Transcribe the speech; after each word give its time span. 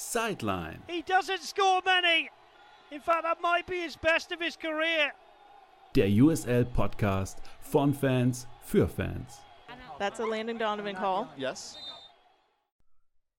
Sideline. 0.00 0.82
He 0.88 1.02
doesn't 1.02 1.42
score 1.42 1.82
many. 1.84 2.30
In 2.90 3.00
fact, 3.00 3.22
that 3.22 3.40
might 3.42 3.66
be 3.66 3.82
his 3.82 3.96
best 3.96 4.32
of 4.32 4.40
his 4.40 4.56
career. 4.56 5.12
Der 5.94 6.08
USL 6.08 6.64
Podcast 6.64 7.36
von 7.60 7.92
Fans 7.92 8.46
für 8.62 8.88
Fans. 8.88 9.38
That's 9.98 10.18
a 10.18 10.24
Landon 10.24 10.58
Donovan 10.58 10.96
call. 10.96 11.28
Yes. 11.36 11.76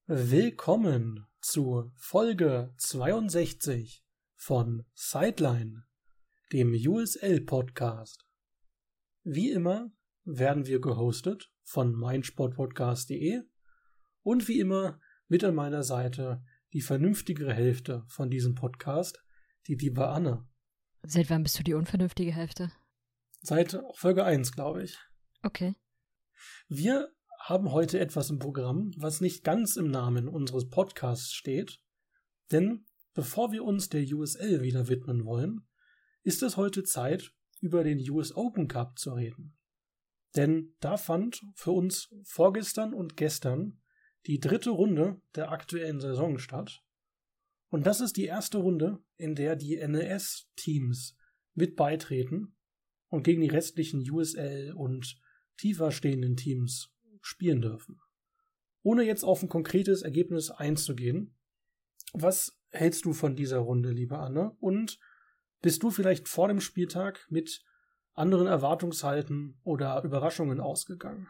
Willkommen 0.08 1.26
zu 1.42 1.92
Folge 1.98 2.74
62 2.78 4.04
von 4.36 4.86
Sideline, 4.94 5.84
dem 6.54 6.74
USL 6.74 7.42
Podcast. 7.42 8.24
Wie 9.24 9.50
immer 9.50 9.92
werden 10.26 10.68
wir 10.68 10.80
gehostet 10.80 11.52
von 11.64 11.94
meinsportpodcast.de 11.94 13.42
und 14.22 14.48
wie 14.48 14.60
immer 14.60 15.00
mit 15.28 15.44
an 15.44 15.56
meiner 15.56 15.84
Seite 15.84 16.44
die 16.74 16.82
vernünftigere 16.82 17.54
Hälfte 17.54 18.04
von 18.08 18.30
diesem 18.30 18.56
Podcast, 18.56 19.24
die 19.68 19.76
liebe 19.76 20.08
Anne. 20.08 20.48
Seit 21.04 21.30
wann 21.30 21.44
bist 21.44 21.58
du 21.60 21.64
die 21.64 21.74
unvernünftige 21.74 22.32
Hälfte? 22.32 22.72
Seit 23.42 23.80
Folge 23.96 24.24
1, 24.24 24.52
glaube 24.52 24.84
ich. 24.84 24.98
Okay. 25.44 25.76
Wir 26.68 27.12
haben 27.40 27.72
heute 27.72 28.00
etwas 28.00 28.30
im 28.30 28.40
Programm, 28.40 28.92
was 28.98 29.20
nicht 29.20 29.44
ganz 29.44 29.76
im 29.76 29.90
Namen 29.90 30.28
unseres 30.28 30.70
Podcasts 30.70 31.34
steht, 31.34 31.82
denn 32.52 32.86
bevor 33.14 33.52
wir 33.52 33.64
uns 33.64 33.90
der 33.90 34.04
USL 34.04 34.62
wieder 34.62 34.88
widmen 34.88 35.26
wollen, 35.26 35.68
ist 36.24 36.44
es 36.44 36.56
heute 36.56 36.84
Zeit, 36.84 37.32
über 37.60 37.84
den 37.84 38.00
US 38.10 38.36
Open 38.36 38.68
Cup 38.68 38.98
zu 38.98 39.14
reden. 39.14 39.58
Denn 40.36 40.76
da 40.80 40.98
fand 40.98 41.42
für 41.56 41.72
uns 41.72 42.10
vorgestern 42.24 42.94
und 42.94 43.18
gestern 43.18 43.81
die 44.28 44.40
dritte 44.40 44.70
Runde 44.70 45.22
der 45.36 45.52
aktuellen 45.52 46.00
Saison 46.00 46.38
statt. 46.38 46.84
Und 47.70 47.86
das 47.88 48.02
ist 48.02 48.18
die 48.18 48.26
erste 48.26 48.58
Runde, 48.58 49.00
in 49.18 49.36
der 49.36 49.56
die 49.56 49.76
NES-Teams 49.76 51.16
mit 51.54 51.76
beitreten 51.76 52.56
und 53.08 53.24
gegen 53.24 53.42
die 53.42 53.50
restlichen 53.50 54.10
USL 54.10 54.74
und 54.76 55.20
tiefer 55.58 55.92
stehenden 55.92 56.36
Teams 56.36 56.94
spielen 57.22 57.62
dürfen. 57.62 58.00
Ohne 58.84 59.04
jetzt 59.04 59.24
auf 59.24 59.42
ein 59.44 59.50
konkretes 59.50 60.02
Ergebnis 60.02 60.50
einzugehen, 60.50 61.36
was 62.14 62.58
hältst 62.72 63.06
du 63.06 63.14
von 63.14 63.36
dieser 63.36 63.60
Runde, 63.60 63.92
liebe 63.92 64.18
Anne? 64.18 64.56
Und 64.60 65.00
bist 65.62 65.84
du 65.84 65.92
vielleicht 65.92 66.28
vor 66.28 66.48
dem 66.48 66.60
Spieltag 66.60 67.28
mit 67.30 67.64
anderen 68.14 68.48
Erwartungshalten 68.48 69.60
oder 69.64 70.04
Überraschungen 70.04 70.60
ausgegangen? 70.60 71.30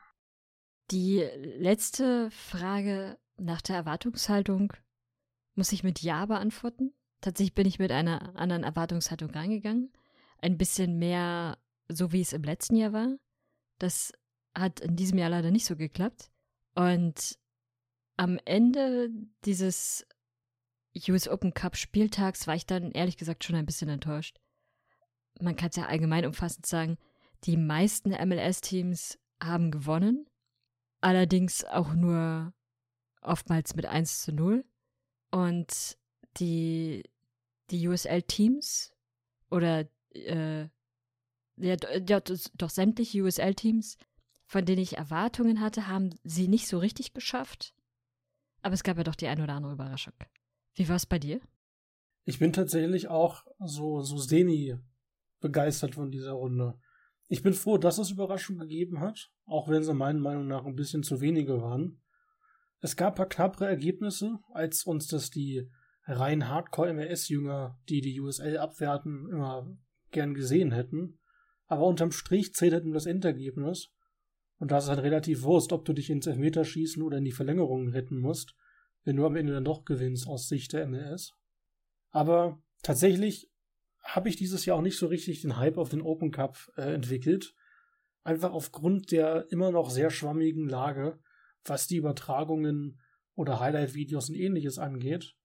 Die 0.92 1.20
letzte 1.58 2.30
Frage 2.31 3.17
nach 3.38 3.61
der 3.61 3.78
Erwartungshaltung 3.78 4.73
muss 5.56 5.72
ich 5.72 5.84
mit 5.84 6.02
Ja 6.02 6.25
beantworten. 6.25 6.94
Tatsächlich 7.22 7.56
bin 7.56 7.66
ich 7.66 7.80
mit 7.80 7.92
einer 7.92 8.36
anderen 8.36 8.64
Erwartungshaltung 8.64 9.30
reingegangen. 9.30 9.94
Ein 10.39 10.58
bisschen 10.58 11.00
mehr 11.00 11.58
so, 11.88 12.12
wie 12.12 12.19
es 12.19 12.34
im 12.34 12.44
letzten 12.44 12.75
Jahr 12.75 12.92
war. 12.92 13.16
Das 13.80 14.12
hat 14.53 14.81
in 14.81 14.97
diesem 14.97 15.17
Jahr 15.17 15.30
leider 15.30 15.50
nicht 15.50 15.66
so 15.66 15.78
geklappt. 15.78 16.30
Und 16.75 17.39
am 18.17 18.38
Ende 18.44 19.12
dieses 19.45 20.06
US 21.08 21.30
Open 21.30 21.53
Cup 21.53 21.78
Spieltags 21.78 22.47
war 22.47 22.56
ich 22.56 22.66
dann 22.66 22.92
ehrlich 22.92 23.16
gesagt 23.16 23.45
schon 23.45 23.56
ein 23.56 23.66
bisschen 23.66 23.88
enttäuscht. 23.88 24.42
Man 25.39 25.56
kann 25.56 25.69
es 25.69 25.78
ja 25.78 25.86
allgemein 25.86 26.25
umfassend 26.25 26.66
sagen, 26.66 26.97
die 27.45 27.56
meisten 27.56 28.09
MLS-Teams 28.09 29.17
haben 29.42 29.72
gewonnen, 29.72 30.28
allerdings 31.02 31.66
auch 31.66 31.94
nur 31.94 32.53
oftmals 33.21 33.75
mit 33.75 33.85
1 33.85 34.23
zu 34.23 34.31
0. 34.31 34.66
Und 35.31 35.97
die, 36.38 37.03
die 37.69 37.88
USL-Teams 37.88 38.94
oder 39.49 39.88
äh, 40.13 40.67
ja, 41.57 41.75
doch, 41.75 42.22
doch 42.56 42.69
sämtliche 42.69 43.22
USL-Teams, 43.22 43.97
von 44.45 44.66
denen 44.66 44.81
ich 44.81 44.97
Erwartungen 44.97 45.61
hatte, 45.61 45.88
haben 45.88 46.09
sie 46.23 46.47
nicht 46.47 46.67
so 46.67 46.79
richtig 46.79 47.13
geschafft. 47.13 47.73
Aber 48.61 48.73
es 48.73 48.84
gab 48.84 48.97
ja 48.97 49.03
doch 49.03 49.16
die 49.16 49.28
eine 49.28 49.44
oder 49.44 49.53
andere 49.53 49.73
Überraschung. 49.73 50.13
Wie 50.73 50.88
war 50.88 50.95
es 50.95 51.06
bei 51.06 51.19
dir? 51.19 51.40
Ich 52.25 52.40
bin 52.40 52.53
tatsächlich 52.53 53.07
auch 53.07 53.45
so, 53.59 54.01
so 54.01 54.17
semi 54.17 54.78
begeistert 55.40 55.95
von 55.95 56.11
dieser 56.11 56.34
Runde. 56.34 56.79
Ich 57.31 57.44
bin 57.44 57.53
froh, 57.53 57.78
dass 57.78 57.97
es 57.97 58.12
Überraschungen 58.12 58.59
gegeben 58.59 59.00
hat, 59.00 59.31
auch 59.46 59.69
wenn 59.69 59.84
sie 59.84 59.94
meiner 59.94 60.19
Meinung 60.19 60.47
nach 60.47 60.66
ein 60.66 60.75
bisschen 60.75 61.02
zu 61.02 61.22
wenige 61.22 61.62
waren. 61.62 62.02
Es 62.81 62.97
gab 62.97 63.14
ein 63.14 63.16
paar 63.16 63.30
knappere 63.30 63.68
Ergebnisse, 63.68 64.40
als 64.53 64.84
uns 64.84 65.08
das 65.08 65.30
die 65.30 65.72
rein 66.03 66.50
Hardcore-MLS-Jünger, 66.50 67.80
die 67.88 68.02
die 68.02 68.20
USL 68.20 68.58
abwerten, 68.58 69.30
immer 69.31 69.66
gern 70.12 70.34
gesehen 70.34 70.74
hätten. 70.74 71.20
Aber 71.68 71.88
unterm 71.88 72.12
Strich 72.12 72.53
zählt 72.53 72.74
halt 72.74 72.84
nur 72.84 72.96
das 72.96 73.06
Endergebnis. 73.06 73.94
Und 74.58 74.72
da 74.72 74.80
ist 74.80 74.90
halt 74.90 75.00
relativ 75.00 75.44
Wurst, 75.44 75.72
ob 75.72 75.86
du 75.86 75.94
dich 75.94 76.09
ins 76.09 76.28
Elfmeterschießen 76.28 77.02
oder 77.02 77.20
in 77.20 77.24
die 77.24 77.31
Verlängerung 77.31 77.91
retten 77.91 78.20
musst, 78.20 78.56
wenn 79.06 79.16
du 79.16 79.25
am 79.25 79.38
Ende 79.38 79.53
dann 79.53 79.64
doch 79.64 79.86
gewinnst 79.86 80.28
aus 80.28 80.50
Sicht 80.50 80.74
der 80.74 80.86
MLS. 80.86 81.31
Aber 82.09 82.62
tatsächlich 82.84 83.50
habe 84.03 84.29
ich 84.29 84.35
dieses 84.35 84.66
Jahr 84.66 84.78
auch 84.78 84.81
nicht 84.81 84.97
so 84.97 85.07
richtig 85.07 85.41
den 85.41 85.57
Hype 85.57 85.78
auf 85.78 85.89
den 85.89 86.01
Open 86.01 86.31
Cup 86.31 86.72
äh, 86.75 86.94
entwickelt. 86.94 87.56
Einfach 88.23 88.51
aufgrund 88.51 89.12
der 89.12 89.51
immer 89.51 89.72
noch 89.72 89.89
sehr 89.89 90.09
schwammigen 90.09 90.67
Lage, 90.67 91.19
was 91.63 91.88
die 91.88 91.97
Übertragungen 91.97 93.00
oder 93.35 93.59
Highlight-Videos 93.59 94.29
und 94.29 94.35
ähnliches 94.35 94.78
angeht. 94.78 95.35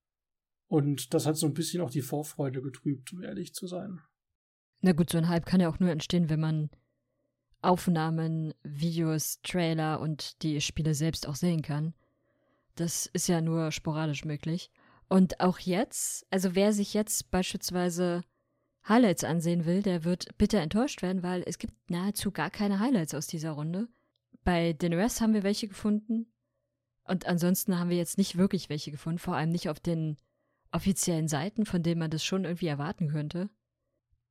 Und 0.67 1.13
das 1.13 1.25
hat 1.25 1.37
so 1.37 1.47
ein 1.47 1.53
bisschen 1.53 1.81
auch 1.81 1.89
die 1.89 2.01
Vorfreude 2.01 2.61
getrübt, 2.61 3.13
um 3.13 3.23
ehrlich 3.23 3.53
zu 3.53 3.67
sein. 3.67 4.01
Na 4.81 4.91
gut, 4.91 5.09
so 5.09 5.17
ein 5.17 5.29
Hype 5.29 5.45
kann 5.45 5.61
ja 5.61 5.69
auch 5.69 5.79
nur 5.79 5.89
entstehen, 5.89 6.29
wenn 6.29 6.39
man 6.39 6.69
Aufnahmen, 7.61 8.53
Videos, 8.63 9.39
Trailer 9.41 9.99
und 9.99 10.41
die 10.43 10.61
Spiele 10.61 10.93
selbst 10.93 11.27
auch 11.27 11.35
sehen 11.35 11.61
kann. 11.61 11.93
Das 12.75 13.07
ist 13.07 13.27
ja 13.27 13.41
nur 13.41 13.71
sporadisch 13.71 14.25
möglich. 14.25 14.71
Und 15.09 15.39
auch 15.39 15.57
jetzt, 15.57 16.27
also 16.29 16.53
wer 16.53 16.73
sich 16.73 16.93
jetzt 16.93 17.31
beispielsweise 17.31 18.23
Highlights 18.87 19.23
ansehen 19.23 19.65
will, 19.65 19.81
der 19.81 20.03
wird 20.03 20.37
bitter 20.37 20.61
enttäuscht 20.61 21.01
werden, 21.01 21.23
weil 21.23 21.43
es 21.45 21.57
gibt 21.57 21.73
nahezu 21.89 22.31
gar 22.31 22.49
keine 22.49 22.79
Highlights 22.79 23.13
aus 23.13 23.27
dieser 23.27 23.51
Runde. 23.51 23.87
Bei 24.43 24.73
den 24.73 24.93
Rest 24.93 25.19
haben 25.19 25.33
wir 25.33 25.43
welche 25.43 25.67
gefunden. 25.67 26.27
Und 27.03 27.25
ansonsten 27.25 27.79
haben 27.79 27.89
wir 27.89 27.97
jetzt 27.97 28.17
nicht 28.17 28.37
wirklich 28.37 28.69
welche 28.69 28.91
gefunden, 28.91 29.19
vor 29.19 29.35
allem 29.35 29.49
nicht 29.49 29.69
auf 29.69 29.79
den 29.79 30.17
offiziellen 30.71 31.27
Seiten, 31.27 31.65
von 31.65 31.83
denen 31.83 31.99
man 31.99 32.11
das 32.11 32.23
schon 32.23 32.43
irgendwie 32.43 32.67
erwarten 32.67 33.09
könnte. 33.09 33.49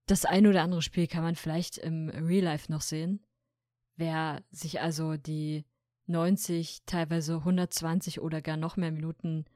Das 0.06 0.24
ein 0.24 0.46
oder 0.46 0.62
andere 0.62 0.82
Spiel 0.82 1.06
kann 1.06 1.22
man 1.22 1.34
vielleicht 1.34 1.78
im 1.78 2.08
Real 2.10 2.44
Life 2.44 2.70
noch 2.70 2.82
sehen. 2.82 3.26
Wer 3.96 4.42
sich 4.50 4.80
also 4.80 5.16
die 5.16 5.64
90, 6.06 6.82
teilweise 6.86 7.36
120 7.36 8.20
oder 8.20 8.40
gar 8.40 8.56
noch 8.56 8.76
mehr 8.76 8.92
Minuten 8.92 9.46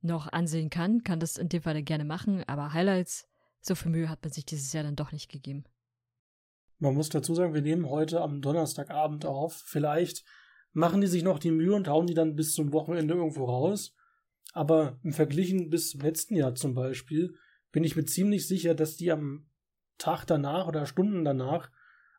noch 0.00 0.30
ansehen 0.32 0.70
kann, 0.70 1.02
kann 1.04 1.20
das 1.20 1.36
in 1.36 1.48
dem 1.48 1.62
Fall 1.62 1.82
gerne 1.82 2.04
machen, 2.04 2.44
aber 2.46 2.72
Highlights, 2.72 3.28
so 3.62 3.74
viel 3.74 3.90
Mühe 3.90 4.08
hat 4.08 4.22
man 4.22 4.32
sich 4.32 4.44
dieses 4.44 4.72
Jahr 4.72 4.84
dann 4.84 4.96
doch 4.96 5.12
nicht 5.12 5.30
gegeben. 5.30 5.64
Man 6.78 6.94
muss 6.94 7.08
dazu 7.08 7.34
sagen, 7.34 7.54
wir 7.54 7.62
nehmen 7.62 7.88
heute 7.88 8.20
am 8.20 8.42
Donnerstagabend 8.42 9.24
auf. 9.24 9.62
Vielleicht 9.64 10.24
machen 10.72 11.00
die 11.00 11.06
sich 11.06 11.22
noch 11.22 11.38
die 11.38 11.52
Mühe 11.52 11.74
und 11.74 11.88
hauen 11.88 12.06
die 12.06 12.14
dann 12.14 12.34
bis 12.34 12.54
zum 12.54 12.72
Wochenende 12.72 13.14
irgendwo 13.14 13.44
raus. 13.44 13.94
Aber 14.52 14.98
im 15.02 15.12
Verglichen 15.12 15.70
bis 15.70 15.90
zum 15.90 16.00
letzten 16.00 16.34
Jahr 16.34 16.54
zum 16.54 16.74
Beispiel 16.74 17.36
bin 17.70 17.84
ich 17.84 17.96
mir 17.96 18.04
ziemlich 18.04 18.48
sicher, 18.48 18.74
dass 18.74 18.96
die 18.96 19.12
am 19.12 19.46
Tag 19.96 20.24
danach 20.24 20.66
oder 20.66 20.84
Stunden 20.84 21.24
danach 21.24 21.70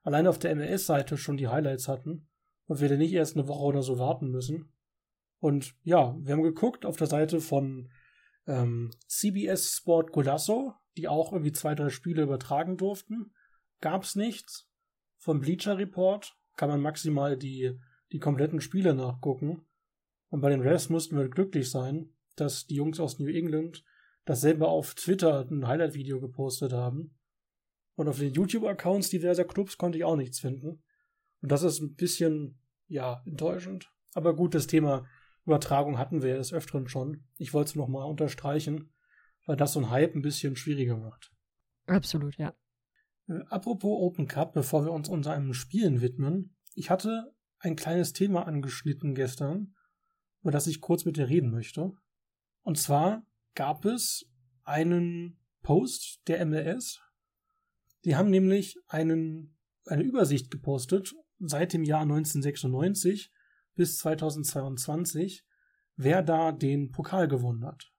allein 0.02 0.28
auf 0.28 0.40
der 0.40 0.56
MLS-Seite 0.56 1.18
schon 1.18 1.38
die 1.38 1.50
Highlights 1.50 1.88
hatten 1.88 2.28
und 2.66 2.80
wir 2.80 2.90
dann 2.90 3.00
nicht 3.00 3.14
erst 3.14 3.36
eine 3.36 3.48
Woche 3.48 3.64
oder 3.64 3.84
so 3.84 4.00
warten 4.00 4.30
müssen. 4.30 4.72
Und 5.40 5.76
ja, 5.84 6.16
wir 6.22 6.34
haben 6.34 6.44
geguckt 6.44 6.86
auf 6.86 6.96
der 6.96 7.08
Seite 7.08 7.42
von 7.42 7.92
ähm, 8.48 8.92
CBS 9.08 9.78
Sport 9.78 10.12
Golasso, 10.12 10.74
die 10.98 11.08
auch 11.08 11.32
irgendwie 11.32 11.52
zwei, 11.52 11.76
drei 11.76 11.90
Spiele 11.90 12.24
übertragen 12.24 12.78
durften. 12.78 13.34
Gab's 13.82 14.16
nichts. 14.16 14.70
Vom 15.18 15.40
Bleacher 15.40 15.78
Report 15.78 16.36
kann 16.56 16.70
man 16.70 16.82
maximal 16.82 17.38
die, 17.38 17.80
die 18.12 18.20
kompletten 18.20 18.62
Spiele 18.62 18.94
nachgucken. 18.94 19.66
Und 20.30 20.42
bei 20.42 20.50
den 20.50 20.62
Refs 20.62 20.90
mussten 20.90 21.18
wir 21.18 21.30
glücklich 21.30 21.70
sein, 21.70 22.10
dass 22.36 22.66
die 22.68 22.76
Jungs 22.76 23.00
aus 23.00 23.20
New 23.20 23.28
England 23.28 23.84
dasselbe 24.26 24.68
auf 24.68 24.96
Twitter 24.96 25.48
ein 25.50 25.68
Highlight-Video 25.68 26.20
gepostet 26.20 26.74
haben. 26.74 27.16
Und 27.96 28.08
auf 28.08 28.20
den 28.20 28.34
YouTube-Accounts 28.34 29.10
diverser 29.10 29.44
Clubs 29.44 29.78
konnte 29.78 29.98
ich 29.98 30.04
auch 30.04 30.16
nichts 30.16 30.40
finden. 30.40 30.82
Und 31.42 31.52
das 31.52 31.64
ist 31.64 31.80
ein 31.80 31.96
bisschen, 31.96 32.58
ja, 32.88 33.22
enttäuschend. 33.26 33.92
Aber 34.14 34.36
gut, 34.36 34.56
das 34.56 34.68
Thema 34.68 35.06
Übertragung 35.46 35.98
hatten 35.98 36.22
wir 36.22 36.30
ja 36.30 36.38
des 36.38 36.54
Öfteren 36.54 36.88
schon. 36.88 37.26
Ich 37.38 37.54
wollte 37.54 37.70
es 37.70 37.76
nochmal 37.76 38.08
unterstreichen, 38.08 38.94
weil 39.46 39.58
das 39.58 39.74
so 39.74 39.80
ein 39.80 39.90
Hype 39.90 40.16
ein 40.16 40.22
bisschen 40.22 40.56
schwieriger 40.56 40.98
macht. 40.98 41.32
Absolut, 41.86 42.38
ja. 42.38 42.56
Äh, 43.28 43.42
apropos 43.50 44.00
Open 44.02 44.28
Cup, 44.28 44.54
bevor 44.54 44.86
wir 44.86 44.92
uns 44.92 45.10
unseren 45.10 45.54
Spielen 45.54 46.02
widmen. 46.02 46.56
Ich 46.76 46.90
hatte 46.90 47.34
ein 47.60 47.76
kleines 47.76 48.14
Thema 48.14 48.48
angeschnitten 48.48 49.16
gestern, 49.16 49.76
über 50.42 50.52
das 50.52 50.68
ich 50.68 50.82
kurz 50.82 51.06
mit 51.06 51.18
dir 51.18 51.30
reden 51.30 51.52
möchte. 51.52 51.92
Und 52.62 52.78
zwar 52.78 53.26
gab 53.56 53.86
es 53.86 54.30
einen 54.64 55.40
Post 55.62 56.22
der 56.28 56.46
MLS. 56.46 57.02
Die 58.06 58.16
haben 58.16 58.30
nämlich 58.30 58.78
einen, 58.88 59.58
eine 59.86 60.04
Übersicht 60.04 60.52
gepostet 60.52 61.14
seit 61.40 61.74
dem 61.74 61.84
Jahr 61.84 62.02
1996 62.02 63.32
bis 63.76 63.98
2022, 64.00 65.46
wer 65.96 66.22
da 66.22 66.52
den 66.52 66.92
Pokal 66.92 67.28
gewonnen 67.28 67.66
hat. 67.66 67.92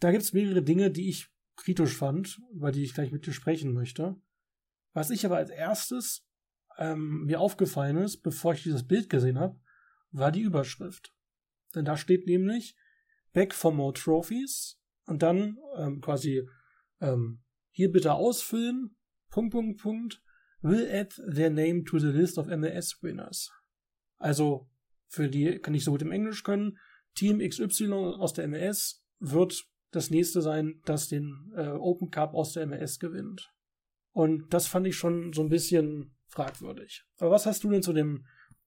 Da 0.00 0.10
gibt 0.10 0.22
es 0.22 0.32
mehrere 0.32 0.62
Dinge, 0.62 0.90
die 0.90 1.08
ich 1.08 1.28
kritisch 1.56 1.96
fand, 1.96 2.40
über 2.52 2.72
die 2.72 2.84
ich 2.84 2.94
gleich 2.94 3.12
mit 3.12 3.26
dir 3.26 3.32
sprechen 3.32 3.72
möchte. 3.72 4.16
Was 4.92 5.10
ich 5.10 5.24
aber 5.24 5.36
als 5.36 5.50
erstes 5.50 6.26
ähm, 6.78 7.24
mir 7.24 7.40
aufgefallen 7.40 7.96
ist, 7.96 8.22
bevor 8.22 8.54
ich 8.54 8.62
dieses 8.62 8.86
Bild 8.86 9.08
gesehen 9.08 9.38
habe, 9.38 9.58
war 10.10 10.32
die 10.32 10.42
Überschrift. 10.42 11.14
Denn 11.74 11.84
da 11.84 11.96
steht 11.96 12.26
nämlich 12.26 12.76
Back 13.32 13.54
for 13.54 13.72
more 13.72 13.92
trophies 13.92 14.78
und 15.06 15.22
dann 15.22 15.58
ähm, 15.76 16.00
quasi 16.00 16.48
ähm, 17.00 17.42
hier 17.70 17.90
bitte 17.90 18.14
ausfüllen, 18.14 18.96
Punkt, 19.28 19.52
Punkt, 19.52 19.80
Punkt, 19.80 20.22
will 20.62 20.88
add 20.90 21.14
their 21.30 21.50
name 21.50 21.84
to 21.84 21.98
the 21.98 22.06
list 22.06 22.38
of 22.38 22.46
MLS 22.46 23.02
winners. 23.02 23.50
Also 24.18 24.68
für 25.08 25.28
die 25.28 25.58
kann 25.58 25.74
ich 25.74 25.84
so 25.84 25.92
gut 25.92 26.02
im 26.02 26.12
Englisch 26.12 26.42
können. 26.42 26.78
Team 27.14 27.38
XY 27.38 27.92
aus 28.18 28.32
der 28.32 28.46
MLS 28.48 29.02
wird 29.18 29.64
das 29.90 30.10
nächste 30.10 30.42
sein, 30.42 30.80
das 30.84 31.08
den 31.08 31.52
äh, 31.56 31.68
Open 31.68 32.10
Cup 32.10 32.34
aus 32.34 32.52
der 32.52 32.66
MLS 32.66 32.98
gewinnt. 32.98 33.52
Und 34.12 34.52
das 34.52 34.66
fand 34.66 34.86
ich 34.86 34.96
schon 34.96 35.32
so 35.32 35.42
ein 35.42 35.48
bisschen 35.48 36.14
fragwürdig. 36.28 37.04
Aber 37.18 37.30
was 37.30 37.46
hast 37.46 37.64
du 37.64 37.70
denn 37.70 37.82
zu 37.82 37.92
dem 37.92 38.26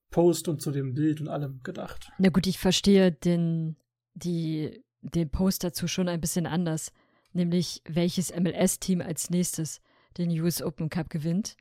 Post 0.09 0.47
und 0.47 0.61
zu 0.61 0.71
dem 0.71 0.93
Bild 0.93 1.21
und 1.21 1.27
allem 1.27 1.61
gedacht? 1.63 2.11
Na 2.17 2.29
gut, 2.29 2.47
ich 2.47 2.57
verstehe 2.57 3.11
den, 3.11 3.77
die, 4.13 4.83
den 5.01 5.29
Post 5.29 5.63
dazu 5.63 5.87
schon 5.87 6.07
ein 6.07 6.21
bisschen 6.21 6.45
anders. 6.45 6.91
Nämlich, 7.31 7.83
welches 7.87 8.35
MLS-Team 8.35 9.01
als 9.01 9.29
nächstes 9.29 9.81
den 10.17 10.31
US 10.41 10.61
Open 10.63 10.89
Cup 10.89 11.09
gewinnt. 11.09 11.55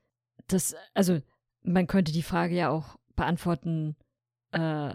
Das, 0.46 0.74
also, 0.94 1.20
man 1.62 1.86
könnte 1.86 2.12
die 2.12 2.22
Frage 2.22 2.54
ja 2.54 2.70
auch 2.70 2.98
beantworten, 3.16 3.96
äh, 4.52 4.94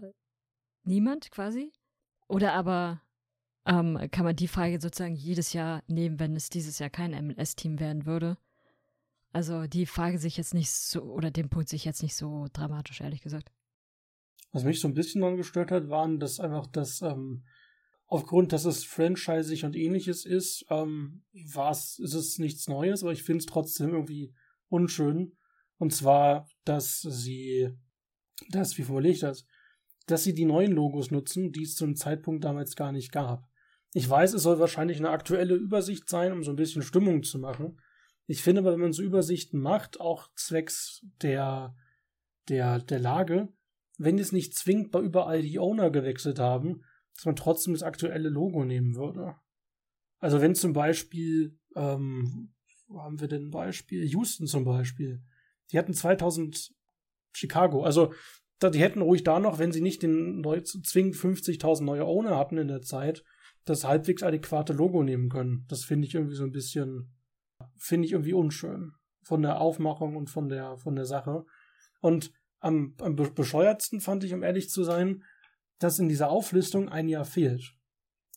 niemand 0.83 1.31
quasi. 1.31 1.71
Oder 2.27 2.53
aber 2.53 3.01
ähm, 3.65 3.99
kann 4.11 4.25
man 4.25 4.35
die 4.35 4.47
Frage 4.47 4.79
sozusagen 4.79 5.15
jedes 5.15 5.53
Jahr 5.53 5.83
nehmen, 5.87 6.19
wenn 6.19 6.35
es 6.35 6.49
dieses 6.49 6.79
Jahr 6.79 6.89
kein 6.89 7.11
MLS-Team 7.11 7.79
werden 7.79 8.05
würde. 8.05 8.37
Also 9.31 9.65
die 9.65 9.85
Frage 9.85 10.19
sich 10.19 10.37
jetzt 10.37 10.53
nicht 10.53 10.71
so, 10.71 11.01
oder 11.01 11.31
den 11.31 11.49
Punkt 11.49 11.69
sich 11.69 11.85
jetzt 11.85 12.03
nicht 12.03 12.15
so 12.15 12.47
dramatisch, 12.53 13.01
ehrlich 13.01 13.21
gesagt. 13.21 13.51
Was 14.51 14.63
mich 14.63 14.79
so 14.79 14.87
ein 14.87 14.93
bisschen 14.93 15.21
dann 15.21 15.37
gestört 15.37 15.71
hat, 15.71 15.89
waren, 15.89 16.19
dass 16.19 16.39
einfach 16.39 16.67
das, 16.67 17.01
ähm, 17.01 17.43
aufgrund, 18.05 18.53
dass 18.53 18.65
es 18.65 18.83
franchisig 18.83 19.65
und 19.65 19.75
ähnliches 19.75 20.25
ist, 20.25 20.65
ähm, 20.69 21.23
war 21.33 21.71
es, 21.71 21.97
ist 21.97 22.13
es 22.13 22.37
nichts 22.37 22.67
Neues, 22.67 23.01
aber 23.01 23.11
ich 23.11 23.23
finde 23.23 23.39
es 23.39 23.47
trotzdem 23.47 23.89
irgendwie 23.89 24.35
unschön. 24.69 25.35
Und 25.79 25.91
zwar, 25.91 26.47
dass 26.65 27.01
sie, 27.01 27.71
das, 28.49 28.77
wie 28.77 28.83
formuliere 28.83 29.13
ich 29.13 29.19
das? 29.19 29.45
Dass 30.07 30.23
sie 30.23 30.33
die 30.33 30.45
neuen 30.45 30.71
Logos 30.71 31.11
nutzen, 31.11 31.51
die 31.51 31.63
es 31.63 31.75
zum 31.75 31.95
Zeitpunkt 31.95 32.43
damals 32.43 32.75
gar 32.75 32.91
nicht 32.91 33.11
gab. 33.11 33.47
Ich 33.93 34.09
weiß, 34.09 34.33
es 34.33 34.43
soll 34.43 34.59
wahrscheinlich 34.59 34.97
eine 34.97 35.11
aktuelle 35.11 35.55
Übersicht 35.55 36.09
sein, 36.09 36.31
um 36.31 36.43
so 36.43 36.51
ein 36.51 36.55
bisschen 36.55 36.81
Stimmung 36.81 37.23
zu 37.23 37.39
machen. 37.39 37.79
Ich 38.25 38.41
finde 38.41 38.61
aber, 38.61 38.73
wenn 38.73 38.79
man 38.79 38.93
so 38.93 39.03
Übersichten 39.03 39.59
macht, 39.59 39.99
auch 39.99 40.29
zwecks 40.35 41.05
der, 41.21 41.75
der, 42.49 42.79
der 42.79 42.99
Lage, 42.99 43.49
wenn 43.97 44.17
es 44.17 44.31
nicht 44.31 44.55
zwingend 44.55 44.91
bei 44.91 44.99
überall 44.99 45.41
die 45.41 45.59
Owner 45.59 45.91
gewechselt 45.91 46.39
haben, 46.39 46.83
dass 47.15 47.25
man 47.25 47.35
trotzdem 47.35 47.73
das 47.73 47.83
aktuelle 47.83 48.29
Logo 48.29 48.65
nehmen 48.65 48.95
würde. 48.95 49.35
Also 50.19 50.41
wenn 50.41 50.55
zum 50.55 50.73
Beispiel, 50.73 51.59
ähm, 51.75 52.53
wo 52.87 53.01
haben 53.01 53.19
wir 53.19 53.27
denn 53.27 53.47
ein 53.47 53.51
Beispiel? 53.51 54.05
Houston 54.05 54.47
zum 54.47 54.63
Beispiel. 54.63 55.21
Die 55.71 55.77
hatten 55.77 55.93
2000 55.93 56.73
Chicago. 57.33 57.83
Also 57.83 58.13
die 58.61 58.79
hätten 58.79 59.01
ruhig 59.01 59.23
da 59.25 59.39
noch, 59.39 59.59
wenn 59.59 59.73
sie 59.73 59.81
nicht 59.81 60.03
den 60.03 60.39
neu, 60.39 60.61
zwingend 60.61 61.15
50.000 61.15 61.83
neue 61.83 62.05
Owner 62.05 62.37
hatten 62.37 62.57
in 62.57 62.69
der 62.69 62.81
Zeit, 62.81 63.23
das 63.65 63.83
halbwegs 63.83 64.23
adäquate 64.23 64.71
Logo 64.71 65.03
nehmen 65.03 65.27
können. 65.27 65.65
Das 65.67 65.83
finde 65.83 66.07
ich 66.07 66.15
irgendwie 66.15 66.35
so 66.35 66.45
ein 66.45 66.51
bisschen 66.51 67.13
finde 67.77 68.05
ich 68.05 68.11
irgendwie 68.11 68.33
unschön. 68.33 68.93
Von 69.23 69.41
der 69.41 69.61
Aufmachung 69.61 70.15
und 70.15 70.29
von 70.29 70.49
der, 70.49 70.77
von 70.77 70.95
der 70.95 71.05
Sache. 71.05 71.45
Und 72.01 72.31
am, 72.59 72.95
am 72.99 73.15
bescheuertsten 73.15 74.01
fand 74.01 74.23
ich, 74.23 74.33
um 74.33 74.43
ehrlich 74.43 74.69
zu 74.69 74.83
sein, 74.83 75.23
dass 75.79 75.99
in 75.99 76.09
dieser 76.09 76.29
Auflistung 76.29 76.89
ein 76.89 77.07
Jahr 77.07 77.25
fehlt. 77.25 77.73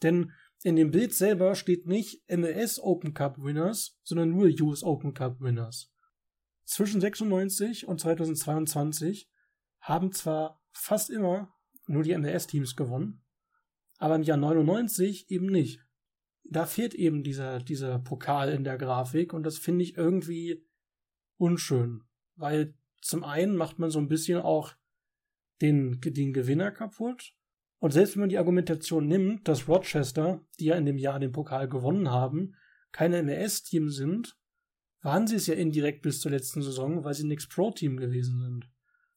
Denn 0.03 0.33
in 0.63 0.77
dem 0.77 0.91
Bild 0.91 1.15
selber 1.15 1.55
steht 1.55 1.87
nicht 1.87 2.23
MLS 2.29 2.81
Open 2.81 3.15
Cup 3.15 3.39
Winners, 3.39 3.99
sondern 4.05 4.31
nur 4.31 4.49
US 4.63 4.83
Open 4.83 5.15
Cup 5.15 5.41
Winners. 5.41 5.93
Zwischen 6.67 7.01
96 7.01 7.87
und 7.87 8.01
2022 8.01 9.31
haben 9.81 10.13
zwar 10.13 10.61
fast 10.73 11.11
immer 11.11 11.55
nur 11.87 12.03
die 12.03 12.17
MLS-Teams 12.17 12.75
gewonnen, 12.75 13.25
aber 13.99 14.17
im 14.17 14.23
Jahr 14.23 14.37
99 14.37 15.31
eben 15.31 15.47
nicht. 15.47 15.81
Da 16.43 16.67
fehlt 16.67 16.95
eben 16.95 17.23
dieser, 17.23 17.61
dieser 17.61 18.01
Pokal 18.01 18.51
in 18.51 18.65
der 18.65 18.79
Grafik 18.79 19.33
und 19.33 19.45
das 19.45 19.59
finde 19.59 19.85
ich 19.85 19.97
irgendwie 19.97 20.67
unschön, 21.39 22.03
weil 22.35 22.75
zum 23.01 23.23
einen 23.23 23.57
macht 23.57 23.79
man 23.79 23.91
so 23.91 24.01
ein 24.01 24.09
bisschen 24.09 24.41
auch 24.41 24.75
den, 25.61 26.01
den 26.01 26.33
Gewinner 26.33 26.73
kaputt 26.73 27.33
und 27.79 27.93
selbst 27.93 28.17
wenn 28.17 28.23
man 28.23 28.29
die 28.29 28.39
Argumentation 28.39 29.07
nimmt, 29.07 29.47
dass 29.47 29.69
Rochester, 29.69 30.45
die 30.59 30.67
ja 30.67 30.77
in 30.77 30.87
dem 30.87 30.99
Jahr 30.99 31.21
den 31.21 31.33
Pokal 31.33 31.69
gewonnen 31.69 32.11
haben, 32.11 32.57
keine 32.91 33.23
MLS-Team 33.23 33.91
sind, 33.91 34.37
waren 35.07 35.29
sie 35.29 35.37
es 35.37 35.47
ja 35.47 35.55
indirekt 35.55 36.03
bis 36.03 36.21
zur 36.21 36.33
letzten 36.33 36.63
Saison, 36.63 37.05
weil 37.05 37.15
sie 37.15 37.25
ein 37.25 37.29
Next-Pro-Team 37.29 37.97
gewesen 37.97 38.41
sind. 38.41 38.69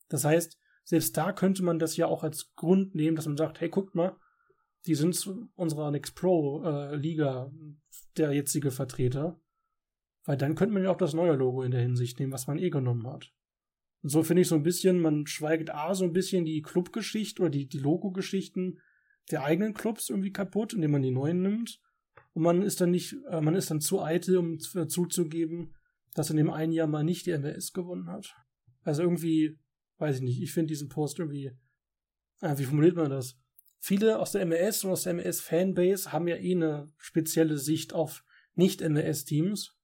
Das 0.07 0.23
heißt, 0.23 0.59
selbst 0.83 1.17
da 1.17 1.33
könnte 1.33 1.63
man 1.63 1.79
das 1.79 1.97
ja 1.97 2.05
auch 2.05 2.23
als 2.23 2.53
Grund 2.55 2.93
nehmen, 2.93 3.15
dass 3.15 3.25
man 3.25 3.37
sagt, 3.37 3.59
hey, 3.59 3.69
guckt 3.69 3.95
mal, 3.95 4.15
die 4.85 4.93
sind 4.93 5.27
unserer 5.55 5.89
Next 5.89 6.13
Pro 6.13 6.63
äh, 6.63 6.95
Liga 6.95 7.51
der 8.17 8.33
jetzige 8.33 8.69
Vertreter. 8.69 9.41
Weil 10.25 10.37
dann 10.37 10.53
könnte 10.53 10.75
man 10.75 10.83
ja 10.83 10.91
auch 10.91 10.97
das 10.97 11.15
neue 11.15 11.33
Logo 11.33 11.63
in 11.63 11.71
der 11.71 11.81
Hinsicht 11.81 12.19
nehmen, 12.19 12.33
was 12.33 12.45
man 12.45 12.59
eh 12.59 12.69
genommen 12.69 13.07
hat. 13.07 13.33
Und 14.03 14.09
so 14.09 14.21
finde 14.21 14.43
ich 14.43 14.47
so 14.47 14.55
ein 14.55 14.63
bisschen, 14.63 15.01
man 15.01 15.25
schweigt 15.25 15.73
A, 15.73 15.95
so 15.95 16.05
ein 16.05 16.13
bisschen 16.13 16.45
die 16.45 16.61
Clubgeschichte 16.61 17.41
oder 17.41 17.49
die, 17.49 17.67
die 17.67 17.79
Logo-Geschichten 17.79 18.79
der 19.31 19.43
eigenen 19.43 19.73
Clubs 19.73 20.09
irgendwie 20.09 20.31
kaputt, 20.31 20.73
indem 20.73 20.91
man 20.91 21.01
die 21.01 21.11
neuen 21.11 21.41
nimmt. 21.41 21.81
Und 22.33 22.43
man 22.43 22.61
ist 22.61 22.79
dann 22.79 22.91
nicht, 22.91 23.15
äh, 23.31 23.41
man 23.41 23.55
ist 23.55 23.71
dann 23.71 23.81
zu 23.81 24.03
eitel, 24.03 24.37
um 24.37 24.59
äh, 24.75 24.85
zuzugeben, 24.85 25.73
dass 26.19 26.29
in 26.29 26.37
dem 26.37 26.49
einen 26.49 26.73
Jahr 26.73 26.87
mal 26.87 27.03
nicht 27.03 27.25
die 27.25 27.37
MLS 27.37 27.71
gewonnen 27.71 28.09
hat. 28.09 28.35
Also 28.83 29.03
irgendwie, 29.03 29.57
weiß 29.97 30.17
ich 30.17 30.21
nicht, 30.21 30.41
ich 30.41 30.51
finde 30.51 30.67
diesen 30.67 30.89
Post 30.89 31.19
irgendwie, 31.19 31.51
äh, 32.41 32.57
wie 32.57 32.65
formuliert 32.65 32.95
man 32.95 33.09
das? 33.09 33.37
viele 33.79 34.19
aus 34.19 34.33
der 34.33 34.45
MLS 34.45 34.83
und 34.83 34.91
aus 34.91 35.03
der 35.03 35.13
MLS-Fanbase 35.13 36.11
haben 36.11 36.27
ja 36.27 36.35
eh 36.35 36.55
eine 36.55 36.91
spezielle 36.97 37.57
Sicht 37.57 37.93
auf 37.93 38.23
Nicht-MLS-Teams. 38.55 39.75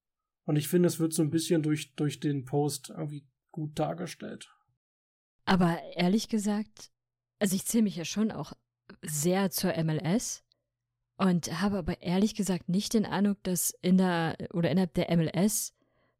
Und 0.44 0.58
ich 0.58 0.68
finde, 0.68 0.88
es 0.88 1.00
wird 1.00 1.14
so 1.14 1.24
ein 1.24 1.32
bisschen 1.32 1.64
durch, 1.64 1.96
durch 1.96 2.20
den 2.20 2.46
Post 2.46 2.90
irgendwie 2.90 3.26
gut 3.52 3.80
dargestellt. 3.80 4.54
Aber 5.46 5.80
ehrlich 5.96 6.28
gesagt, 6.28 6.92
also 7.40 7.56
ich 7.56 7.66
zähle 7.66 7.84
mich 7.84 7.96
ja 7.96 8.06
schon 8.06 8.32
auch 8.32 8.54
sehr 9.02 9.50
zur 9.50 9.74
MLS 9.84 10.44
und 11.18 11.62
habe 11.62 11.78
aber 11.78 12.02
ehrlich 12.02 12.36
gesagt 12.36 12.70
nicht 12.70 12.94
den 12.94 13.06
Eindruck, 13.06 13.42
dass 13.44 13.74
in 13.82 13.98
der 13.98 14.36
oder 14.54 14.70
innerhalb 14.70 14.94
der 14.94 15.16
MLS 15.16 15.74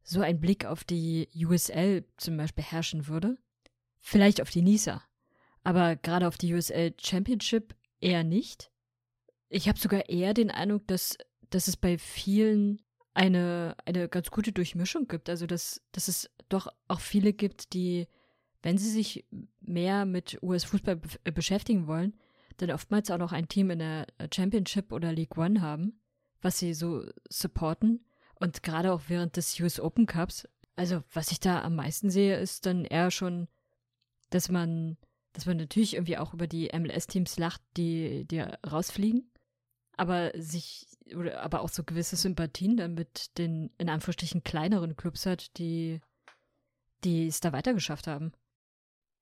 so 0.06 0.22
ein 0.22 0.40
Blick 0.40 0.64
auf 0.64 0.84
die 0.84 1.28
USL 1.34 2.06
zum 2.16 2.38
Beispiel 2.38 2.64
herrschen 2.64 3.06
würde. 3.06 3.36
Vielleicht 3.98 4.40
auf 4.40 4.48
die 4.48 4.62
NISA 4.62 5.02
aber 5.66 5.96
gerade 5.96 6.28
auf 6.28 6.38
die 6.38 6.54
USL 6.54 6.94
Championship 6.96 7.74
eher 8.00 8.22
nicht. 8.22 8.70
Ich 9.48 9.68
habe 9.68 9.80
sogar 9.80 10.08
eher 10.08 10.32
den 10.32 10.52
Eindruck, 10.52 10.86
dass, 10.86 11.18
dass 11.50 11.66
es 11.66 11.76
bei 11.76 11.98
vielen 11.98 12.82
eine, 13.14 13.74
eine 13.84 14.08
ganz 14.08 14.30
gute 14.30 14.52
Durchmischung 14.52 15.08
gibt. 15.08 15.28
Also, 15.28 15.48
dass, 15.48 15.82
dass 15.90 16.06
es 16.06 16.30
doch 16.48 16.68
auch 16.86 17.00
viele 17.00 17.32
gibt, 17.32 17.72
die, 17.72 18.06
wenn 18.62 18.78
sie 18.78 18.90
sich 18.90 19.26
mehr 19.58 20.04
mit 20.04 20.40
US-Fußball 20.40 20.94
be 20.94 21.32
beschäftigen 21.32 21.88
wollen, 21.88 22.16
dann 22.58 22.70
oftmals 22.70 23.10
auch 23.10 23.18
noch 23.18 23.32
ein 23.32 23.48
Team 23.48 23.70
in 23.70 23.80
der 23.80 24.06
Championship 24.32 24.92
oder 24.92 25.12
League 25.12 25.36
One 25.36 25.62
haben, 25.62 26.00
was 26.42 26.60
sie 26.60 26.74
so 26.74 27.04
supporten. 27.28 28.05
Und 28.38 28.62
gerade 28.62 28.92
auch 28.92 29.02
während 29.08 29.36
des 29.36 29.58
US 29.60 29.80
Open 29.80 30.06
Cups. 30.06 30.48
Also, 30.76 31.02
was 31.12 31.32
ich 31.32 31.40
da 31.40 31.62
am 31.62 31.74
meisten 31.74 32.10
sehe, 32.10 32.38
ist 32.38 32.66
dann 32.66 32.84
eher 32.84 33.10
schon, 33.10 33.48
dass 34.30 34.50
man 34.50 34.98
dass 35.36 35.44
man 35.44 35.58
natürlich 35.58 35.94
irgendwie 35.94 36.16
auch 36.16 36.32
über 36.32 36.46
die 36.46 36.70
MLS-Teams 36.72 37.38
lacht, 37.38 37.60
die, 37.76 38.24
die 38.24 38.40
rausfliegen, 38.40 39.30
aber 39.94 40.32
sich, 40.34 40.86
oder 41.14 41.42
aber 41.42 41.60
auch 41.60 41.68
so 41.68 41.84
gewisse 41.84 42.16
Sympathien 42.16 42.78
dann 42.78 42.94
mit 42.94 43.36
den 43.36 43.70
in 43.76 43.90
Anführungsstrichen 43.90 44.44
kleineren 44.44 44.96
Clubs 44.96 45.26
hat, 45.26 45.58
die, 45.58 46.00
die 47.04 47.26
es 47.26 47.40
da 47.40 47.52
weitergeschafft 47.52 48.06
haben. 48.06 48.32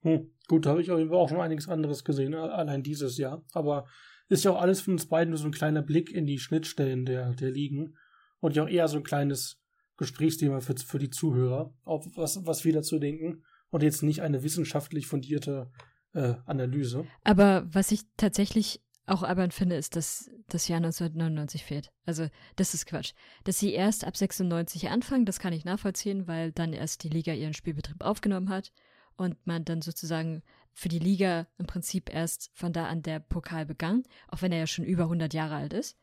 Hm, 0.02 0.30
gut, 0.46 0.66
da 0.66 0.70
habe 0.70 0.82
ich 0.82 0.90
auch 0.92 1.28
schon 1.28 1.40
einiges 1.40 1.68
anderes 1.68 2.04
gesehen, 2.04 2.32
allein 2.34 2.84
dieses 2.84 3.18
Jahr. 3.18 3.44
Aber 3.52 3.88
ist 4.28 4.44
ja 4.44 4.52
auch 4.52 4.60
alles 4.60 4.82
von 4.82 4.94
uns 4.94 5.08
beiden 5.08 5.30
nur 5.30 5.38
so 5.38 5.46
ein 5.46 5.52
kleiner 5.52 5.82
Blick 5.82 6.12
in 6.12 6.26
die 6.26 6.38
Schnittstellen 6.38 7.06
der, 7.06 7.34
der 7.34 7.50
Ligen 7.50 7.96
und 8.44 8.54
ja 8.54 8.62
auch 8.62 8.68
eher 8.68 8.88
so 8.88 8.98
ein 8.98 9.04
kleines 9.04 9.58
Gesprächsthema 9.96 10.60
für, 10.60 10.76
für 10.76 10.98
die 10.98 11.08
Zuhörer, 11.08 11.72
auf 11.84 12.06
was, 12.14 12.44
was 12.44 12.62
wir 12.66 12.74
dazu 12.74 12.98
denken 12.98 13.42
und 13.70 13.82
jetzt 13.82 14.02
nicht 14.02 14.20
eine 14.20 14.42
wissenschaftlich 14.42 15.06
fundierte 15.06 15.70
äh, 16.12 16.34
Analyse. 16.44 17.06
Aber 17.22 17.66
was 17.72 17.90
ich 17.90 18.02
tatsächlich 18.18 18.82
auch 19.06 19.22
albern 19.22 19.50
finde, 19.50 19.76
ist, 19.76 19.96
dass 19.96 20.30
das 20.48 20.68
Jahr 20.68 20.76
1999 20.76 21.64
fehlt. 21.64 21.90
Also, 22.04 22.28
das 22.56 22.74
ist 22.74 22.84
Quatsch. 22.84 23.14
Dass 23.44 23.58
sie 23.58 23.72
erst 23.72 24.06
ab 24.06 24.14
96 24.14 24.90
anfangen, 24.90 25.24
das 25.24 25.38
kann 25.38 25.54
ich 25.54 25.64
nachvollziehen, 25.64 26.28
weil 26.28 26.52
dann 26.52 26.74
erst 26.74 27.02
die 27.02 27.08
Liga 27.08 27.32
ihren 27.32 27.54
Spielbetrieb 27.54 28.02
aufgenommen 28.04 28.50
hat 28.50 28.72
und 29.16 29.38
man 29.46 29.64
dann 29.64 29.80
sozusagen 29.80 30.42
für 30.74 30.90
die 30.90 30.98
Liga 30.98 31.46
im 31.56 31.66
Prinzip 31.66 32.12
erst 32.12 32.50
von 32.52 32.74
da 32.74 32.88
an 32.88 33.00
der 33.00 33.20
Pokal 33.20 33.64
begann, 33.64 34.02
auch 34.28 34.42
wenn 34.42 34.52
er 34.52 34.58
ja 34.58 34.66
schon 34.66 34.84
über 34.84 35.04
100 35.04 35.32
Jahre 35.32 35.54
alt 35.56 35.72
ist. 35.72 35.96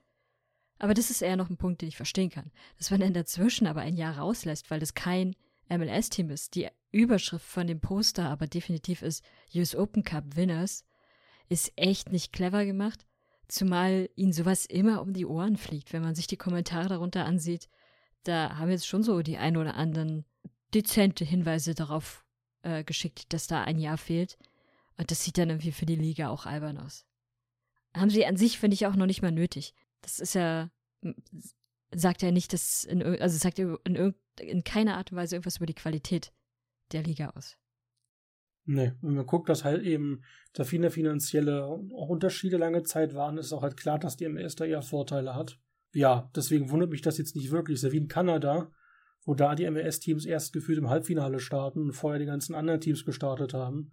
Aber 0.81 0.95
das 0.95 1.11
ist 1.11 1.21
eher 1.21 1.35
noch 1.35 1.51
ein 1.51 1.57
Punkt, 1.57 1.83
den 1.83 1.89
ich 1.89 1.95
verstehen 1.95 2.31
kann. 2.31 2.49
Dass 2.79 2.89
man 2.89 3.01
in 3.01 3.13
dazwischen 3.13 3.67
aber 3.67 3.81
ein 3.81 3.95
Jahr 3.95 4.17
rauslässt, 4.17 4.71
weil 4.71 4.79
das 4.79 4.95
kein 4.95 5.35
MLS-Team 5.69 6.31
ist. 6.31 6.55
Die 6.55 6.69
Überschrift 6.91 7.45
von 7.45 7.67
dem 7.67 7.79
Poster 7.79 8.27
aber 8.27 8.47
definitiv 8.47 9.03
ist 9.03 9.23
US 9.53 9.75
Open 9.75 10.03
Cup 10.03 10.35
Winners 10.35 10.83
ist 11.49 11.71
echt 11.75 12.11
nicht 12.11 12.33
clever 12.33 12.65
gemacht, 12.65 13.05
zumal 13.47 14.09
ihnen 14.15 14.33
sowas 14.33 14.65
immer 14.65 15.03
um 15.03 15.13
die 15.13 15.27
Ohren 15.27 15.55
fliegt. 15.55 15.93
Wenn 15.93 16.01
man 16.01 16.15
sich 16.15 16.25
die 16.25 16.35
Kommentare 16.35 16.89
darunter 16.89 17.25
ansieht, 17.25 17.69
da 18.23 18.57
haben 18.57 18.71
jetzt 18.71 18.87
schon 18.87 19.03
so 19.03 19.21
die 19.21 19.37
ein 19.37 19.57
oder 19.57 19.75
anderen 19.75 20.25
dezente 20.73 21.25
Hinweise 21.25 21.75
darauf 21.75 22.25
äh, 22.63 22.83
geschickt, 22.83 23.33
dass 23.33 23.45
da 23.45 23.63
ein 23.63 23.77
Jahr 23.77 23.99
fehlt. 23.99 24.39
Und 24.97 25.11
das 25.11 25.23
sieht 25.23 25.37
dann 25.37 25.51
irgendwie 25.51 25.73
für 25.73 25.85
die 25.85 25.95
Liga 25.95 26.29
auch 26.29 26.47
albern 26.47 26.79
aus. 26.79 27.05
Haben 27.95 28.09
sie 28.09 28.25
an 28.25 28.37
sich, 28.37 28.57
finde 28.57 28.73
ich, 28.73 28.87
auch 28.87 28.95
noch 28.95 29.05
nicht 29.05 29.21
mal 29.21 29.31
nötig. 29.31 29.75
Das 30.01 30.19
ist 30.19 30.35
ja, 30.35 30.69
sagt 31.93 32.21
ja 32.21 32.31
nicht, 32.31 32.53
dass, 32.53 32.83
in, 32.83 33.03
also 33.03 33.37
sagt 33.37 33.59
ja 33.59 33.75
in, 33.83 34.13
in 34.39 34.63
keiner 34.63 34.97
Art 34.97 35.11
und 35.11 35.17
Weise 35.17 35.35
irgendwas 35.35 35.57
über 35.57 35.65
die 35.65 35.75
Qualität 35.75 36.33
der 36.91 37.03
Liga 37.03 37.29
aus. 37.31 37.57
Nee, 38.65 38.93
wenn 39.01 39.15
man 39.15 39.25
guckt, 39.25 39.49
dass 39.49 39.63
halt 39.63 39.83
eben 39.83 40.23
da 40.53 40.63
viele 40.63 40.91
finanzielle 40.91 41.67
Unterschiede 41.67 42.57
lange 42.57 42.83
Zeit 42.83 43.15
waren, 43.15 43.37
ist 43.37 43.53
auch 43.53 43.63
halt 43.63 43.75
klar, 43.75 43.97
dass 43.97 44.17
die 44.17 44.25
MS 44.25 44.55
da 44.55 44.65
eher 44.65 44.81
Vorteile 44.81 45.35
hat. 45.35 45.59
Ja, 45.93 46.29
deswegen 46.35 46.69
wundert 46.69 46.91
mich 46.91 47.01
das 47.01 47.17
jetzt 47.17 47.35
nicht 47.35 47.51
wirklich. 47.51 47.75
Ist 47.75 47.83
ja 47.83 47.91
wie 47.91 47.97
in 47.97 48.07
Kanada, 48.07 48.71
wo 49.23 49.33
da 49.33 49.55
die 49.55 49.69
MLS-Teams 49.69 50.25
erst 50.25 50.53
gefühlt 50.53 50.77
im 50.77 50.89
Halbfinale 50.89 51.39
starten 51.39 51.81
und 51.81 51.93
vorher 51.93 52.19
die 52.19 52.25
ganzen 52.25 52.55
anderen 52.55 52.81
Teams 52.81 53.03
gestartet 53.03 53.53
haben. 53.53 53.91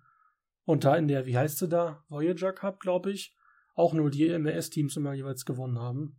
Und 0.64 0.84
da 0.84 0.96
in 0.96 1.08
der, 1.08 1.26
wie 1.26 1.36
heißt 1.36 1.58
sie 1.58 1.68
da, 1.68 2.04
Voyager 2.08 2.52
Cup, 2.52 2.80
glaube 2.80 3.10
ich, 3.10 3.34
auch 3.78 3.94
nur 3.94 4.10
die 4.10 4.36
MLS-Teams 4.36 4.96
immer 4.96 5.14
jeweils 5.14 5.44
gewonnen 5.44 5.78
haben. 5.78 6.16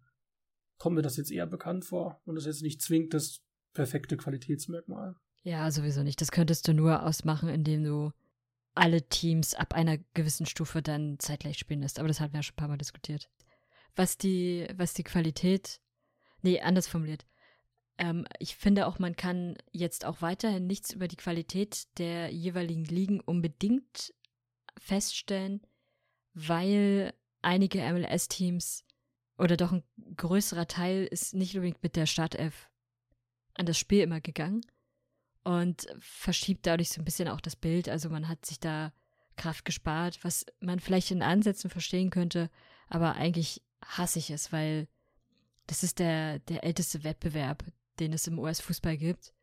Kommt 0.78 0.96
mir 0.96 1.02
das 1.02 1.18
jetzt 1.18 1.32
eher 1.32 1.46
bekannt 1.46 1.84
vor 1.84 2.22
und 2.26 2.38
ist 2.38 2.46
jetzt 2.46 2.62
nicht 2.62 2.82
zwingend 2.82 3.14
das 3.14 3.42
perfekte 3.74 4.16
Qualitätsmerkmal. 4.16 5.16
Ja, 5.44 5.70
sowieso 5.70 6.04
nicht. 6.04 6.22
Das 6.22 6.32
könntest 6.32 6.68
du 6.68 6.74
nur 6.74 7.04
ausmachen, 7.04 7.50
indem 7.50 7.84
du 7.84 8.12
alle 8.76 9.02
Teams 9.10 9.56
ab 9.56 9.74
einer 9.74 9.98
gewissen 10.14 10.46
Stufe 10.46 10.82
dann 10.82 11.20
zeitgleich 11.20 11.58
spielen 11.58 11.82
lässt. 11.82 12.00
Aber 12.00 12.08
das 12.08 12.22
hatten 12.22 12.34
wir 12.34 12.40
ja 12.40 12.44
schon 12.44 12.54
ein 12.54 12.58
paar 12.58 12.68
Mal 12.70 12.78
diskutiert. 12.78 13.30
Was 13.96 14.18
die, 14.18 14.66
was 14.76 14.94
die 14.94 15.04
Qualität, 15.04 15.82
nee, 16.42 16.62
anders 16.62 16.88
formuliert. 16.88 17.26
Ähm, 17.98 18.26
ich 18.40 18.56
finde 18.56 18.88
auch, 18.88 19.00
man 19.00 19.18
kann 19.18 19.58
jetzt 19.72 20.06
auch 20.06 20.22
weiterhin 20.22 20.66
nichts 20.66 20.94
über 20.94 21.10
die 21.10 21.18
Qualität 21.18 21.88
der 21.98 22.32
jeweiligen 22.32 22.86
Ligen 22.86 23.20
unbedingt 23.20 24.14
feststellen, 24.78 25.62
weil 26.34 27.14
einige 27.42 27.82
MLS-Teams 27.82 28.86
oder 29.38 29.58
doch 29.58 29.72
ein 29.72 29.84
größerer 30.16 30.68
Teil 30.68 31.06
ist 31.06 31.34
nicht 31.34 31.56
unbedingt 31.56 31.82
mit 31.84 31.96
der 31.96 32.06
Startelf 32.06 32.70
an 33.54 33.66
das 33.66 33.78
Spiel 33.78 34.02
immer 34.02 34.22
gegangen 34.22 34.62
und 35.44 35.88
verschiebt 36.00 36.66
dadurch 36.68 36.90
so 36.90 37.02
ein 37.02 37.06
bisschen 37.06 37.28
auch 37.28 37.42
das 37.42 37.56
Bild. 37.56 37.90
Also 37.90 38.10
man 38.10 38.28
hat 38.28 38.46
sich 38.46 38.60
da 38.60 38.94
Kraft 39.36 39.66
gespart, 39.66 40.24
was 40.24 40.46
man 40.60 40.80
vielleicht 40.80 41.12
in 41.12 41.22
Ansätzen 41.22 41.70
verstehen 41.70 42.10
könnte, 42.10 42.50
aber 42.88 43.16
eigentlich 43.16 43.62
hasse 43.84 44.20
ich 44.20 44.30
es, 44.30 44.52
weil 44.52 44.88
das 45.68 45.84
ist 45.84 46.00
der, 46.00 46.40
der 46.40 46.64
älteste 46.64 47.04
Wettbewerb, 47.04 47.64
den 48.00 48.12
es 48.14 48.28
im 48.28 48.40
US-Fußball 48.40 48.98
gibt. 48.98 49.34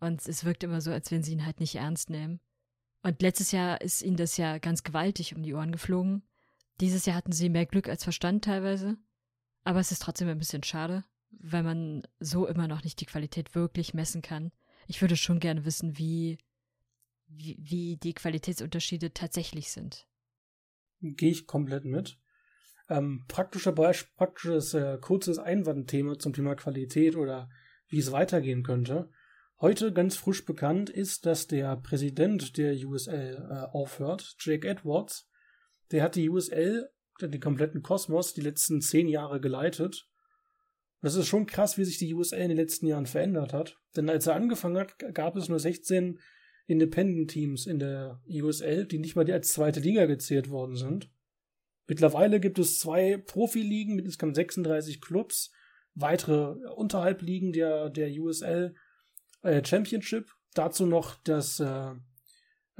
Und 0.00 0.26
es 0.26 0.44
wirkt 0.44 0.64
immer 0.64 0.80
so, 0.80 0.90
als 0.90 1.10
wenn 1.10 1.22
sie 1.22 1.32
ihn 1.32 1.46
halt 1.46 1.60
nicht 1.60 1.76
ernst 1.76 2.10
nehmen. 2.10 2.40
Und 3.02 3.22
letztes 3.22 3.52
Jahr 3.52 3.80
ist 3.80 4.02
ihnen 4.02 4.16
das 4.16 4.36
ja 4.36 4.58
ganz 4.58 4.82
gewaltig 4.82 5.34
um 5.34 5.42
die 5.42 5.54
Ohren 5.54 5.72
geflogen. 5.72 6.22
Dieses 6.82 7.06
Jahr 7.06 7.16
hatten 7.16 7.32
sie 7.32 7.48
mehr 7.48 7.64
Glück 7.64 7.88
als 7.88 8.04
Verstand 8.04 8.44
teilweise. 8.44 8.98
Aber 9.64 9.80
es 9.80 9.92
ist 9.92 10.02
trotzdem 10.02 10.28
ein 10.28 10.38
bisschen 10.38 10.64
schade, 10.64 11.04
weil 11.30 11.62
man 11.62 12.02
so 12.20 12.46
immer 12.46 12.68
noch 12.68 12.84
nicht 12.84 13.00
die 13.00 13.06
Qualität 13.06 13.54
wirklich 13.54 13.94
messen 13.94 14.20
kann 14.20 14.52
ich 14.86 15.00
würde 15.00 15.16
schon 15.16 15.40
gerne 15.40 15.64
wissen, 15.64 15.98
wie, 15.98 16.38
wie, 17.26 17.56
wie 17.58 17.96
die 17.96 18.14
Qualitätsunterschiede 18.14 19.12
tatsächlich 19.12 19.70
sind. 19.70 20.06
Gehe 21.00 21.30
ich 21.30 21.46
komplett 21.46 21.84
mit. 21.84 22.18
Ähm, 22.88 23.24
praktischer 23.28 23.72
Beispiel, 23.72 24.12
praktisches, 24.16 24.74
äh, 24.74 24.98
kurzes 25.00 25.38
Einwandthema 25.38 26.18
zum 26.18 26.32
Thema 26.32 26.54
Qualität 26.54 27.16
oder 27.16 27.48
wie 27.88 27.98
es 27.98 28.12
weitergehen 28.12 28.62
könnte. 28.62 29.10
Heute 29.60 29.92
ganz 29.92 30.16
frisch 30.16 30.44
bekannt 30.44 30.90
ist, 30.90 31.24
dass 31.24 31.46
der 31.46 31.76
Präsident 31.76 32.56
der 32.56 32.74
USL 32.74 33.48
äh, 33.50 33.54
aufhört, 33.72 34.36
Jake 34.40 34.68
Edwards. 34.68 35.28
Der 35.90 36.02
hat 36.02 36.14
die 36.14 36.30
USL, 36.30 36.88
den 37.20 37.40
kompletten 37.40 37.82
Kosmos, 37.82 38.34
die 38.34 38.40
letzten 38.40 38.80
zehn 38.80 39.08
Jahre 39.08 39.40
geleitet 39.40 40.08
das 41.02 41.16
ist 41.16 41.26
schon 41.26 41.46
krass, 41.46 41.76
wie 41.76 41.84
sich 41.84 41.98
die 41.98 42.14
USL 42.14 42.40
in 42.40 42.48
den 42.48 42.56
letzten 42.56 42.86
Jahren 42.86 43.06
verändert 43.06 43.52
hat. 43.52 43.76
Denn 43.96 44.08
als 44.08 44.28
er 44.28 44.36
angefangen 44.36 44.78
hat, 44.78 44.96
gab 45.14 45.36
es 45.36 45.48
nur 45.48 45.58
16 45.58 46.20
Independent-Teams 46.68 47.66
in 47.66 47.80
der 47.80 48.22
USL, 48.28 48.86
die 48.86 49.00
nicht 49.00 49.16
mal 49.16 49.28
als 49.30 49.52
zweite 49.52 49.80
Liga 49.80 50.06
gezählt 50.06 50.48
worden 50.48 50.76
sind. 50.76 51.10
Mittlerweile 51.88 52.38
gibt 52.38 52.60
es 52.60 52.78
zwei 52.78 53.16
Profiligen 53.16 53.96
mit 53.96 54.04
insgesamt 54.04 54.36
36 54.36 55.00
Clubs, 55.00 55.50
weitere 55.94 56.52
Unterhalbligen 56.70 57.52
der, 57.52 57.90
der 57.90 58.08
USL 58.12 58.74
äh, 59.42 59.62
Championship, 59.64 60.30
dazu 60.54 60.86
noch 60.86 61.16
das 61.24 61.58
äh, 61.58 61.90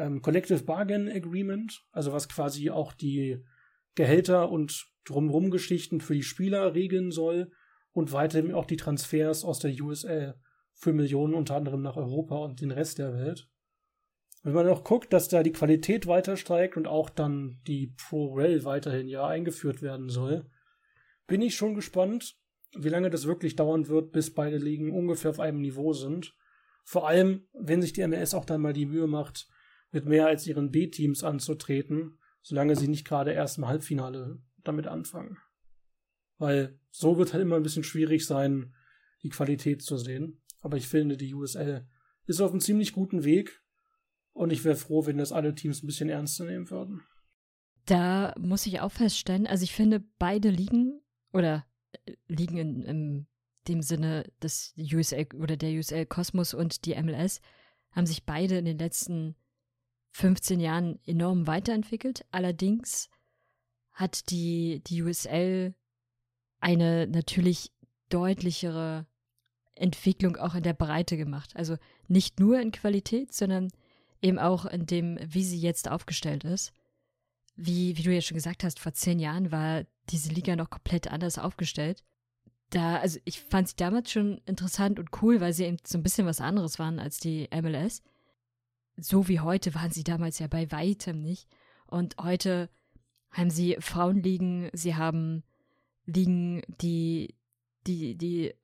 ähm, 0.03 0.21
Collective 0.21 0.65
Bargain 0.65 1.09
Agreement, 1.09 1.85
also 1.93 2.13
was 2.13 2.29
quasi 2.29 2.71
auch 2.71 2.93
die 2.93 3.45
Gehälter 3.95 4.51
und 4.51 4.87
drumherum 5.05 5.51
Geschichten 5.51 6.01
für 6.01 6.15
die 6.15 6.23
Spieler 6.23 6.75
regeln 6.75 7.11
soll 7.11 7.51
und 7.93 8.13
weiterhin 8.13 8.53
auch 8.53 8.65
die 8.65 8.77
Transfers 8.77 9.45
aus 9.45 9.59
der 9.59 9.73
USL 9.81 10.35
für 10.75 10.93
Millionen 10.93 11.35
unter 11.35 11.57
anderem 11.57 11.83
nach 11.83 11.97
Europa 11.97 12.37
und 12.37 12.61
den 12.61 12.71
Rest 12.71 12.99
der 12.99 13.15
Welt. 13.15 13.49
Wenn 14.43 14.55
man 14.55 14.69
auch 14.69 14.83
guckt, 14.83 15.13
dass 15.13 15.29
da 15.29 15.43
die 15.43 15.53
Qualität 15.53 16.07
weiter 16.07 16.37
steigt 16.37 16.77
und 16.77 16.89
auch 16.89 17.11
dann 17.11 17.61
die 17.67 17.95
Pro-Rail 17.97 18.65
weiterhin 18.65 19.07
ja 19.07 19.27
eingeführt 19.27 19.83
werden 19.83 20.09
soll, 20.09 20.51
bin 21.29 21.43
ich 21.43 21.55
schon 21.55 21.75
gespannt, 21.75 22.37
wie 22.75 22.89
lange 22.89 23.11
das 23.11 23.27
wirklich 23.27 23.55
dauern 23.55 23.87
wird, 23.87 24.11
bis 24.11 24.35
beide 24.35 24.57
Ligen 24.57 24.91
ungefähr 24.91 25.31
auf 25.31 25.39
einem 25.39 25.61
Niveau 25.61 25.93
sind. 25.93 26.35
Vor 26.85 27.07
allem, 27.07 27.47
wenn 27.53 27.83
sich 27.83 27.93
die 27.93 28.05
MLS 28.07 28.35
auch 28.35 28.45
dann 28.45 28.63
mal 28.63 28.73
die 28.73 28.87
Mühe 28.87 29.07
macht, 29.07 29.47
mit 29.93 30.07
mehr 30.07 30.27
als 30.27 30.47
ihren 30.47 30.71
B-Teams 30.71 31.23
anzutreten, 31.23 32.19
solange 32.41 32.75
sie 32.75 32.89
nicht 32.89 33.07
gerade 33.07 33.33
erst 33.33 33.59
im 33.59 33.69
Halbfinale 33.69 34.41
damit 34.65 34.87
anfangen. 34.87 35.39
Weil 36.39 36.79
so 36.91 37.19
wird 37.19 37.33
halt 37.33 37.43
immer 37.43 37.57
ein 37.57 37.63
bisschen 37.63 37.85
schwierig 37.85 38.27
sein, 38.27 38.75
die 39.23 39.29
Qualität 39.29 39.83
zu 39.83 39.97
sehen. 39.97 40.43
Aber 40.61 40.77
ich 40.77 40.89
finde, 40.89 41.17
die 41.17 41.35
USL 41.35 41.87
ist 42.27 42.41
auf 42.41 42.51
einem 42.51 42.61
ziemlich 42.61 42.93
guten 42.93 43.25
Weg. 43.25 43.63
Und 44.33 44.51
ich 44.51 44.65
wäre 44.65 44.77
froh, 44.77 45.07
wenn 45.07 45.19
das 45.19 45.31
alle 45.31 45.55
Teams 45.55 45.83
ein 45.83 45.87
bisschen 45.87 46.09
ernster 46.09 46.45
nehmen 46.45 46.71
würden. 46.71 47.03
Da 47.85 48.35
muss 48.39 48.67
ich 48.67 48.81
auch 48.81 48.93
feststellen, 48.93 49.47
also 49.47 49.65
ich 49.65 49.73
finde, 49.73 50.03
beide 50.19 50.51
Ligen 50.51 51.03
oder 51.33 51.67
äh, 52.07 52.15
Ligen 52.29 52.57
in, 52.57 52.83
in 52.83 53.27
dem 53.69 53.83
Sinne 53.83 54.25
des 54.43 54.75
USL 54.79 55.27
oder 55.35 55.57
der 55.57 55.77
USL 55.77 56.07
Kosmos 56.07 56.55
und 56.55 56.87
die 56.87 56.95
MLS 57.01 57.41
haben 57.91 58.07
sich 58.07 58.25
beide 58.25 58.57
in 58.57 58.65
den 58.65 58.79
letzten 58.79 59.37
15 60.13 60.61
Jahren 60.61 60.99
enorm 61.05 61.47
weiterentwickelt. 61.47 62.25
Allerdings 62.31 63.09
hat 63.93 64.31
die, 64.31 64.83
die 64.87 65.03
USL 65.03 65.75
eine 66.61 67.07
natürlich 67.07 67.73
deutlichere 68.09 69.07
Entwicklung 69.75 70.37
auch 70.37 70.55
in 70.55 70.63
der 70.63 70.75
Breite 70.75 71.17
gemacht. 71.17 71.57
Also 71.57 71.77
nicht 72.09 72.41
nur 72.41 72.61
in 72.61 72.73
Qualität, 72.73 73.33
sondern 73.33 73.69
eben 74.21 74.39
auch 74.39 74.67
in 74.67 74.87
dem, 74.87 75.19
wie 75.23 75.45
sie 75.45 75.59
jetzt 75.59 75.91
aufgestellt 75.91 76.45
ist. 76.45 76.73
Wie, 77.57 77.97
wie 77.97 78.03
du 78.03 78.15
ja 78.15 78.21
schon 78.21 78.37
gesagt 78.37 78.65
hast, 78.65 78.79
vor 78.79 78.93
zehn 78.93 79.19
Jahren 79.19 79.51
war 79.51 79.85
diese 80.11 80.31
Liga 80.31 80.57
noch 80.57 80.71
komplett 80.71 81.09
anders 81.09 81.39
aufgestellt. 81.39 82.05
Da, 82.71 82.99
also 82.99 83.19
ich 83.25 83.41
fand 83.41 83.69
sie 83.69 83.77
damals 83.77 84.11
schon 84.11 84.41
interessant 84.47 84.99
und 84.99 85.11
cool, 85.23 85.41
weil 85.41 85.53
sie 85.53 85.65
eben 85.65 85.77
so 85.85 85.99
ein 85.99 86.03
bisschen 86.03 86.27
was 86.27 86.41
anderes 86.41 86.79
waren 86.79 86.99
als 86.99 87.19
die 87.19 87.49
MLS. 87.53 88.03
So 89.03 89.27
wie 89.27 89.41
heute 89.41 89.75
waren 89.75 89.91
sie 89.91 90.05
damals 90.05 90.39
ja 90.39 90.47
bei 90.47 90.71
weitem 90.71 91.21
nicht. 91.21 91.49
Und 91.87 92.17
heute 92.21 92.71
haben 93.33 93.51
sie 93.51 93.77
Frauenligen, 93.81 94.71
sie 94.73 94.95
haben 94.95 95.43
Ligen, 96.07 96.63
die, 96.81 97.35
die, 97.87 98.17
die 98.17 98.55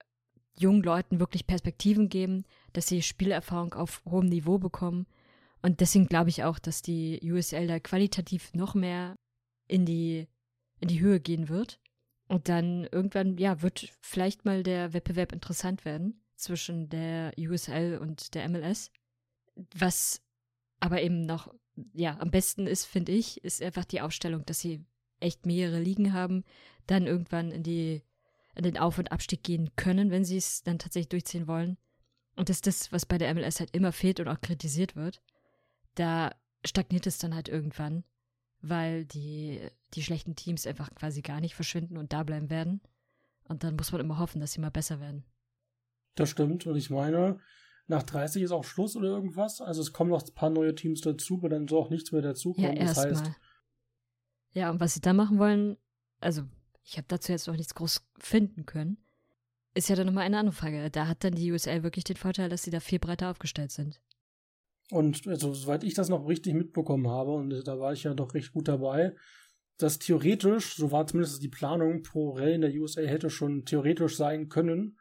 jungen 0.57 0.83
Leuten 0.83 1.19
wirklich 1.19 1.47
Perspektiven 1.47 2.09
geben, 2.09 2.45
dass 2.73 2.87
sie 2.87 3.03
Spielerfahrung 3.03 3.75
auf 3.75 4.03
hohem 4.05 4.29
Niveau 4.29 4.59
bekommen. 4.59 5.07
Und 5.61 5.81
deswegen 5.81 6.07
glaube 6.07 6.31
ich 6.31 6.45
auch, 6.45 6.61
dass 6.61 6.83
die 6.83 7.21
USL 7.25 7.67
da 7.67 7.81
qualitativ 7.81 8.55
noch 8.55 8.75
mehr 8.75 9.17
in 9.67 9.87
die, 9.87 10.29
in 10.79 10.87
die 10.87 11.01
Höhe 11.01 11.19
gehen 11.19 11.49
wird. 11.49 11.81
Und 12.29 12.49
dann 12.49 12.85
irgendwann, 12.93 13.39
ja, 13.39 13.63
wird 13.63 13.93
vielleicht 14.03 14.45
mal 14.45 14.63
der 14.63 14.93
Wettbewerb 14.93 15.33
interessant 15.33 15.85
werden 15.85 16.23
zwischen 16.37 16.89
der 16.91 17.33
USL 17.37 17.99
und 17.99 18.35
der 18.35 18.49
MLS. 18.49 18.93
Was 19.75 20.23
aber 20.81 21.03
eben 21.03 21.23
noch, 21.23 21.53
ja, 21.93 22.19
am 22.21 22.31
besten 22.31 22.67
ist, 22.67 22.85
finde 22.85 23.13
ich, 23.13 23.43
ist 23.45 23.63
einfach 23.63 23.85
die 23.85 24.01
Aufstellung, 24.01 24.45
dass 24.47 24.61
sie 24.61 24.85
echt 25.21 25.47
mehrere 25.47 25.81
Ligen 25.81 26.13
haben, 26.13 26.45
dann 26.87 27.07
irgendwann 27.07 27.51
in 27.51 27.63
die, 27.63 28.03
in 28.55 28.65
den 28.65 28.79
Auf- 28.79 28.99
und 28.99 29.13
Abstieg 29.13 29.43
gehen 29.43 29.71
können, 29.77 30.11
wenn 30.11 30.25
sie 30.25 30.37
es 30.37 30.63
dann 30.63 30.79
tatsächlich 30.79 31.09
durchziehen 31.09 31.47
wollen. 31.47 31.77
Und 32.37 32.49
das 32.49 32.59
ist 32.59 32.67
das, 32.67 32.93
was 32.93 33.07
bei 33.07 33.19
der 33.19 33.35
MLS 33.35 33.59
halt 33.59 33.75
immer 33.75 33.93
fehlt 33.93 34.21
und 34.21 34.29
auch 34.29 34.41
kritisiert 34.41 34.95
wird. 34.95 35.21
Da 35.95 36.35
stagniert 36.65 37.07
es 37.07 37.19
dann 37.19 37.35
halt 37.35 37.49
irgendwann 37.49 38.05
weil 38.61 39.05
die, 39.05 39.61
die 39.95 40.03
schlechten 40.03 40.35
Teams 40.35 40.67
einfach 40.67 40.95
quasi 40.95 41.23
gar 41.23 41.41
nicht 41.41 41.55
verschwinden 41.55 41.97
und 41.97 42.13
da 42.13 42.23
bleiben 42.23 42.51
werden. 42.51 42.81
Und 43.45 43.65
dann 43.65 43.77
muss 43.77 43.93
man 43.93 44.01
immer 44.01 44.19
hoffen, 44.19 44.41
dass 44.41 44.53
sie 44.53 44.61
mal 44.61 44.71
besser 44.71 45.01
werden. 45.01 45.25
Das 46.15 46.31
stimmt. 46.31 46.67
Und 46.67 46.77
ich 46.77 46.91
meine, 46.91 47.41
nach 47.89 48.03
30 48.03 48.43
ist 48.43 48.53
auch 48.53 48.65
Schluss 48.65 48.97
oder 48.97 49.09
irgendwas. 49.09 49.61
Also 49.61 49.81
es 49.81 49.93
kommen 49.93 50.11
noch 50.11 50.23
ein 50.23 50.35
paar 50.35 50.51
neue 50.51 50.75
Teams 50.75 51.01
dazu, 51.01 51.39
aber 51.39 51.49
dann 51.49 51.67
soll 51.67 51.81
auch 51.81 51.91
nichts 51.91 52.13
mehr 52.13 52.23
dazukommen. 52.23 52.77
Ja, 52.77 52.85
das 52.85 52.99
heißt. 52.99 53.25
Mal. 53.25 53.37
Ja, 54.53 54.71
und 54.71 54.81
was 54.81 54.95
sie 54.95 55.01
dann 55.01 55.17
machen 55.17 55.39
wollen, 55.39 55.77
also 56.21 56.43
ich 56.85 56.97
habe 56.97 57.07
dazu 57.09 57.33
jetzt 57.33 57.47
noch 57.47 57.57
nichts 57.57 57.75
groß 57.75 58.07
finden 58.19 58.67
können, 58.67 58.99
ist 59.75 59.89
ja 59.89 59.97
dann 59.97 60.07
nochmal 60.07 60.25
eine 60.25 60.39
andere 60.39 60.55
Frage. 60.55 60.91
Da 60.91 61.07
hat 61.07 61.25
dann 61.25 61.35
die 61.35 61.51
USL 61.51 61.83
wirklich 61.83 62.05
den 62.05 62.17
Vorteil, 62.17 62.49
dass 62.49 62.63
sie 62.63 62.71
da 62.71 62.81
viel 62.81 62.99
breiter 62.99 63.31
aufgestellt 63.31 63.71
sind. 63.71 64.01
Und 64.91 65.27
also, 65.27 65.53
soweit 65.53 65.85
ich 65.85 65.95
das 65.95 66.09
noch 66.09 66.27
richtig 66.29 66.55
mitbekommen 66.55 67.09
habe, 67.09 67.33
und 67.33 67.67
da 67.67 67.79
war 67.79 67.93
ich 67.93 68.05
ja 68.05 68.15
doch 68.15 68.35
recht 68.35 68.53
gut 68.53 68.69
dabei, 68.69 69.15
dass 69.77 69.99
theoretisch, 69.99 70.77
so 70.77 70.91
war 70.91 71.07
zumindest 71.07 71.43
die 71.43 71.49
Planung, 71.49 72.03
pro 72.03 72.31
Rell 72.31 72.55
in 72.55 72.63
der 72.63 72.73
USA 72.75 73.03
hätte 73.03 73.31
schon 73.31 73.65
theoretisch 73.65 74.17
sein 74.17 74.49
können, 74.49 74.99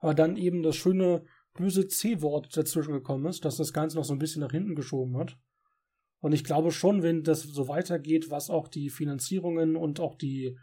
aber 0.00 0.14
dann 0.14 0.36
eben 0.36 0.62
das 0.62 0.76
schöne 0.76 1.24
böse 1.58 1.86
C-Wort 1.86 2.56
dazwischen 2.56 2.92
gekommen 2.92 3.26
ist, 3.26 3.44
dass 3.44 3.56
das 3.56 3.72
Ganze 3.72 3.96
noch 3.96 4.04
so 4.04 4.12
ein 4.12 4.18
bisschen 4.18 4.40
nach 4.40 4.52
hinten 4.52 4.74
geschoben 4.74 5.16
hat. 5.18 5.38
Und 6.20 6.32
ich 6.32 6.44
glaube 6.44 6.72
schon, 6.72 7.02
wenn 7.02 7.22
das 7.22 7.42
so 7.42 7.68
weitergeht, 7.68 8.30
was 8.30 8.50
auch 8.50 8.68
die 8.68 8.90
Finanzierungen 8.90 9.76
und 9.76 10.00
auch 10.00 10.14
die, 10.14 10.58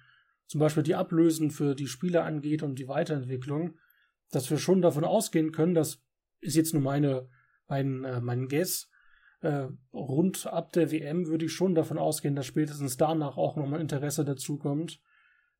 zum 0.48 0.60
Beispiel 0.60 0.84
die 0.84 0.96
Ablösen 0.96 1.52
für 1.52 1.76
die 1.76 1.88
Spieler 1.88 2.26
angeht 2.26 2.64
und 2.64 2.80
die 2.80 2.88
Weiterentwicklung, 2.88 3.78
dass 4.32 4.50
wir 4.50 4.58
schon 4.58 4.82
davon 4.82 5.06
ausgehen 5.06 5.52
können, 5.52 5.76
das 5.76 6.02
ist 6.42 6.56
jetzt 6.56 6.74
nur 6.74 6.84
meine 6.84 7.30
mein, 7.68 8.04
äh, 8.04 8.22
mein 8.22 8.48
Guess, 8.48 8.90
äh, 9.42 9.68
rund 9.94 10.48
ab 10.48 10.72
der 10.74 10.92
WM 10.92 11.28
würde 11.28 11.46
ich 11.46 11.54
schon 11.54 11.76
davon 11.76 11.98
ausgehen, 11.98 12.36
dass 12.36 12.46
spätestens 12.46 12.98
danach 12.98 13.38
auch 13.38 13.56
nochmal 13.56 13.82
Interesse 13.82 14.26
dazukommt, 14.26 15.00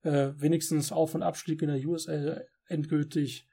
äh, 0.04 0.32
wenigstens 0.36 0.92
Auf- 0.92 1.16
und 1.16 1.24
Abstieg 1.24 1.62
in 1.62 1.70
der 1.70 1.86
USL 1.86 2.48
endgültig, 2.68 3.48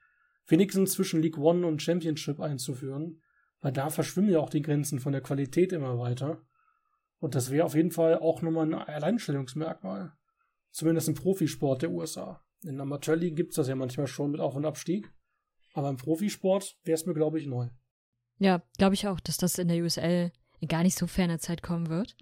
wenigstens 0.47 0.93
zwischen 0.93 1.21
League 1.21 1.37
One 1.37 1.65
und 1.65 1.81
Championship 1.81 2.39
einzuführen, 2.39 3.21
weil 3.61 3.71
da 3.71 3.89
verschwimmen 3.89 4.31
ja 4.31 4.39
auch 4.39 4.49
die 4.49 4.61
Grenzen 4.61 4.99
von 4.99 5.13
der 5.13 5.21
Qualität 5.21 5.71
immer 5.71 5.97
weiter. 5.99 6.41
Und 7.19 7.35
das 7.35 7.51
wäre 7.51 7.65
auf 7.65 7.75
jeden 7.75 7.91
Fall 7.91 8.19
auch 8.19 8.41
nochmal 8.41 8.65
ein 8.65 8.73
Alleinstellungsmerkmal. 8.73 10.13
Zumindest 10.71 11.07
im 11.07 11.15
Profisport 11.15 11.81
der 11.81 11.91
USA. 11.91 12.43
In 12.63 12.81
Amateurligen 12.81 13.35
gibt 13.35 13.51
es 13.51 13.55
das 13.55 13.67
ja 13.67 13.75
manchmal 13.75 14.07
schon 14.07 14.31
mit 14.31 14.41
Auf- 14.41 14.55
und 14.55 14.65
Abstieg. 14.65 15.11
Aber 15.73 15.89
im 15.89 15.97
Profisport 15.97 16.75
wäre 16.83 16.95
es 16.95 17.05
mir, 17.05 17.13
glaube 17.13 17.39
ich, 17.39 17.47
neu. 17.47 17.69
Ja, 18.39 18.61
glaube 18.77 18.95
ich 18.95 19.07
auch, 19.07 19.19
dass 19.19 19.37
das 19.37 19.57
in 19.57 19.67
der 19.67 19.83
USL 19.83 20.31
in 20.59 20.67
gar 20.67 20.83
nicht 20.83 20.97
so 20.97 21.07
ferner 21.07 21.39
Zeit 21.39 21.61
kommen 21.61 21.89
wird. 21.89 22.17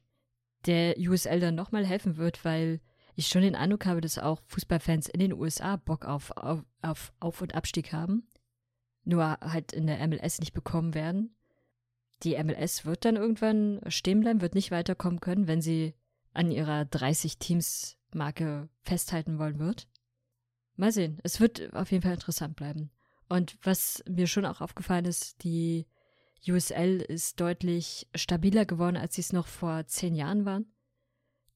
Der 0.65 0.95
USL 0.97 1.39
dann 1.39 1.55
nochmal 1.55 1.85
helfen 1.85 2.17
wird, 2.17 2.45
weil 2.45 2.81
ich 3.15 3.27
schon 3.27 3.41
den 3.41 3.55
Eindruck 3.55 3.85
habe, 3.85 4.01
dass 4.01 4.17
auch 4.17 4.39
Fußballfans 4.47 5.09
in 5.09 5.19
den 5.19 5.33
USA 5.33 5.75
Bock 5.75 6.05
auf, 6.05 6.31
auf, 6.31 6.63
auf 6.81 7.13
Auf- 7.19 7.41
und 7.41 7.55
Abstieg 7.55 7.93
haben. 7.93 8.27
Nur 9.03 9.37
halt 9.41 9.73
in 9.73 9.87
der 9.87 10.05
MLS 10.07 10.39
nicht 10.39 10.53
bekommen 10.53 10.93
werden. 10.93 11.35
Die 12.23 12.41
MLS 12.43 12.85
wird 12.85 13.05
dann 13.05 13.15
irgendwann 13.15 13.81
stehen 13.87 14.19
bleiben, 14.19 14.41
wird 14.41 14.55
nicht 14.55 14.71
weiterkommen 14.71 15.19
können, 15.21 15.47
wenn 15.47 15.61
sie 15.61 15.95
an 16.33 16.51
ihrer 16.51 16.81
30-Teams-Marke 16.83 18.69
festhalten 18.83 19.39
wollen 19.39 19.59
wird. 19.59 19.87
Mal 20.75 20.91
sehen. 20.91 21.19
Es 21.23 21.39
wird 21.39 21.73
auf 21.73 21.91
jeden 21.91 22.03
Fall 22.03 22.13
interessant 22.13 22.55
bleiben. 22.55 22.91
Und 23.27 23.57
was 23.63 24.03
mir 24.07 24.27
schon 24.27 24.45
auch 24.45 24.61
aufgefallen 24.61 25.05
ist, 25.05 25.43
die 25.43 25.87
USL 26.47 27.01
ist 27.01 27.39
deutlich 27.39 28.07
stabiler 28.15 28.65
geworden, 28.65 28.97
als 28.97 29.15
sie 29.15 29.21
es 29.21 29.33
noch 29.33 29.47
vor 29.47 29.85
zehn 29.87 30.15
Jahren 30.15 30.45
waren. 30.45 30.70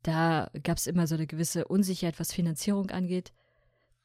Da 0.06 0.52
gab 0.62 0.78
es 0.78 0.86
immer 0.86 1.08
so 1.08 1.16
eine 1.16 1.26
gewisse 1.26 1.68
Unsicherheit, 1.68 2.20
was 2.20 2.32
Finanzierung 2.32 2.92
angeht. 2.92 3.34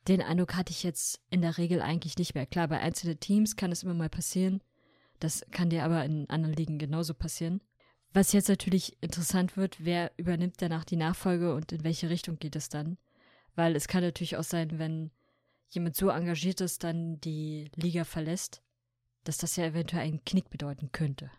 Den 0.09 0.23
Eindruck 0.23 0.57
hatte 0.57 0.73
ich 0.73 0.83
jetzt 0.83 1.21
in 1.29 1.43
der 1.43 1.59
Regel 1.59 1.83
eigentlich 1.83 2.17
nicht 2.17 2.35
mehr. 2.35 2.47
Klar, 2.47 2.69
bei 2.69 2.81
einzelnen 2.81 3.21
Teams 3.21 3.55
kann 3.55 3.71
es 3.71 3.83
immer 3.83 3.93
mal 3.93 4.09
passieren. 4.09 4.63
Das 5.19 5.45
kann 5.51 5.69
dir 5.69 5.85
aber 5.85 6.03
in 6.07 6.27
anderen 6.31 6.55
Ligen 6.55 6.79
genauso 6.79 7.13
passieren. 7.13 7.61
Was 8.15 8.33
jetzt 8.33 8.49
natürlich 8.49 8.97
interessant 9.03 9.59
wird, 9.59 9.85
wer 9.85 10.11
übernimmt 10.17 10.63
danach 10.63 10.87
die 10.87 10.97
Nachfolge 10.97 11.55
und 11.55 11.71
in 11.71 11.85
welche 11.85 12.09
Richtung 12.09 12.39
geht 12.39 12.57
es 12.57 12.71
dann? 12.71 12.97
Weil 13.55 13.77
es 13.77 13.87
kann 13.87 14.03
natürlich 14.03 14.39
auch 14.39 14.43
sein, 14.43 14.79
wenn 14.79 15.11
jemand 15.69 15.97
so 15.97 16.09
engagiert 16.09 16.63
ist, 16.63 16.83
dann 16.83 17.21
die 17.21 17.71
Liga 17.77 18.05
verlässt, 18.05 18.63
dass 19.25 19.37
das 19.37 19.57
ja 19.57 19.67
eventuell 19.67 20.05
einen 20.05 20.25
Knick 20.25 20.49
bedeuten 20.49 20.93
könnte. 20.93 21.31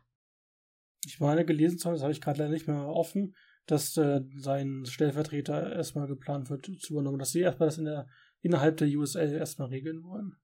Ich 1.04 1.20
meine, 1.20 1.46
gelesen 1.46 1.80
zu 1.80 1.86
haben, 1.88 1.96
das 1.96 2.04
habe 2.04 2.14
ich 2.14 2.22
gerade 2.22 2.44
leider 2.44 2.54
nicht 2.54 2.68
mehr 2.68 2.86
offen, 2.86 3.36
dass 3.66 3.96
äh, 3.98 4.22
sein 4.38 4.86
Stellvertreter 4.86 5.74
erstmal 5.74 6.08
geplant 6.08 6.50
wird 6.50 6.66
zu 6.80 6.94
übernehmen, 6.94 7.20
dass 7.20 7.32
sie 7.32 7.42
erstmal 7.42 7.70
das 7.70 7.78
in 7.78 7.86
der, 7.86 8.08
innerhalb 8.42 8.78
der 8.78 8.88
USL 8.88 9.34
erstmal 9.34 9.70
regeln 9.70 10.04
wollen. 10.04 10.36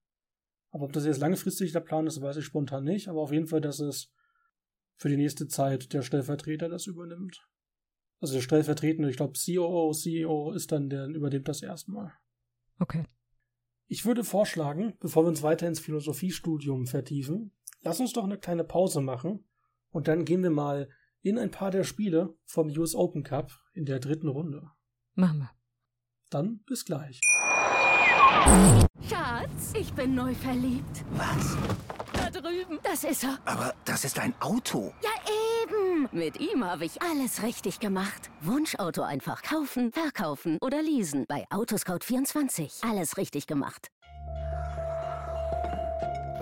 Aber 0.71 0.85
ob 0.85 0.93
das 0.93 1.05
jetzt 1.05 1.19
langfristig 1.19 1.71
der 1.71 1.79
Plan 1.79 2.07
ist, 2.07 2.21
weiß 2.21 2.37
ich 2.37 2.45
spontan 2.45 2.83
nicht, 2.83 3.07
aber 3.07 3.21
auf 3.21 3.31
jeden 3.31 3.47
Fall, 3.47 3.61
dass 3.61 3.79
es 3.79 4.11
für 4.95 5.09
die 5.09 5.17
nächste 5.17 5.47
Zeit 5.47 5.93
der 5.93 6.01
Stellvertreter 6.01 6.69
das 6.69 6.87
übernimmt. 6.87 7.47
Also 8.19 8.35
der 8.35 8.41
stellvertretende, 8.41 9.09
ich 9.09 9.17
glaube 9.17 9.33
COO, 9.33 9.91
CEO 9.91 10.51
ist 10.53 10.71
dann, 10.71 10.89
der 10.89 11.07
übernimmt 11.07 11.47
das 11.47 11.61
erstmal. 11.61 12.13
Okay. 12.79 13.05
Ich 13.87 14.05
würde 14.05 14.23
vorschlagen, 14.23 14.97
bevor 14.99 15.23
wir 15.23 15.29
uns 15.29 15.43
weiter 15.43 15.67
ins 15.67 15.79
Philosophiestudium 15.79 16.87
vertiefen, 16.87 17.51
lass 17.81 17.99
uns 17.99 18.13
doch 18.13 18.23
eine 18.23 18.37
kleine 18.37 18.63
Pause 18.63 19.01
machen 19.01 19.45
und 19.91 20.07
dann 20.07 20.25
gehen 20.25 20.43
wir 20.43 20.49
mal 20.49 20.89
in 21.21 21.37
ein 21.37 21.51
paar 21.51 21.71
der 21.71 21.83
Spiele 21.83 22.37
vom 22.45 22.67
US 22.69 22.95
Open 22.95 23.23
Cup 23.23 23.51
in 23.73 23.85
der 23.85 23.99
dritten 23.99 24.27
Runde. 24.27 24.71
Machen 25.15 25.39
wir. 25.39 25.51
Dann 26.29 26.59
bis 26.65 26.85
gleich. 26.85 27.19
Schatz, 29.09 29.73
ich 29.73 29.93
bin 29.93 30.15
neu 30.15 30.33
verliebt. 30.35 31.03
Was? 31.11 31.57
Da 32.13 32.29
drüben. 32.29 32.79
Das 32.83 33.03
ist 33.03 33.23
er. 33.23 33.39
Aber 33.45 33.73
das 33.85 34.05
ist 34.05 34.19
ein 34.19 34.33
Auto. 34.39 34.93
Ja, 35.01 35.09
eben. 35.63 36.09
Mit 36.11 36.39
ihm 36.39 36.63
habe 36.63 36.85
ich 36.85 37.01
alles 37.01 37.43
richtig 37.43 37.79
gemacht. 37.79 38.29
Wunschauto 38.41 39.01
einfach 39.01 39.41
kaufen, 39.41 39.91
verkaufen 39.91 40.57
oder 40.61 40.81
leasen. 40.81 41.25
Bei 41.27 41.45
Autoscout24. 41.49 42.89
Alles 42.89 43.17
richtig 43.17 43.47
gemacht. 43.47 43.89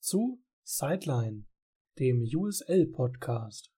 zu 0.00 0.42
Sideline, 0.62 1.44
dem 1.98 2.22
USL 2.22 2.86
Podcast. 2.86 3.72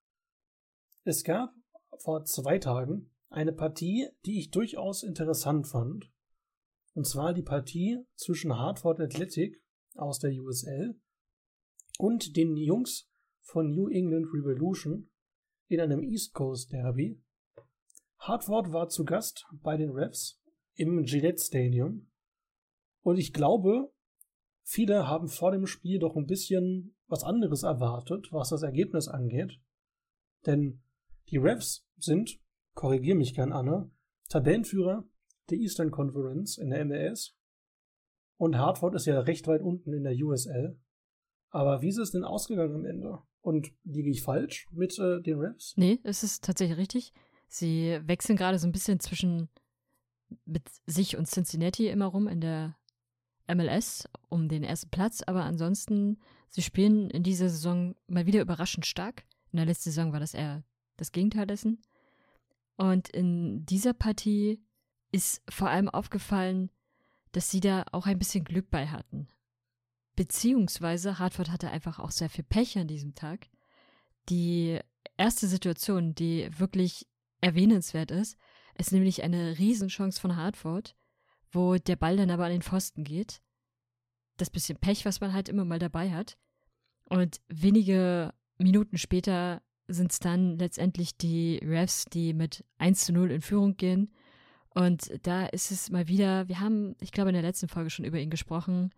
Es 1.05 1.25
gab 1.25 1.55
vor 1.99 2.25
zwei 2.25 2.59
Tagen 2.59 3.11
eine 3.29 3.53
Partie, 3.53 4.09
die 4.25 4.39
ich 4.39 4.51
durchaus 4.51 5.03
interessant 5.03 5.67
fand. 5.67 6.11
Und 6.95 7.07
zwar 7.07 7.33
die 7.33 7.43
Partie 7.43 7.99
zwischen 8.17 8.57
Hartford 8.57 9.01
Athletic 9.01 9.63
aus 9.95 10.19
der 10.19 10.33
USL 10.33 11.01
und 11.99 12.37
den 12.37 12.57
Jungs 12.57 13.09
von 13.41 13.75
New 13.75 13.89
England 13.89 14.27
Revolution 14.35 15.11
in 15.69 15.81
einem 15.81 16.03
East 16.03 16.35
Coast 16.35 16.73
Derby. 16.73 17.23
Hartford 18.19 18.73
war 18.73 18.89
zu 18.89 19.05
Gast 19.05 19.47
bei 19.53 19.77
den 19.77 19.91
Refs 19.91 20.43
im 20.75 21.05
Gillette 21.05 21.43
Stadium. 21.43 22.11
Und 23.03 23.19
ich 23.19 23.33
glaube, 23.33 23.93
viele 24.71 25.09
haben 25.09 25.29
vor 25.29 25.51
dem 25.51 25.67
Spiel 25.67 25.99
doch 25.99 26.15
ein 26.15 26.27
bisschen 26.27 26.95
was 27.09 27.25
anderes 27.25 27.65
erwartet, 27.65 28.29
was 28.31 28.51
das 28.51 28.63
Ergebnis 28.63 29.09
angeht. 29.09 29.61
Denn 30.47 30.81
die 31.29 31.39
Refs 31.39 31.87
sind, 31.99 32.39
korrigier 32.75 33.17
mich 33.17 33.35
gern, 33.35 33.53
Anne, 33.53 33.91
Tabellenführer 34.29 35.05
der 35.51 35.59
Eastern 35.59 35.91
Conference 35.91 36.57
in 36.57 36.71
der 36.71 36.85
MLS. 36.85 37.37
Und 38.37 38.57
Hartford 38.57 38.95
ist 38.95 39.07
ja 39.07 39.19
recht 39.19 39.49
weit 39.49 39.61
unten 39.61 39.93
in 39.93 40.05
der 40.05 40.15
USL. 40.15 40.79
Aber 41.51 41.83
wie 41.83 41.89
ist 41.89 41.99
es 41.99 42.13
denn 42.13 42.23
ausgegangen 42.23 42.77
am 42.77 42.85
Ende? 42.85 43.19
Und 43.41 43.73
liege 43.83 44.11
ich 44.11 44.23
falsch 44.23 44.69
mit 44.71 44.97
äh, 45.01 45.21
den 45.21 45.41
Refs? 45.41 45.75
Nee, 45.77 45.99
es 46.05 46.23
ist 46.23 46.45
tatsächlich 46.45 46.79
richtig. 46.79 47.13
Sie 47.49 47.99
wechseln 48.05 48.37
gerade 48.37 48.61
so 48.61 48.69
ein 48.69 48.73
bisschen 48.73 49.01
zwischen 49.01 49.49
mit 50.45 50.63
sich 50.87 51.17
und 51.17 51.27
Cincinnati 51.27 51.89
immer 51.89 52.07
rum 52.07 52.29
in 52.29 52.41
der 52.41 52.77
MLS 53.55 54.09
um 54.29 54.49
den 54.49 54.63
ersten 54.63 54.91
Platz, 54.91 55.23
aber 55.27 55.45
ansonsten, 55.45 56.19
sie 56.49 56.63
spielen 56.63 57.11
in 57.11 57.23
dieser 57.23 57.49
Saison 57.49 57.95
mal 58.07 58.27
wieder 58.27 58.41
überraschend 58.41 58.87
stark. 58.87 59.25
In 59.53 59.57
der 59.57 59.67
letzten 59.67 59.91
Saison 59.91 60.13
war 60.13 60.21
das 60.21 60.35
eher 60.35 60.63
das 60.97 61.13
Gegenteil 61.13 61.47
dessen. 61.47 61.83
Und 62.77 63.09
in 63.09 63.67
dieser 63.67 63.93
Partie 63.93 64.63
ist 65.13 65.43
vor 65.49 65.69
allem 65.69 65.89
aufgefallen, 65.89 66.71
dass 67.33 67.51
sie 67.51 67.61
da 67.61 67.85
auch 67.93 68.07
ein 68.07 68.19
bisschen 68.19 68.45
Glück 68.45 68.71
bei 68.71 68.89
hatten. 68.89 69.29
Beziehungsweise 70.17 71.19
Hartford 71.19 71.51
hatte 71.51 71.71
einfach 71.71 71.99
auch 71.99 72.11
sehr 72.11 72.29
viel 72.29 72.45
Pech 72.45 72.77
an 72.79 72.89
diesem 72.89 73.15
Tag. 73.15 73.49
Die 74.29 74.79
erste 75.17 75.47
Situation, 75.47 76.15
die 76.15 76.49
wirklich 76.59 77.07
erwähnenswert 77.41 78.11
ist, 78.11 78.37
ist 78.77 78.93
nämlich 78.93 79.23
eine 79.23 79.59
Riesenchance 79.59 80.21
von 80.21 80.37
Hartford, 80.37 80.97
wo 81.51 81.77
der 81.77 81.97
Ball 81.97 82.17
dann 82.17 82.31
aber 82.31 82.45
an 82.45 82.53
den 82.53 82.63
Pfosten 82.63 83.05
geht. 83.05 83.41
Das 84.37 84.51
bisschen 84.51 84.79
Pech, 84.79 85.05
was 85.05 85.21
man 85.21 85.33
halt 85.33 85.49
immer 85.49 85.65
mal 85.65 85.79
dabei 85.79 86.11
hat. 86.13 86.37
Und 87.05 87.41
wenige 87.49 88.33
Minuten 88.59 88.99
später 88.99 89.63
sind 89.89 90.13
es 90.13 90.21
dann 90.21 90.59
letztendlich 90.59 91.17
die 91.17 91.59
Refs, 91.63 92.05
die 92.05 92.33
mit 92.33 92.65
1 92.79 93.05
zu 93.07 93.13
0 93.13 93.33
in 93.33 93.41
Führung 93.41 93.77
gehen. 93.77 94.13
Und 94.73 95.11
da 95.27 95.47
ist 95.47 95.73
es 95.73 95.91
mal 95.91 96.07
wieder, 96.07 96.49
wir 96.49 96.61
haben, 96.61 96.95
ich 97.01 97.11
glaube, 97.11 97.31
in 97.31 97.35
der 97.35 97.43
letzten 97.43 97.69
Folge 97.69 97.91
schon 97.91 98.05
über 98.05 98.19
ihn 98.19 98.31
gesprochen, 98.31 98.93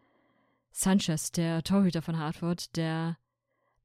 Sanchez, 0.71 1.33
der 1.33 1.62
Torhüter 1.62 2.03
von 2.03 2.19
Hartford, 2.19 2.77
der 2.77 3.19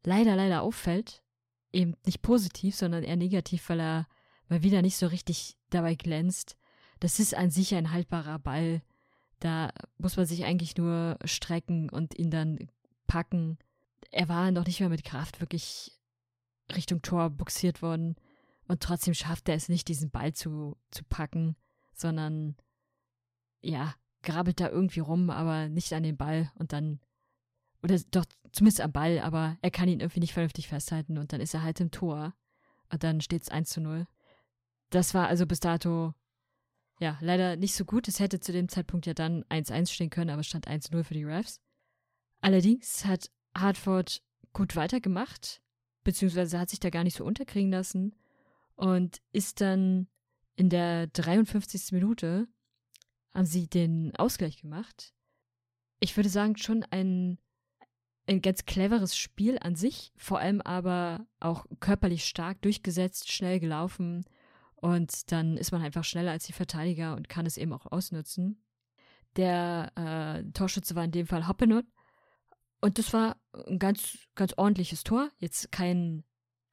leider, 0.04 0.36
leider 0.36 0.62
auffällt. 0.62 1.24
Eben 1.72 1.96
nicht 2.06 2.22
positiv, 2.22 2.76
sondern 2.76 3.04
eher 3.04 3.18
negativ, 3.18 3.70
weil 3.70 3.80
er 3.80 4.08
mal 4.50 4.64
wieder 4.64 4.82
nicht 4.82 4.98
so 4.98 5.08
richtig 5.08 5.58
dabei 5.70 5.96
glänzt. 5.96 6.58
Das 7.00 7.20
ist 7.20 7.36
an 7.36 7.50
sich 7.50 7.76
ein 7.76 7.92
haltbarer 7.92 8.40
Ball. 8.40 8.82
Da 9.40 9.72
muss 9.98 10.18
man 10.18 10.26
sich 10.26 10.46
eigentlich 10.46 10.78
nur 10.78 11.18
strecken 11.24 11.90
und 11.90 12.18
ihn 12.18 12.32
dann 12.32 12.70
packen. 13.06 13.58
Er 14.12 14.30
war 14.30 14.52
noch 14.52 14.66
nicht 14.66 14.80
mehr 14.80 14.90
mit 14.90 15.04
Kraft 15.04 15.40
wirklich 15.40 15.98
Richtung 16.76 17.02
Tor 17.02 17.30
buxiert 17.30 17.82
worden. 17.82 18.16
Und 18.68 18.82
trotzdem 18.82 19.14
schafft 19.14 19.48
er 19.48 19.56
es 19.56 19.70
nicht, 19.70 19.88
diesen 19.88 20.12
Ball 20.12 20.34
zu, 20.34 20.76
zu 20.92 21.04
packen, 21.06 21.56
sondern 21.94 22.56
ja, 23.62 23.94
grabbelt 24.24 24.60
da 24.60 24.70
irgendwie 24.70 25.00
rum, 25.00 25.30
aber 25.30 25.70
nicht 25.70 25.94
an 25.94 26.04
den 26.04 26.18
Ball 26.18 26.52
und 26.56 26.74
dann, 26.74 27.00
oder 27.82 27.98
doch 28.12 28.26
zumindest 28.52 28.82
am 28.82 28.92
Ball, 28.92 29.20
aber 29.20 29.58
er 29.62 29.72
kann 29.72 29.88
ihn 29.88 30.00
irgendwie 30.00 30.20
nicht 30.20 30.34
vernünftig 30.34 30.68
festhalten 30.68 31.18
und 31.18 31.32
dann 31.32 31.42
ist 31.42 31.54
er 31.54 31.64
halt 31.64 31.80
im 31.80 31.92
Tor. 31.92 32.34
Und 32.92 33.04
dann 33.04 33.22
steht 33.22 33.44
es 33.44 33.50
1 33.50 33.70
zu 33.70 33.82
0. 33.82 34.08
Das 34.90 35.14
war 35.14 35.28
also 35.28 35.46
bis 35.46 35.60
dato, 35.60 36.14
ja, 37.00 37.18
leider 37.22 37.56
nicht 37.56 37.76
so 37.76 37.86
gut. 37.86 38.08
Es 38.08 38.20
hätte 38.20 38.40
zu 38.40 38.52
dem 38.52 38.70
Zeitpunkt 38.70 39.06
ja 39.06 39.14
dann 39.14 39.44
1-1 39.46 39.92
stehen 39.92 40.10
können, 40.10 40.32
aber 40.32 40.44
stand 40.44 40.68
1-0 40.68 41.04
für 41.04 41.14
die 41.14 41.24
Refs. 41.24 41.62
Allerdings 42.42 43.06
hat 43.06 43.30
Hartford 43.56 44.24
gut 44.54 44.76
weitergemacht, 44.76 45.62
beziehungsweise 46.04 46.60
hat 46.60 46.70
sich 46.70 46.80
da 46.80 46.90
gar 46.90 47.04
nicht 47.04 47.18
so 47.18 47.26
unterkriegen 47.26 47.72
lassen 47.72 48.16
und 48.76 49.22
ist 49.32 49.62
dann 49.62 50.08
in 50.56 50.70
der 50.70 51.08
53. 51.08 51.92
Minute 51.92 52.48
haben 53.34 53.46
sie 53.46 53.68
den 53.68 54.16
Ausgleich 54.16 54.62
gemacht. 54.62 55.14
Ich 56.00 56.16
würde 56.16 56.30
sagen, 56.30 56.58
schon 56.58 56.84
ein, 56.90 57.38
ein 58.26 58.42
ganz 58.42 58.66
cleveres 58.66 59.16
Spiel 59.16 59.60
an 59.60 59.76
sich, 59.76 60.12
vor 60.16 60.40
allem 60.40 60.62
aber 60.62 61.28
auch 61.40 61.66
körperlich 61.80 62.26
stark 62.26 62.62
durchgesetzt, 62.64 63.32
schnell 63.32 63.60
gelaufen 63.60 64.26
und 64.78 65.32
dann 65.32 65.58
ist 65.58 65.72
man 65.72 65.82
einfach 65.82 66.04
schneller 66.04 66.32
als 66.32 66.46
die 66.46 66.54
Verteidiger 66.54 67.16
und 67.16 67.30
kann 67.30 67.46
es 67.46 67.58
eben 67.58 67.74
auch 67.74 67.86
ausnutzen. 67.92 68.64
Der 69.36 69.92
äh, 69.96 70.52
Torschütze 70.52 70.96
war 70.96 71.04
in 71.04 71.12
dem 71.12 71.28
Fall 71.28 71.48
Hoppenot 71.48 71.86
und 72.82 72.98
das 72.98 73.14
war 73.14 73.38
ein 73.68 73.80
ganz, 73.80 74.18
ganz 74.36 74.54
ordentliches 74.54 75.04
Tor. 75.04 75.30
Jetzt 75.40 75.72
kein 75.72 76.24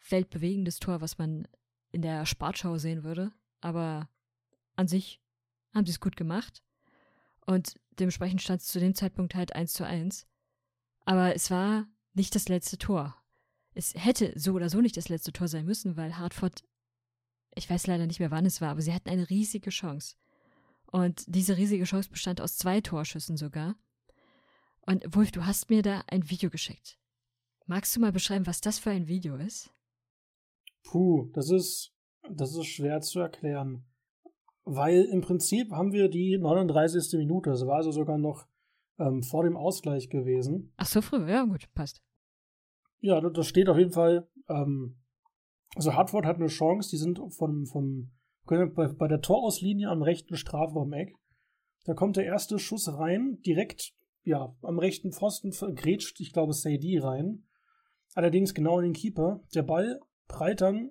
weltbewegendes 0.09 0.79
Tor, 0.79 1.01
was 1.01 1.19
man 1.19 1.49
in 1.93 2.03
der 2.03 2.27
Sportschau 2.27 2.79
sehen 2.79 3.05
würde, 3.05 3.33
aber 3.61 4.09
an 4.77 4.89
sich 4.89 5.21
haben 5.75 5.87
sie 5.87 5.93
es 5.93 6.01
gut 6.01 6.17
gemacht. 6.17 6.63
Und 7.47 7.79
dementsprechend 7.99 8.43
stand 8.43 8.63
es 8.63 8.69
zu 8.69 8.81
dem 8.81 8.95
Zeitpunkt 8.95 9.35
halt 9.35 9.55
1 9.55 9.73
zu 9.73 9.87
1. 9.87 10.27
Aber 11.05 11.35
es 11.35 11.51
war 11.51 11.87
nicht 12.15 12.35
das 12.35 12.49
letzte 12.49 12.79
Tor. 12.79 13.17
Es 13.75 13.95
hätte 13.95 14.33
so 14.39 14.53
oder 14.53 14.71
so 14.71 14.81
nicht 14.81 14.97
das 14.97 15.09
letzte 15.09 15.33
Tor 15.33 15.49
sein 15.49 15.65
müssen, 15.65 15.97
weil 15.97 16.17
Hartford, 16.17 16.65
ich 17.57 17.69
weiß 17.69 17.87
leider 17.87 18.07
nicht 18.07 18.21
mehr 18.21 18.31
wann 18.31 18.47
es 18.47 18.61
war, 18.61 18.71
aber 18.71 18.83
sie 18.83 18.93
hatten 18.93 19.11
eine 19.11 19.29
riesige 19.31 19.71
Chance. 19.71 20.17
Und 20.91 21.25
diese 21.27 21.57
riesige 21.57 21.85
Chance 21.85 22.11
bestand 22.11 22.41
aus 22.41 22.57
zwei 22.57 22.81
Torschüssen 22.81 23.37
sogar. 23.37 23.77
Und 24.87 25.15
Wolf, 25.15 25.33
du 25.33 25.45
hast 25.45 25.71
mir 25.71 25.83
da 25.83 26.03
ein 26.09 26.31
Video 26.31 26.51
geschickt. 26.51 26.99
Magst 27.67 27.97
du 27.97 28.01
mal 28.01 28.13
beschreiben, 28.13 28.47
was 28.47 28.61
das 28.61 28.79
für 28.79 28.91
ein 28.91 29.09
Video 29.09 29.37
ist? 29.37 29.73
Puh, 30.85 31.31
das 31.33 31.51
ist, 31.51 31.95
das 32.31 32.55
ist 32.55 32.67
schwer 32.67 33.01
zu 33.01 33.21
erklären. 33.21 33.85
Weil 34.65 35.05
im 35.05 35.23
Prinzip 35.23 35.73
haben 35.73 35.93
wir 35.93 36.09
die 36.09 36.39
39. 36.39 37.19
Minute, 37.19 37.51
das 37.51 37.67
war 37.67 37.77
also 37.77 37.91
sogar 37.91 38.19
noch 38.19 38.47
ähm, 38.99 39.23
vor 39.23 39.45
dem 39.45 39.57
Ausgleich 39.57 40.11
gewesen. 40.11 40.73
Ach 40.77 40.87
so 40.87 41.03
früh, 41.03 41.29
ja 41.29 41.45
gut, 41.45 41.73
passt. 41.75 42.03
Ja, 43.01 43.21
das 43.21 43.47
steht 43.47 43.69
auf 43.69 43.79
jeden 43.79 43.93
Fall. 43.93 44.29
Ähm, 44.49 44.97
also 45.75 45.95
Hartford 45.95 46.27
hat 46.27 46.37
eine 46.37 46.47
Chance, 46.47 46.91
die 46.91 46.97
sind 46.97 47.21
vom, 47.31 47.67
vom 47.67 48.11
bei, 48.47 48.67
bei 48.67 49.09
der 49.09 49.21
Torauslinie 49.21 49.89
am 49.89 50.03
rechten 50.03 50.37
Strafraum-Eck. 50.37 51.15
Da 51.85 51.95
kommt 51.95 52.17
der 52.17 52.25
erste 52.25 52.59
Schuss 52.59 52.89
rein, 52.89 53.39
direkt 53.45 53.95
ja, 54.25 54.57
am 54.63 54.79
rechten 54.79 55.13
Pfosten 55.13 55.51
grätscht, 55.75 56.21
ich 56.21 56.33
glaube, 56.33 56.55
Sadie 56.55 56.99
rein. 56.99 57.45
Allerdings 58.15 58.55
genau 58.55 58.79
in 58.79 58.85
den 58.85 58.93
Keeper. 58.95 59.43
Der 59.55 59.63
Ball 59.63 60.01
prallt 60.29 60.61
dann 60.61 60.91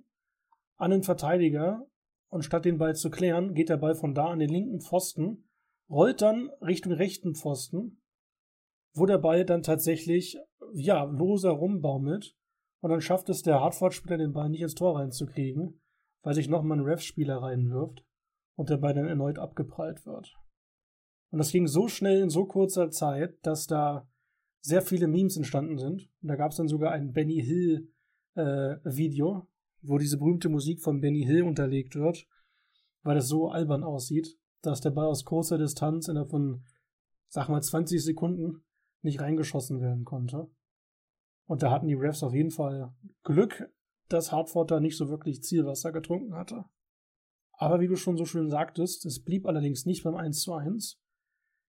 an 0.78 0.92
den 0.92 1.04
Verteidiger 1.04 1.86
und 2.30 2.44
statt 2.44 2.66
den 2.66 2.78
Ball 2.78 2.96
zu 2.96 3.10
klären, 3.10 3.54
geht 3.54 3.70
der 3.70 3.78
Ball 3.78 3.96
von 3.96 4.14
da 4.14 4.28
an 4.28 4.40
den 4.40 4.50
linken 4.50 4.82
Pfosten, 4.82 5.50
rollt 5.90 6.22
dann 6.22 6.50
Richtung 6.62 6.94
rechten 6.94 7.36
Pfosten, 7.36 8.02
wo 8.94 9.06
der 9.06 9.18
Ball 9.18 9.46
dann 9.46 9.64
tatsächlich, 9.64 10.38
ja, 10.74 11.04
loser 11.04 11.52
rumbaumelt. 11.52 12.36
Und 12.84 12.90
dann 12.90 13.00
schafft 13.00 13.30
es 13.30 13.44
der 13.44 13.62
Hartford-Spieler, 13.62 14.18
den 14.18 14.34
Ball 14.34 14.50
nicht 14.50 14.60
ins 14.60 14.76
Tor 14.76 15.00
reinzukriegen, 15.00 15.80
weil 16.22 16.34
sich 16.34 16.50
nochmal 16.50 16.78
ein 16.78 16.84
Ref-Spieler 16.84 17.38
reinwirft 17.38 18.04
und 18.58 18.70
der 18.70 18.76
Ball 18.76 18.94
dann 18.94 19.08
erneut 19.08 19.40
abgeprallt 19.40 20.06
wird. 20.06 20.36
Und 21.32 21.38
das 21.38 21.54
ging 21.54 21.66
so 21.66 21.88
schnell 21.88 22.22
in 22.22 22.30
so 22.30 22.44
kurzer 22.44 22.90
Zeit, 22.90 23.38
dass 23.44 23.68
da 23.68 24.06
sehr 24.60 24.82
viele 24.82 25.08
Memes 25.08 25.38
entstanden 25.38 25.78
sind. 25.78 26.10
Und 26.22 26.28
da 26.28 26.36
gab 26.36 26.52
es 26.52 26.58
dann 26.58 26.68
sogar 26.68 26.92
ein 26.92 27.14
Benny 27.14 27.42
Hill 27.42 27.90
äh, 28.36 28.76
Video, 28.84 29.48
wo 29.82 29.98
diese 29.98 30.18
berühmte 30.18 30.50
Musik 30.50 30.82
von 30.82 31.00
Benny 31.00 31.24
Hill 31.24 31.44
unterlegt 31.44 31.96
wird, 31.96 32.28
weil 33.04 33.16
das 33.16 33.30
so 33.30 33.48
albern 33.48 33.86
aussieht, 33.86 34.38
dass 34.62 34.82
der 34.82 34.92
Ball 34.92 35.06
aus 35.08 35.24
kurzer 35.24 35.58
Distanz 35.58 36.10
innerhalb 36.10 36.32
von, 36.32 36.66
sag 37.30 37.48
mal, 37.48 37.62
20 37.62 38.04
Sekunden 38.04 38.66
nicht 39.04 39.22
reingeschossen 39.22 39.80
werden 39.80 40.04
konnte. 40.04 40.50
Und 41.46 41.64
da 41.64 41.72
hatten 41.72 41.88
die 41.88 41.94
Refs 41.94 42.24
auf 42.24 42.34
jeden 42.34 42.52
Fall 42.52 42.94
Glück, 43.24 43.70
dass 44.10 44.32
Hartford 44.32 44.72
da 44.72 44.80
nicht 44.80 44.98
so 44.98 45.10
wirklich 45.10 45.44
Zielwasser 45.44 45.92
getrunken 45.92 46.36
hatte. 46.36 46.66
Aber 47.54 47.80
wie 47.80 47.88
du 47.88 47.96
schon 47.96 48.18
so 48.18 48.26
schön 48.26 48.50
sagtest, 48.50 49.06
es 49.06 49.24
blieb 49.24 49.46
allerdings 49.46 49.86
nicht 49.86 50.04
beim 50.04 50.16
1 50.16 50.42
zu 50.42 50.54
1, 50.54 51.00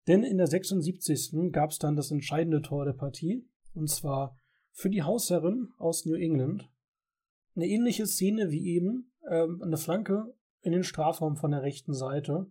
denn 0.07 0.23
in 0.23 0.37
der 0.37 0.47
76. 0.47 1.51
gab 1.51 1.71
es 1.71 1.79
dann 1.79 1.95
das 1.95 2.11
entscheidende 2.11 2.61
Tor 2.61 2.85
der 2.85 2.93
Partie, 2.93 3.47
und 3.73 3.89
zwar 3.89 4.37
für 4.71 4.89
die 4.89 5.03
Hausherren 5.03 5.73
aus 5.77 6.05
New 6.05 6.15
England, 6.15 6.69
eine 7.55 7.67
ähnliche 7.67 8.07
Szene 8.07 8.49
wie 8.49 8.65
eben, 8.75 9.11
ähm, 9.29 9.61
eine 9.61 9.77
Flanke 9.77 10.35
in 10.61 10.71
den 10.71 10.83
Strafraum 10.83 11.35
von 11.35 11.51
der 11.51 11.61
rechten 11.61 11.93
Seite. 11.93 12.47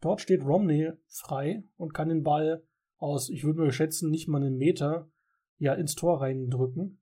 Dort 0.00 0.20
steht 0.20 0.44
Romney 0.44 0.92
frei 1.06 1.64
und 1.76 1.92
kann 1.92 2.08
den 2.08 2.22
Ball 2.22 2.64
aus, 2.96 3.28
ich 3.28 3.44
würde 3.44 3.60
mal 3.60 3.72
schätzen, 3.72 4.10
nicht 4.10 4.28
mal 4.28 4.42
einen 4.42 4.56
Meter, 4.56 5.10
ja, 5.60 5.74
ins 5.74 5.94
Tor 5.94 6.20
reindrücken. 6.20 6.98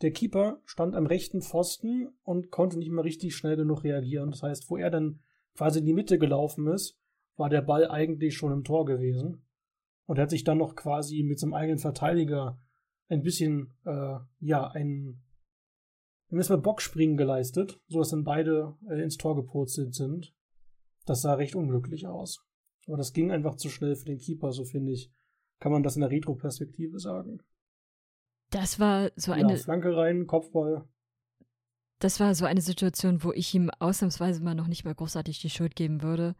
der 0.00 0.10
Keeper 0.10 0.60
stand 0.64 0.96
am 0.96 1.06
rechten 1.06 1.40
Pfosten 1.40 2.08
und 2.24 2.50
konnte 2.50 2.78
nicht 2.78 2.90
mehr 2.90 3.04
richtig 3.04 3.36
schnell 3.36 3.56
genug 3.56 3.84
reagieren. 3.84 4.32
Das 4.32 4.42
heißt, 4.42 4.68
wo 4.68 4.76
er 4.76 4.90
dann 4.90 5.20
quasi 5.54 5.78
in 5.78 5.86
die 5.86 5.94
Mitte 5.94 6.18
gelaufen 6.18 6.66
ist, 6.66 6.98
war 7.36 7.48
der 7.48 7.62
Ball 7.62 7.88
eigentlich 7.88 8.36
schon 8.36 8.52
im 8.52 8.64
Tor 8.64 8.84
gewesen. 8.86 9.46
Und 10.06 10.18
er 10.18 10.22
hat 10.22 10.30
sich 10.30 10.44
dann 10.44 10.58
noch 10.58 10.74
quasi 10.74 11.22
mit 11.22 11.38
seinem 11.38 11.54
eigenen 11.54 11.78
Verteidiger 11.78 12.60
ein 13.08 13.22
bisschen, 13.22 13.74
äh, 13.84 14.16
ja, 14.40 14.66
ein, 14.68 15.22
ein 16.30 16.36
bisschen 16.36 16.60
Bockspringen 16.60 17.16
geleistet, 17.16 17.80
sodass 17.88 18.10
dann 18.10 18.24
beide 18.24 18.76
äh, 18.88 19.02
ins 19.02 19.16
Tor 19.16 19.36
gepurzelt 19.36 19.94
sind. 19.94 20.34
Das 21.06 21.22
sah 21.22 21.34
recht 21.34 21.54
unglücklich 21.54 22.06
aus. 22.06 22.44
Aber 22.86 22.96
das 22.96 23.12
ging 23.12 23.30
einfach 23.30 23.56
zu 23.56 23.68
schnell 23.68 23.94
für 23.94 24.06
den 24.06 24.18
Keeper, 24.18 24.52
so 24.52 24.64
finde 24.64 24.92
ich. 24.92 25.12
Kann 25.60 25.72
man 25.72 25.82
das 25.82 25.96
in 25.96 26.00
der 26.00 26.10
Retro-Perspektive 26.10 26.98
sagen. 26.98 27.40
Das 28.54 28.78
war 28.78 29.10
so 29.16 29.32
eine. 29.32 29.54
Ja, 29.54 29.58
Flanke 29.58 29.96
rein, 29.96 30.28
Kopfball. 30.28 30.88
Das 31.98 32.20
war 32.20 32.36
so 32.36 32.44
eine 32.44 32.60
Situation, 32.60 33.24
wo 33.24 33.32
ich 33.32 33.52
ihm 33.52 33.68
ausnahmsweise 33.80 34.40
mal 34.44 34.54
noch 34.54 34.68
nicht 34.68 34.84
mal 34.84 34.94
großartig 34.94 35.40
die 35.40 35.50
Schuld 35.50 35.74
geben 35.74 36.02
würde. 36.02 36.36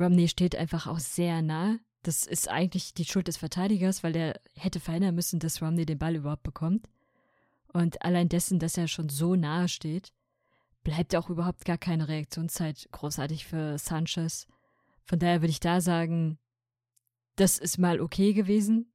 Romney 0.00 0.26
steht 0.26 0.56
einfach 0.56 0.88
auch 0.88 0.98
sehr 0.98 1.42
nah. 1.42 1.78
Das 2.02 2.26
ist 2.26 2.50
eigentlich 2.50 2.94
die 2.94 3.04
Schuld 3.04 3.28
des 3.28 3.36
Verteidigers, 3.36 4.02
weil 4.02 4.16
er 4.16 4.40
hätte 4.54 4.80
verhindern 4.80 5.14
müssen, 5.14 5.38
dass 5.38 5.62
Romney 5.62 5.86
den 5.86 5.98
Ball 5.98 6.16
überhaupt 6.16 6.42
bekommt. 6.42 6.88
Und 7.72 8.02
allein 8.02 8.28
dessen, 8.28 8.58
dass 8.58 8.76
er 8.76 8.88
schon 8.88 9.08
so 9.08 9.36
nahe 9.36 9.68
steht, 9.68 10.12
bleibt 10.82 11.14
auch 11.14 11.30
überhaupt 11.30 11.64
gar 11.64 11.78
keine 11.78 12.08
Reaktionszeit 12.08 12.88
großartig 12.90 13.46
für 13.46 13.78
Sanchez. 13.78 14.48
Von 15.04 15.20
daher 15.20 15.42
würde 15.42 15.50
ich 15.50 15.60
da 15.60 15.80
sagen, 15.80 16.38
das 17.36 17.58
ist 17.58 17.78
mal 17.78 18.00
okay 18.00 18.32
gewesen, 18.32 18.92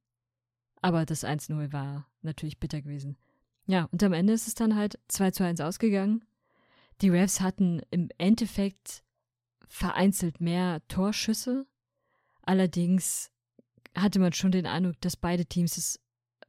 aber 0.82 1.06
das 1.06 1.24
1-0 1.24 1.72
war 1.72 2.06
natürlich 2.20 2.60
bitter 2.60 2.82
gewesen. 2.82 3.16
Ja, 3.66 3.84
und 3.92 4.02
am 4.02 4.12
Ende 4.12 4.32
ist 4.32 4.48
es 4.48 4.54
dann 4.54 4.76
halt 4.76 4.98
2 5.08 5.30
zu 5.30 5.44
1 5.44 5.60
ausgegangen. 5.60 6.24
Die 7.00 7.08
Refs 7.08 7.40
hatten 7.40 7.80
im 7.90 8.08
Endeffekt 8.18 9.02
vereinzelt 9.68 10.40
mehr 10.40 10.82
Torschüsse. 10.88 11.66
Allerdings 12.42 13.30
hatte 13.96 14.18
man 14.18 14.32
schon 14.32 14.52
den 14.52 14.66
Eindruck, 14.66 15.00
dass 15.00 15.16
beide 15.16 15.46
Teams 15.46 15.78
es 15.78 16.00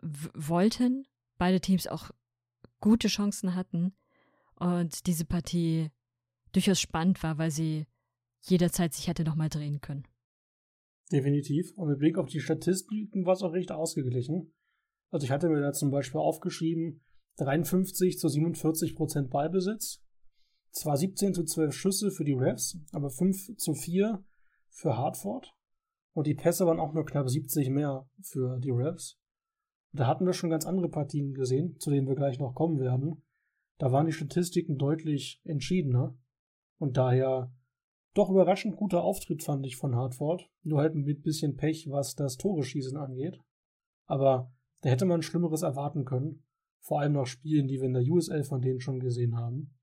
wollten, 0.02 1.08
beide 1.38 1.62
Teams 1.62 1.88
auch 1.88 2.10
gute 2.82 3.08
Chancen 3.08 3.56
hatten 3.56 3.94
und 4.56 5.08
diese 5.08 5.26
Partie 5.26 5.92
durchaus 6.52 6.82
spannend 6.82 7.22
war, 7.24 7.38
weil 7.38 7.52
sie 7.52 7.86
jederzeit 8.42 8.94
sich 8.94 9.08
hätte 9.08 9.24
nochmal 9.24 9.50
drehen 9.50 9.80
können. 9.80 10.06
Definitiv. 11.14 11.72
Und 11.76 11.90
mit 11.90 12.00
Blick 12.00 12.18
auf 12.18 12.28
die 12.28 12.40
Statistiken 12.40 13.26
war 13.26 13.34
es 13.34 13.44
auch 13.44 13.54
recht 13.54 13.72
ausgeglichen. 13.72 14.52
Also 15.12 15.26
ich 15.26 15.32
hatte 15.32 15.48
mir 15.48 15.62
da 15.62 15.72
zum 15.72 15.92
Beispiel 15.92 16.20
aufgeschrieben, 16.20 17.02
53 17.38 18.18
zu 18.18 18.28
47 18.28 18.96
Prozent 18.96 19.30
Ballbesitz, 19.30 20.02
zwar 20.72 20.98
17 20.98 21.36
zu 21.36 21.44
12 21.44 21.72
Schüsse 21.72 22.10
für 22.10 22.24
die 22.24 22.34
Refs, 22.34 22.80
aber 22.92 23.12
5 23.12 23.58
zu 23.58 23.76
4 23.76 24.24
für 24.70 24.98
Hartford. 24.98 25.54
Und 26.14 26.26
die 26.26 26.34
Pässe 26.34 26.66
waren 26.66 26.80
auch 26.80 26.94
nur 26.94 27.06
knapp 27.06 27.30
70 27.30 27.70
mehr 27.70 28.10
für 28.20 28.60
die 28.60 28.72
Refs. 28.72 29.20
Da 29.92 30.08
hatten 30.08 30.26
wir 30.26 30.34
schon 30.34 30.50
ganz 30.50 30.66
andere 30.66 30.90
Partien 30.90 31.36
gesehen, 31.36 31.78
zu 31.80 31.92
denen 31.92 32.08
wir 32.08 32.16
gleich 32.16 32.40
noch 32.40 32.56
kommen 32.56 32.80
werden. 32.80 33.22
Da 33.78 33.92
waren 33.92 34.08
die 34.08 34.14
Statistiken 34.14 34.80
deutlich 34.80 35.42
entschiedener. 35.44 36.18
Und 36.80 36.98
daher 36.98 37.54
doch 38.14 38.30
überraschend 38.30 38.76
guter 38.76 39.04
Auftritt 39.04 39.44
fand 39.44 39.66
ich 39.66 39.76
von 39.76 39.96
Hartford. 39.96 40.50
Nur 40.64 40.80
halt 40.80 40.96
mit 40.96 41.24
bisschen 41.24 41.56
Pech, 41.56 41.90
was 41.90 42.16
das 42.16 42.38
Tore-Schießen 42.38 42.98
angeht. 42.98 43.40
Aber 44.06 44.52
da 44.82 44.90
hätte 44.90 45.06
man 45.06 45.22
Schlimmeres 45.22 45.64
erwarten 45.64 46.06
können. 46.06 46.44
Vor 46.80 47.00
allem 47.00 47.14
nach 47.14 47.26
Spielen, 47.26 47.68
die 47.68 47.80
wir 47.80 47.86
in 47.86 47.94
der 47.94 48.04
USL 48.04 48.44
von 48.44 48.62
denen 48.62 48.82
schon 48.82 49.00
gesehen 49.00 49.38
haben. 49.38 49.74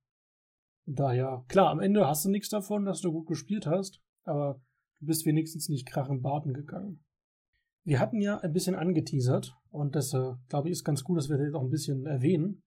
Daher, 0.87 1.45
klar, 1.49 1.71
am 1.71 1.81
Ende 1.81 2.07
hast 2.07 2.25
du 2.25 2.31
nichts 2.31 2.49
davon, 2.49 2.85
dass 2.85 3.01
du 3.01 3.13
gut 3.13 3.27
gespielt 3.27 3.67
hast, 3.67 4.03
aber 4.25 4.61
du 4.99 5.07
bist 5.07 5.25
wenigstens 5.25 5.69
nicht 5.69 5.87
krachen 5.87 6.21
baden 6.21 6.53
gegangen. 6.53 7.05
Wir 7.85 7.99
hatten 7.99 8.21
ja 8.21 8.39
ein 8.39 8.53
bisschen 8.53 8.75
angeteasert 8.75 9.57
und 9.71 9.97
das, 9.97 10.13
äh, 10.13 10.35
glaube 10.49 10.69
ich, 10.69 10.73
ist 10.73 10.85
ganz 10.85 11.03
gut, 11.03 11.17
dass 11.19 11.29
wir 11.29 11.39
das 11.39 11.55
auch 11.55 11.63
ein 11.63 11.71
bisschen 11.71 12.07
erwähnen. 12.07 12.63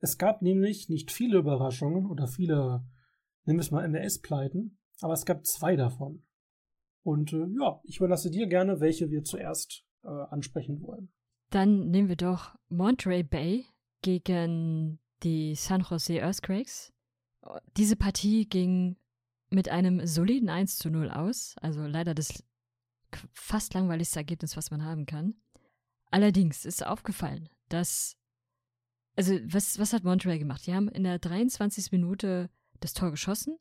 Es 0.00 0.18
gab 0.18 0.42
nämlich 0.42 0.88
nicht 0.88 1.10
viele 1.10 1.38
Überraschungen 1.38 2.06
oder 2.06 2.26
viele, 2.26 2.84
nehmen 3.44 3.58
wir 3.58 3.62
es 3.62 3.70
mal 3.70 3.84
NRS-Pleiten, 3.84 4.78
aber 5.00 5.14
es 5.14 5.24
gab 5.24 5.44
zwei 5.46 5.76
davon. 5.76 6.22
Und 7.02 7.32
äh, 7.32 7.46
ja, 7.58 7.80
ich 7.84 7.98
überlasse 7.98 8.30
dir 8.30 8.46
gerne, 8.46 8.80
welche 8.80 9.10
wir 9.10 9.24
zuerst 9.24 9.84
äh, 10.04 10.08
ansprechen 10.08 10.82
wollen. 10.82 11.10
Dann 11.50 11.90
nehmen 11.90 12.08
wir 12.08 12.16
doch 12.16 12.54
Monterey 12.68 13.22
Bay 13.22 13.66
gegen 14.02 15.00
die 15.22 15.54
San 15.54 15.82
Jose 15.82 16.20
Earthquakes. 16.20 16.92
Diese 17.76 17.96
Partie 17.96 18.48
ging 18.48 18.96
mit 19.50 19.68
einem 19.68 20.06
soliden 20.06 20.48
1 20.48 20.78
zu 20.78 20.90
0 20.90 21.10
aus, 21.10 21.56
also 21.60 21.86
leider 21.86 22.14
das 22.14 22.44
fast 23.32 23.74
langweiligste 23.74 24.20
Ergebnis, 24.20 24.56
was 24.56 24.70
man 24.70 24.84
haben 24.84 25.06
kann. 25.06 25.34
Allerdings 26.10 26.64
ist 26.64 26.86
aufgefallen, 26.86 27.48
dass, 27.68 28.16
also 29.16 29.34
was, 29.44 29.78
was 29.78 29.92
hat 29.92 30.04
Montreal 30.04 30.38
gemacht? 30.38 30.66
Die 30.66 30.74
haben 30.74 30.88
in 30.88 31.02
der 31.02 31.18
23. 31.18 31.90
Minute 31.90 32.50
das 32.80 32.92
Tor 32.92 33.10
geschossen 33.10 33.58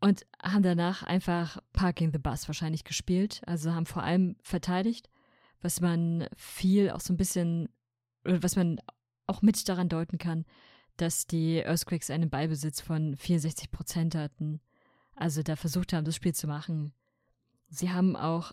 und 0.00 0.26
haben 0.42 0.62
danach 0.62 1.02
einfach 1.02 1.58
Parking 1.72 2.12
the 2.12 2.18
Bus 2.18 2.48
wahrscheinlich 2.48 2.84
gespielt, 2.84 3.42
also 3.46 3.72
haben 3.72 3.86
vor 3.86 4.02
allem 4.02 4.36
verteidigt, 4.42 5.10
was 5.60 5.80
man 5.80 6.28
viel 6.36 6.90
auch 6.90 7.00
so 7.00 7.12
ein 7.12 7.16
bisschen, 7.16 7.68
was 8.24 8.56
man 8.56 8.80
auch 9.26 9.42
mit 9.42 9.68
daran 9.68 9.88
deuten 9.88 10.18
kann, 10.18 10.44
dass 10.96 11.26
die 11.26 11.58
Earthquakes 11.58 12.10
einen 12.10 12.30
Ballbesitz 12.30 12.80
von 12.80 13.16
64 13.16 13.70
Prozent 13.70 14.14
hatten. 14.14 14.60
Also 15.14 15.42
da 15.42 15.56
versucht 15.56 15.92
haben, 15.92 16.04
das 16.04 16.16
Spiel 16.16 16.34
zu 16.34 16.46
machen. 16.46 16.92
Sie 17.68 17.90
haben 17.90 18.16
auch 18.16 18.52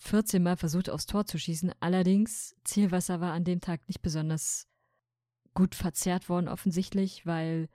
14 0.00 0.42
Mal 0.42 0.56
versucht, 0.56 0.90
aufs 0.90 1.06
Tor 1.06 1.26
zu 1.26 1.38
schießen. 1.38 1.72
Allerdings, 1.80 2.54
Zielwasser 2.64 3.20
war 3.20 3.32
an 3.32 3.44
dem 3.44 3.60
Tag 3.60 3.86
nicht 3.88 4.02
besonders 4.02 4.66
gut 5.54 5.74
verzerrt 5.74 6.28
worden, 6.28 6.48
offensichtlich, 6.48 7.26
weil 7.26 7.68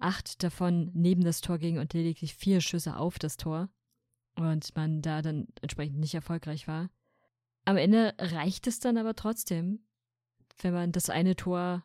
acht 0.00 0.42
davon 0.42 0.90
neben 0.94 1.22
das 1.22 1.40
Tor 1.40 1.58
gingen 1.58 1.78
und 1.78 1.92
lediglich 1.92 2.34
vier 2.34 2.60
Schüsse 2.60 2.96
auf 2.96 3.18
das 3.18 3.36
Tor. 3.36 3.68
Und 4.36 4.74
man 4.76 5.02
da 5.02 5.22
dann 5.22 5.48
entsprechend 5.60 5.98
nicht 5.98 6.14
erfolgreich 6.14 6.66
war. 6.66 6.90
Am 7.64 7.76
Ende 7.76 8.14
reicht 8.18 8.66
es 8.66 8.80
dann 8.80 8.96
aber 8.96 9.14
trotzdem, 9.14 9.84
wenn 10.62 10.72
man 10.72 10.92
das 10.92 11.10
eine 11.10 11.36
Tor 11.36 11.84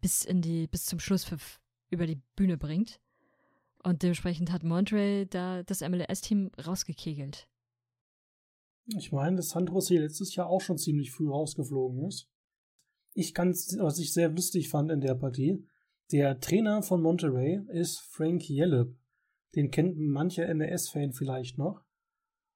bis 0.00 0.24
in 0.24 0.42
die, 0.42 0.66
bis 0.66 0.84
zum 0.86 0.98
Schlusspfiff 0.98 1.60
über 1.90 2.06
die 2.06 2.20
Bühne 2.36 2.56
bringt. 2.56 3.00
Und 3.82 4.02
dementsprechend 4.02 4.50
hat 4.50 4.64
Montreal 4.64 5.26
da 5.26 5.62
das 5.62 5.80
MLS-Team 5.80 6.50
rausgekegelt. 6.66 7.48
Ich 8.96 9.12
meine, 9.12 9.36
dass 9.36 9.50
Sandros 9.50 9.88
hier 9.88 10.00
letztes 10.00 10.34
Jahr 10.34 10.48
auch 10.48 10.60
schon 10.60 10.78
ziemlich 10.78 11.10
früh 11.10 11.28
rausgeflogen 11.28 12.06
ist. 12.06 12.28
Ich 13.14 13.32
kann, 13.32 13.50
was 13.50 13.98
ich 13.98 14.12
sehr 14.12 14.28
lustig 14.28 14.68
fand 14.68 14.90
in 14.90 15.00
der 15.00 15.14
Partie, 15.14 15.66
der 16.14 16.40
Trainer 16.40 16.82
von 16.82 17.02
Monterey 17.02 17.60
ist 17.68 18.00
Frank 18.00 18.48
Yellop. 18.48 18.96
Den 19.54 19.70
kennt 19.70 19.98
mancher 19.98 20.52
MLS-Fan 20.54 21.12
vielleicht 21.12 21.58
noch. 21.58 21.84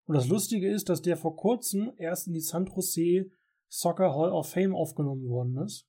Und 0.06 0.14
das 0.14 0.28
Lustige 0.28 0.70
ist, 0.70 0.88
dass 0.88 1.02
der 1.02 1.18
vor 1.18 1.36
kurzem 1.36 1.92
erst 1.98 2.26
in 2.26 2.32
die 2.32 2.40
San 2.40 2.66
Jose 2.66 3.30
Soccer 3.68 4.14
Hall 4.14 4.32
of 4.32 4.48
Fame 4.48 4.74
aufgenommen 4.74 5.28
worden 5.28 5.58
ist 5.58 5.86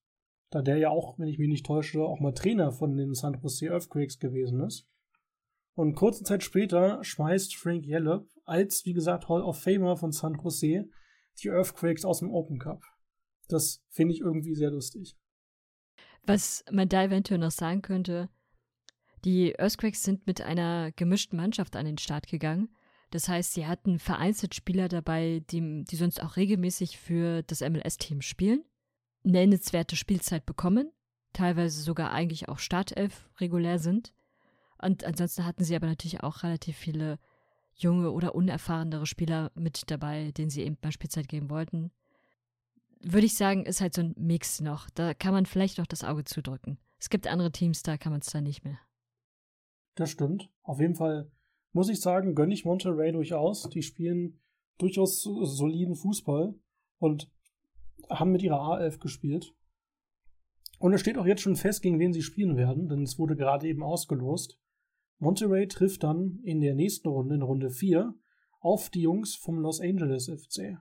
da 0.49 0.62
der 0.62 0.77
ja 0.77 0.89
auch, 0.89 1.17
wenn 1.19 1.27
ich 1.27 1.38
mich 1.38 1.47
nicht 1.47 1.65
täusche, 1.65 2.03
auch 2.03 2.19
mal 2.19 2.34
Trainer 2.34 2.71
von 2.71 2.95
den 2.95 3.13
San 3.13 3.39
Jose 3.41 3.67
Earthquakes 3.67 4.19
gewesen 4.19 4.62
ist. 4.62 4.88
Und 5.75 5.95
kurze 5.95 6.23
Zeit 6.23 6.43
später 6.43 7.03
schmeißt 7.03 7.55
Frank 7.55 7.86
Yellop 7.86 8.27
als, 8.45 8.84
wie 8.86 8.93
gesagt, 8.93 9.29
Hall 9.29 9.41
of 9.41 9.60
Famer 9.60 9.95
von 9.95 10.12
San 10.12 10.38
Jose 10.43 10.89
die 11.41 11.49
Earthquakes 11.49 12.03
aus 12.03 12.19
dem 12.19 12.32
Open 12.32 12.60
Cup. 12.60 12.82
Das 13.47 13.84
finde 13.89 14.13
ich 14.13 14.21
irgendwie 14.21 14.55
sehr 14.55 14.71
lustig. 14.71 15.17
Was 16.23 16.63
man 16.71 16.89
da 16.89 17.03
eventuell 17.03 17.39
noch 17.39 17.51
sagen 17.51 17.82
könnte, 17.82 18.29
die 19.25 19.53
Earthquakes 19.58 20.03
sind 20.03 20.27
mit 20.27 20.41
einer 20.41 20.91
gemischten 20.91 21.38
Mannschaft 21.38 21.75
an 21.75 21.86
den 21.86 21.97
Start 21.97 22.27
gegangen. 22.27 22.69
Das 23.12 23.27
heißt, 23.27 23.53
sie 23.53 23.65
hatten 23.65 23.99
vereinzelt 23.99 24.55
Spieler 24.55 24.88
dabei, 24.88 25.43
die, 25.49 25.84
die 25.84 25.95
sonst 25.95 26.21
auch 26.21 26.38
regelmäßig 26.38 26.99
für 26.99 27.41
das 27.43 27.62
MLS-Team 27.62 28.21
spielen 28.21 28.63
nennenswerte 29.23 29.95
Spielzeit 29.95 30.45
bekommen, 30.45 30.91
teilweise 31.34 31.82
sogar 31.82 32.12
eigentlich 32.12 32.49
auch 32.49 32.60
Startelf 32.60 33.29
regulär 33.39 33.79
sind. 33.79 34.13
Und 34.82 35.03
ansonsten 35.03 35.45
hatten 35.45 35.63
sie 35.63 35.75
aber 35.75 35.88
natürlich 35.88 36.23
auch 36.23 36.43
relativ 36.43 36.77
viele 36.77 37.19
junge 37.75 38.12
oder 38.12 38.36
unerfahrenere 38.36 39.05
Spieler 39.05 39.51
mit 39.55 39.89
dabei, 39.91 40.32
denen 40.32 40.49
sie 40.49 40.63
eben 40.63 40.77
mal 40.82 40.91
Spielzeit 40.91 41.27
geben 41.27 41.49
wollten. 41.49 41.91
Würde 43.01 43.25
ich 43.25 43.35
sagen, 43.35 43.65
ist 43.65 43.81
halt 43.81 43.93
so 43.93 44.01
ein 44.01 44.13
Mix 44.17 44.62
noch. 44.62 44.89
Da 44.89 45.13
kann 45.13 45.33
man 45.33 45.45
vielleicht 45.45 45.77
noch 45.77 45.88
das 45.88 46.03
Auge 46.03 46.25
zudrücken. 46.25 46.77
Es 46.99 47.09
gibt 47.09 47.27
andere 47.27 47.51
Teams, 47.51 47.81
da 47.81 47.97
kann 47.97 48.12
man 48.12 48.21
es 48.21 48.27
dann 48.27 48.43
nicht 48.43 48.63
mehr. 48.63 48.79
Das 49.95 50.09
stimmt. 50.09 50.49
Auf 50.63 50.79
jeden 50.79 50.95
Fall 50.95 51.31
muss 51.71 51.89
ich 51.89 52.01
sagen, 52.01 52.35
gönne 52.35 52.53
ich 52.53 52.65
Monterey 52.65 53.12
durchaus. 53.12 53.69
Die 53.69 53.81
spielen 53.81 54.39
durchaus 54.77 55.21
soliden 55.21 55.95
Fußball. 55.95 56.55
Und 56.97 57.31
haben 58.09 58.31
mit 58.31 58.43
ihrer 58.43 58.59
A11 58.59 58.99
gespielt. 58.99 59.53
Und 60.79 60.93
es 60.93 61.01
steht 61.01 61.17
auch 61.17 61.25
jetzt 61.25 61.41
schon 61.41 61.55
fest, 61.55 61.81
gegen 61.81 61.99
wen 61.99 62.13
sie 62.13 62.21
spielen 62.21 62.55
werden, 62.55 62.88
denn 62.88 63.03
es 63.03 63.19
wurde 63.19 63.35
gerade 63.35 63.67
eben 63.67 63.83
ausgelost. 63.83 64.59
Monterey 65.17 65.67
trifft 65.67 66.03
dann 66.03 66.39
in 66.43 66.62
der 66.62 66.75
nächsten 66.75 67.09
Runde, 67.09 67.35
in 67.35 67.41
Runde 67.41 67.69
4, 67.69 68.13
auf 68.62 68.89
die 68.89 69.01
Jungs 69.01 69.35
vom 69.35 69.59
Los 69.59 69.81
Angeles 69.81 70.29
FC. 70.29 70.77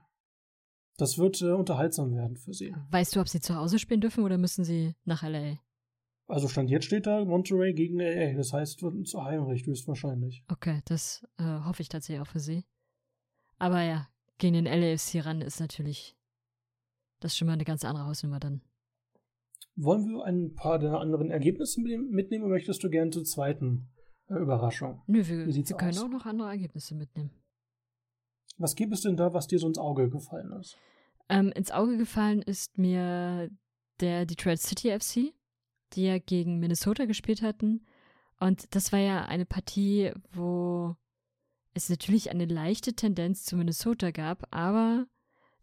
Das 0.99 1.17
wird 1.17 1.41
äh, 1.41 1.51
unterhaltsam 1.51 2.13
werden 2.13 2.37
für 2.37 2.53
sie. 2.53 2.75
Weißt 2.91 3.15
du, 3.15 3.19
ob 3.19 3.29
sie 3.29 3.39
zu 3.39 3.55
Hause 3.55 3.79
spielen 3.79 4.01
dürfen 4.01 4.23
oder 4.23 4.37
müssen 4.37 4.63
sie 4.63 4.95
nach 5.05 5.23
LA? 5.23 5.59
Also 6.27 6.47
Stand 6.47 6.69
jetzt 6.69 6.85
steht 6.85 7.07
da 7.07 7.25
Monterey 7.25 7.73
gegen 7.73 7.99
LA. 7.99 8.33
Das 8.33 8.53
heißt, 8.53 8.83
wird 8.83 9.07
zu 9.07 9.23
Heimrecht 9.23 9.65
höchstwahrscheinlich. 9.65 10.43
Okay, 10.47 10.81
das 10.85 11.27
äh, 11.37 11.43
hoffe 11.43 11.81
ich 11.81 11.89
tatsächlich 11.89 12.21
auch 12.21 12.31
für 12.31 12.39
sie. 12.39 12.65
Aber 13.57 13.81
ja, 13.81 14.07
gegen 14.37 14.53
den 14.53 14.65
LAFC 14.65 15.25
ran 15.25 15.41
ist 15.41 15.59
natürlich 15.59 16.15
das 17.19 17.33
ist 17.33 17.37
schon 17.37 17.47
mal 17.47 17.53
eine 17.53 17.65
ganz 17.65 17.83
andere 17.83 18.05
Hausnummer 18.05 18.39
dann. 18.39 18.61
Wollen 19.75 20.05
wir 20.07 20.23
ein 20.23 20.55
paar 20.55 20.79
der 20.79 20.99
anderen 20.99 21.31
Ergebnisse 21.31 21.81
mitnehmen 21.81 22.43
oder 22.43 22.53
möchtest 22.53 22.83
du 22.83 22.89
gerne 22.89 23.11
zur 23.11 23.23
zweiten 23.23 23.89
äh, 24.27 24.35
Überraschung? 24.35 25.01
Nö, 25.07 25.25
wir, 25.25 25.47
wir 25.47 25.63
können 25.75 25.97
auch 25.97 26.09
noch 26.09 26.25
andere 26.25 26.49
Ergebnisse 26.49 26.95
mitnehmen. 26.95 27.31
Was 28.57 28.75
gibt 28.75 28.93
es 28.93 29.01
denn 29.01 29.15
da, 29.15 29.33
was 29.33 29.47
dir 29.47 29.59
so 29.59 29.67
ins 29.67 29.77
Auge 29.77 30.09
gefallen 30.09 30.51
ist? 30.59 30.77
Ähm, 31.29 31.51
ins 31.51 31.71
Auge 31.71 31.97
gefallen 31.97 32.41
ist 32.41 32.77
mir 32.77 33.49
der 33.99 34.25
Detroit 34.25 34.59
City 34.59 34.97
FC, 34.97 35.33
die 35.93 36.05
ja 36.05 36.17
gegen 36.17 36.59
Minnesota 36.59 37.05
gespielt 37.05 37.41
hatten. 37.41 37.85
Und 38.39 38.73
das 38.75 38.91
war 38.91 38.99
ja 38.99 39.25
eine 39.25 39.45
Partie, 39.45 40.11
wo 40.31 40.95
es 41.73 41.89
natürlich 41.89 42.31
eine 42.31 42.45
leichte 42.45 42.93
Tendenz 42.93 43.45
zu 43.45 43.55
Minnesota 43.55 44.11
gab, 44.11 44.47
aber 44.51 45.05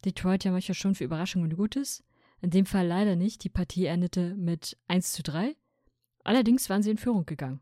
Detroit 0.05 0.45
ja 0.45 0.53
manchmal 0.53 0.75
schon 0.75 0.95
für 0.95 1.05
Überraschungen 1.05 1.57
gut 1.57 1.77
ist. 1.77 2.05
In 2.41 2.51
dem 2.51 2.67
Fall 2.67 2.87
leider 2.87 3.17
nicht. 3.17 3.45
Die 3.45 3.49
Partie 3.49 3.87
endete 3.87 4.35
mit 4.37 4.79
1 4.89 5.13
zu 5.13 5.23
3. 5.23 5.57
Allerdings 6.23 6.69
waren 6.69 6.83
sie 6.83 6.91
in 6.91 6.99
Führung 6.99 7.25
gegangen. 7.25 7.61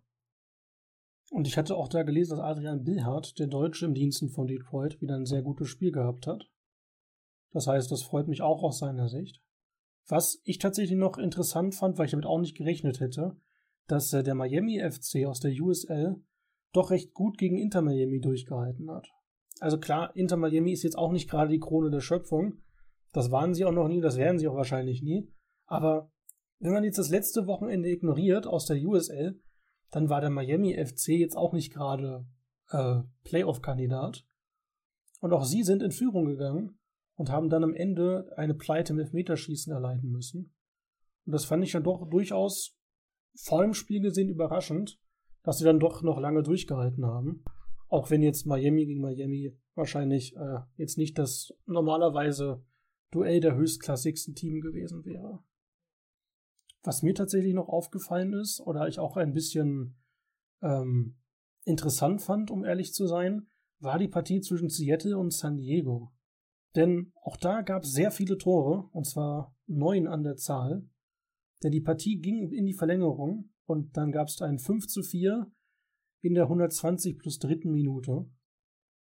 Und 1.30 1.46
ich 1.46 1.56
hatte 1.56 1.76
auch 1.76 1.88
da 1.88 2.02
gelesen, 2.02 2.36
dass 2.36 2.44
Adrian 2.44 2.84
Billhardt, 2.84 3.38
der 3.38 3.46
Deutsche 3.46 3.86
im 3.86 3.94
Diensten 3.94 4.28
von 4.28 4.46
Detroit, 4.46 5.00
wieder 5.00 5.16
ein 5.16 5.26
sehr 5.26 5.42
gutes 5.42 5.68
Spiel 5.68 5.90
gehabt 5.90 6.26
hat. 6.26 6.48
Das 7.52 7.66
heißt, 7.66 7.90
das 7.90 8.02
freut 8.02 8.28
mich 8.28 8.42
auch 8.42 8.62
aus 8.62 8.78
seiner 8.78 9.08
Sicht. 9.08 9.40
Was 10.06 10.40
ich 10.44 10.58
tatsächlich 10.58 10.98
noch 10.98 11.16
interessant 11.16 11.74
fand, 11.74 11.98
weil 11.98 12.06
ich 12.06 12.10
damit 12.10 12.26
auch 12.26 12.40
nicht 12.40 12.56
gerechnet 12.56 13.00
hätte, 13.00 13.36
dass 13.86 14.12
äh, 14.12 14.22
der 14.22 14.34
Miami 14.34 14.80
FC 14.80 15.26
aus 15.26 15.40
der 15.40 15.52
USL 15.52 16.16
doch 16.72 16.90
recht 16.90 17.14
gut 17.14 17.38
gegen 17.38 17.56
Inter 17.56 17.82
Miami 17.82 18.20
durchgehalten 18.20 18.90
hat. 18.90 19.08
Also 19.60 19.78
klar, 19.78 20.14
Inter 20.16 20.36
Miami 20.36 20.72
ist 20.72 20.82
jetzt 20.82 20.98
auch 20.98 21.12
nicht 21.12 21.30
gerade 21.30 21.50
die 21.50 21.60
Krone 21.60 21.90
der 21.90 22.00
Schöpfung. 22.00 22.62
Das 23.12 23.30
waren 23.30 23.54
sie 23.54 23.64
auch 23.64 23.72
noch 23.72 23.88
nie, 23.88 24.00
das 24.00 24.16
werden 24.16 24.38
sie 24.38 24.48
auch 24.48 24.56
wahrscheinlich 24.56 25.02
nie. 25.02 25.30
Aber 25.66 26.10
wenn 26.58 26.72
man 26.72 26.84
jetzt 26.84 26.98
das 26.98 27.10
letzte 27.10 27.46
Wochenende 27.46 27.88
ignoriert 27.88 28.46
aus 28.46 28.66
der 28.66 28.82
USL, 28.82 29.40
dann 29.94 30.08
war 30.08 30.20
der 30.20 30.30
Miami 30.30 30.74
FC 30.74 31.08
jetzt 31.10 31.36
auch 31.36 31.52
nicht 31.52 31.72
gerade 31.72 32.26
äh, 32.70 33.02
Playoff-Kandidat. 33.22 34.26
Und 35.20 35.32
auch 35.32 35.44
sie 35.44 35.62
sind 35.62 35.82
in 35.82 35.92
Führung 35.92 36.26
gegangen 36.26 36.80
und 37.14 37.30
haben 37.30 37.48
dann 37.48 37.62
am 37.62 37.74
Ende 37.74 38.32
eine 38.36 38.54
Pleite 38.54 38.92
im 38.92 38.98
Elfmeterschießen 38.98 39.72
erleiden 39.72 40.10
müssen. 40.10 40.52
Und 41.24 41.32
das 41.32 41.44
fand 41.44 41.62
ich 41.62 41.72
dann 41.72 41.84
doch 41.84 42.08
durchaus 42.10 42.76
vor 43.36 43.62
dem 43.62 43.72
Spiel 43.72 44.00
gesehen 44.00 44.28
überraschend, 44.28 44.98
dass 45.44 45.58
sie 45.58 45.64
dann 45.64 45.78
doch 45.78 46.02
noch 46.02 46.18
lange 46.18 46.42
durchgehalten 46.42 47.06
haben. 47.06 47.44
Auch 47.88 48.10
wenn 48.10 48.22
jetzt 48.22 48.46
Miami 48.46 48.86
gegen 48.86 49.00
Miami 49.00 49.56
wahrscheinlich 49.76 50.34
äh, 50.36 50.58
jetzt 50.76 50.98
nicht 50.98 51.18
das 51.18 51.54
normalerweise 51.66 52.64
Duell 53.12 53.38
der 53.38 53.54
höchstklassigsten 53.54 54.34
Team 54.34 54.60
gewesen 54.60 55.04
wäre. 55.04 55.38
Was 56.84 57.02
mir 57.02 57.14
tatsächlich 57.14 57.54
noch 57.54 57.68
aufgefallen 57.68 58.34
ist, 58.34 58.60
oder 58.60 58.86
ich 58.86 58.98
auch 58.98 59.16
ein 59.16 59.32
bisschen 59.32 59.96
ähm, 60.62 61.16
interessant 61.64 62.22
fand, 62.22 62.50
um 62.50 62.64
ehrlich 62.64 62.92
zu 62.92 63.06
sein, 63.06 63.48
war 63.80 63.98
die 63.98 64.08
Partie 64.08 64.40
zwischen 64.40 64.68
Seattle 64.68 65.18
und 65.18 65.32
San 65.32 65.56
Diego. 65.56 66.12
Denn 66.76 67.12
auch 67.22 67.36
da 67.36 67.62
gab 67.62 67.84
es 67.84 67.92
sehr 67.92 68.10
viele 68.10 68.36
Tore, 68.36 68.88
und 68.92 69.06
zwar 69.06 69.56
neun 69.66 70.06
an 70.06 70.22
der 70.22 70.36
Zahl. 70.36 70.88
Denn 71.62 71.72
die 71.72 71.80
Partie 71.80 72.20
ging 72.20 72.50
in 72.52 72.66
die 72.66 72.74
Verlängerung 72.74 73.50
und 73.66 73.96
dann 73.96 74.12
gab 74.12 74.28
es 74.28 74.42
ein 74.42 74.58
5 74.58 74.86
zu 74.86 75.02
4 75.02 75.50
in 76.20 76.34
der 76.34 76.44
120 76.44 77.18
plus 77.18 77.38
dritten 77.38 77.72
Minute. 77.72 78.26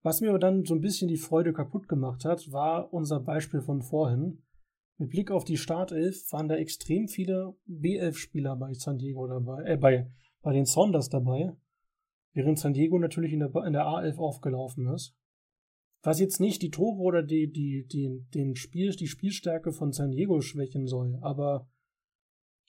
Was 0.03 0.21
mir 0.21 0.31
aber 0.31 0.39
dann 0.39 0.65
so 0.65 0.75
ein 0.75 0.81
bisschen 0.81 1.09
die 1.09 1.17
Freude 1.17 1.53
kaputt 1.53 1.89
gemacht 1.89 2.25
hat, 2.25 2.51
war 2.51 2.93
unser 2.93 3.21
Beispiel 3.21 3.61
von 3.61 3.83
vorhin. 3.83 4.43
Mit 5.01 5.09
Blick 5.09 5.31
auf 5.31 5.45
die 5.45 5.57
Startelf 5.57 6.31
waren 6.31 6.49
da 6.49 6.57
extrem 6.57 7.09
viele 7.09 7.55
B11-Spieler 7.67 8.55
bei 8.57 8.75
San 8.75 8.99
Diego 8.99 9.27
dabei, 9.27 9.65
äh, 9.65 9.77
bei, 9.79 10.11
bei 10.43 10.53
den 10.53 10.67
Saunders 10.67 11.09
dabei, 11.09 11.57
während 12.35 12.59
San 12.59 12.75
Diego 12.75 12.99
natürlich 12.99 13.33
in 13.33 13.39
der, 13.39 13.49
in 13.65 13.73
der 13.73 13.87
A11 13.87 14.19
aufgelaufen 14.19 14.87
ist. 14.89 15.17
Was 16.03 16.21
jetzt 16.21 16.39
nicht 16.39 16.61
die 16.61 16.71
Tore 16.71 16.99
oder 16.99 17.23
die, 17.23 17.51
die, 17.51 17.87
die, 17.87 18.27
den 18.35 18.57
Spiel, 18.57 18.91
die 18.91 19.07
Spielstärke 19.07 19.73
von 19.73 19.91
San 19.93 20.11
Diego 20.11 20.43
schwächen 20.43 20.87
soll, 20.87 21.19
aber 21.23 21.67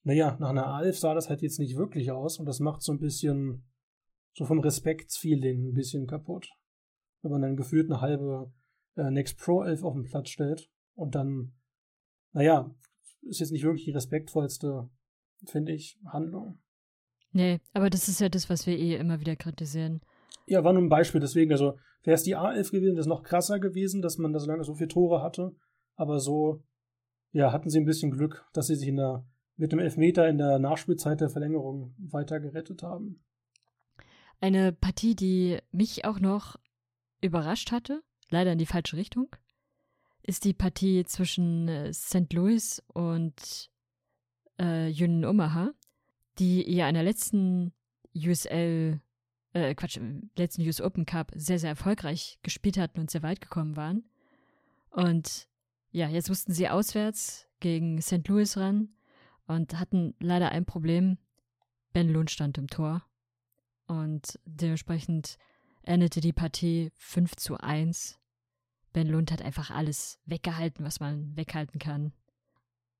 naja, 0.03 0.37
nach 0.39 0.51
einer 0.51 0.67
A11 0.67 0.93
sah 0.93 1.13
das 1.13 1.27
halt 1.27 1.41
jetzt 1.41 1.59
nicht 1.59 1.75
wirklich 1.75 2.11
aus 2.11 2.39
und 2.39 2.45
das 2.45 2.61
macht 2.61 2.81
so 2.81 2.93
ein 2.93 2.99
bisschen 2.99 3.65
so 4.31 4.45
vom 4.45 4.59
Respektsfeeling 4.59 5.67
ein 5.67 5.73
bisschen 5.73 6.07
kaputt. 6.07 6.49
Wenn 7.23 7.31
man 7.31 7.41
dann 7.41 7.57
gefühlt 7.57 7.91
eine 7.91 7.99
halbe 7.99 8.53
äh, 8.95 9.11
Next 9.11 9.37
Pro 9.37 9.63
11 9.63 9.83
auf 9.83 9.95
den 9.95 10.03
Platz 10.03 10.29
stellt 10.29 10.69
und 10.95 11.13
dann, 11.13 11.51
naja, 12.33 12.73
ist 13.21 13.39
jetzt 13.39 13.51
nicht 13.51 13.63
wirklich 13.63 13.85
die 13.85 13.91
respektvollste, 13.91 14.89
finde 15.45 15.73
ich, 15.73 15.99
Handlung. 16.05 16.59
Nee, 17.33 17.59
aber 17.73 17.89
das 17.89 18.07
ist 18.07 18.19
ja 18.19 18.29
das, 18.29 18.49
was 18.49 18.67
wir 18.67 18.77
eh 18.77 18.95
immer 18.95 19.19
wieder 19.19 19.35
kritisieren. 19.35 20.01
Ja, 20.47 20.63
war 20.63 20.73
nur 20.73 20.81
ein 20.81 20.89
Beispiel, 20.89 21.21
deswegen, 21.21 21.51
also 21.51 21.77
wäre 22.03 22.15
es 22.15 22.23
die 22.23 22.35
A11 22.35 22.71
gewesen, 22.71 22.93
wäre 22.93 23.01
es 23.01 23.07
noch 23.07 23.23
krasser 23.23 23.59
gewesen, 23.59 24.01
dass 24.01 24.17
man 24.17 24.33
da 24.33 24.39
so 24.39 24.47
lange 24.47 24.63
so 24.63 24.73
viele 24.73 24.89
Tore 24.89 25.21
hatte. 25.21 25.55
Aber 25.95 26.19
so, 26.19 26.63
ja, 27.31 27.51
hatten 27.51 27.69
sie 27.69 27.79
ein 27.79 27.85
bisschen 27.85 28.11
Glück, 28.11 28.45
dass 28.53 28.67
sie 28.67 28.75
sich 28.75 28.87
in 28.87 28.97
der, 28.97 29.25
mit 29.55 29.71
dem 29.71 29.79
Elfmeter 29.79 30.27
in 30.27 30.37
der 30.37 30.59
Nachspielzeit 30.59 31.21
der 31.21 31.29
Verlängerung 31.29 31.95
weiter 31.97 32.39
gerettet 32.39 32.83
haben. 32.83 33.23
Eine 34.39 34.73
Partie, 34.73 35.15
die 35.15 35.59
mich 35.71 36.03
auch 36.03 36.19
noch 36.19 36.57
überrascht 37.21 37.71
hatte, 37.71 38.01
leider 38.29 38.51
in 38.51 38.57
die 38.57 38.65
falsche 38.65 38.97
Richtung, 38.97 39.27
ist 40.23 40.45
die 40.45 40.53
Partie 40.53 41.03
zwischen 41.05 41.67
äh, 41.67 41.93
St. 41.93 42.31
Louis 42.33 42.83
und 42.93 43.69
äh, 44.57 44.87
Union 44.89 45.25
Omaha, 45.25 45.71
die 46.39 46.69
ja 46.71 46.87
in 46.87 46.95
der 46.95 47.03
letzten 47.03 47.73
USL, 48.15 49.01
äh, 49.53 49.75
Quatsch, 49.75 49.99
letzten 50.37 50.61
US 50.63 50.81
Open 50.81 51.05
Cup 51.05 51.31
sehr, 51.35 51.59
sehr 51.59 51.71
erfolgreich 51.71 52.39
gespielt 52.43 52.77
hatten 52.77 52.99
und 52.99 53.09
sehr 53.09 53.23
weit 53.23 53.41
gekommen 53.41 53.75
waren. 53.75 54.03
Und 54.91 55.47
ja, 55.91 56.07
jetzt 56.07 56.29
mussten 56.29 56.53
sie 56.53 56.69
auswärts 56.69 57.47
gegen 57.59 58.01
St. 58.01 58.27
Louis 58.27 58.57
ran 58.57 58.89
und 59.47 59.79
hatten 59.79 60.15
leider 60.19 60.49
ein 60.49 60.65
Problem. 60.65 61.17
Ben 61.93 62.09
Lund 62.09 62.31
stand 62.31 62.57
im 62.57 62.67
Tor 62.67 63.03
und 63.87 64.39
dementsprechend 64.45 65.37
endete 65.83 66.21
die 66.21 66.33
Partie 66.33 66.91
5 66.95 67.35
zu 67.35 67.57
1. 67.57 68.20
Ben 68.93 69.07
Lund 69.07 69.31
hat 69.31 69.41
einfach 69.41 69.71
alles 69.71 70.19
weggehalten, 70.25 70.85
was 70.85 70.99
man 70.99 71.35
weghalten 71.35 71.79
kann. 71.79 72.13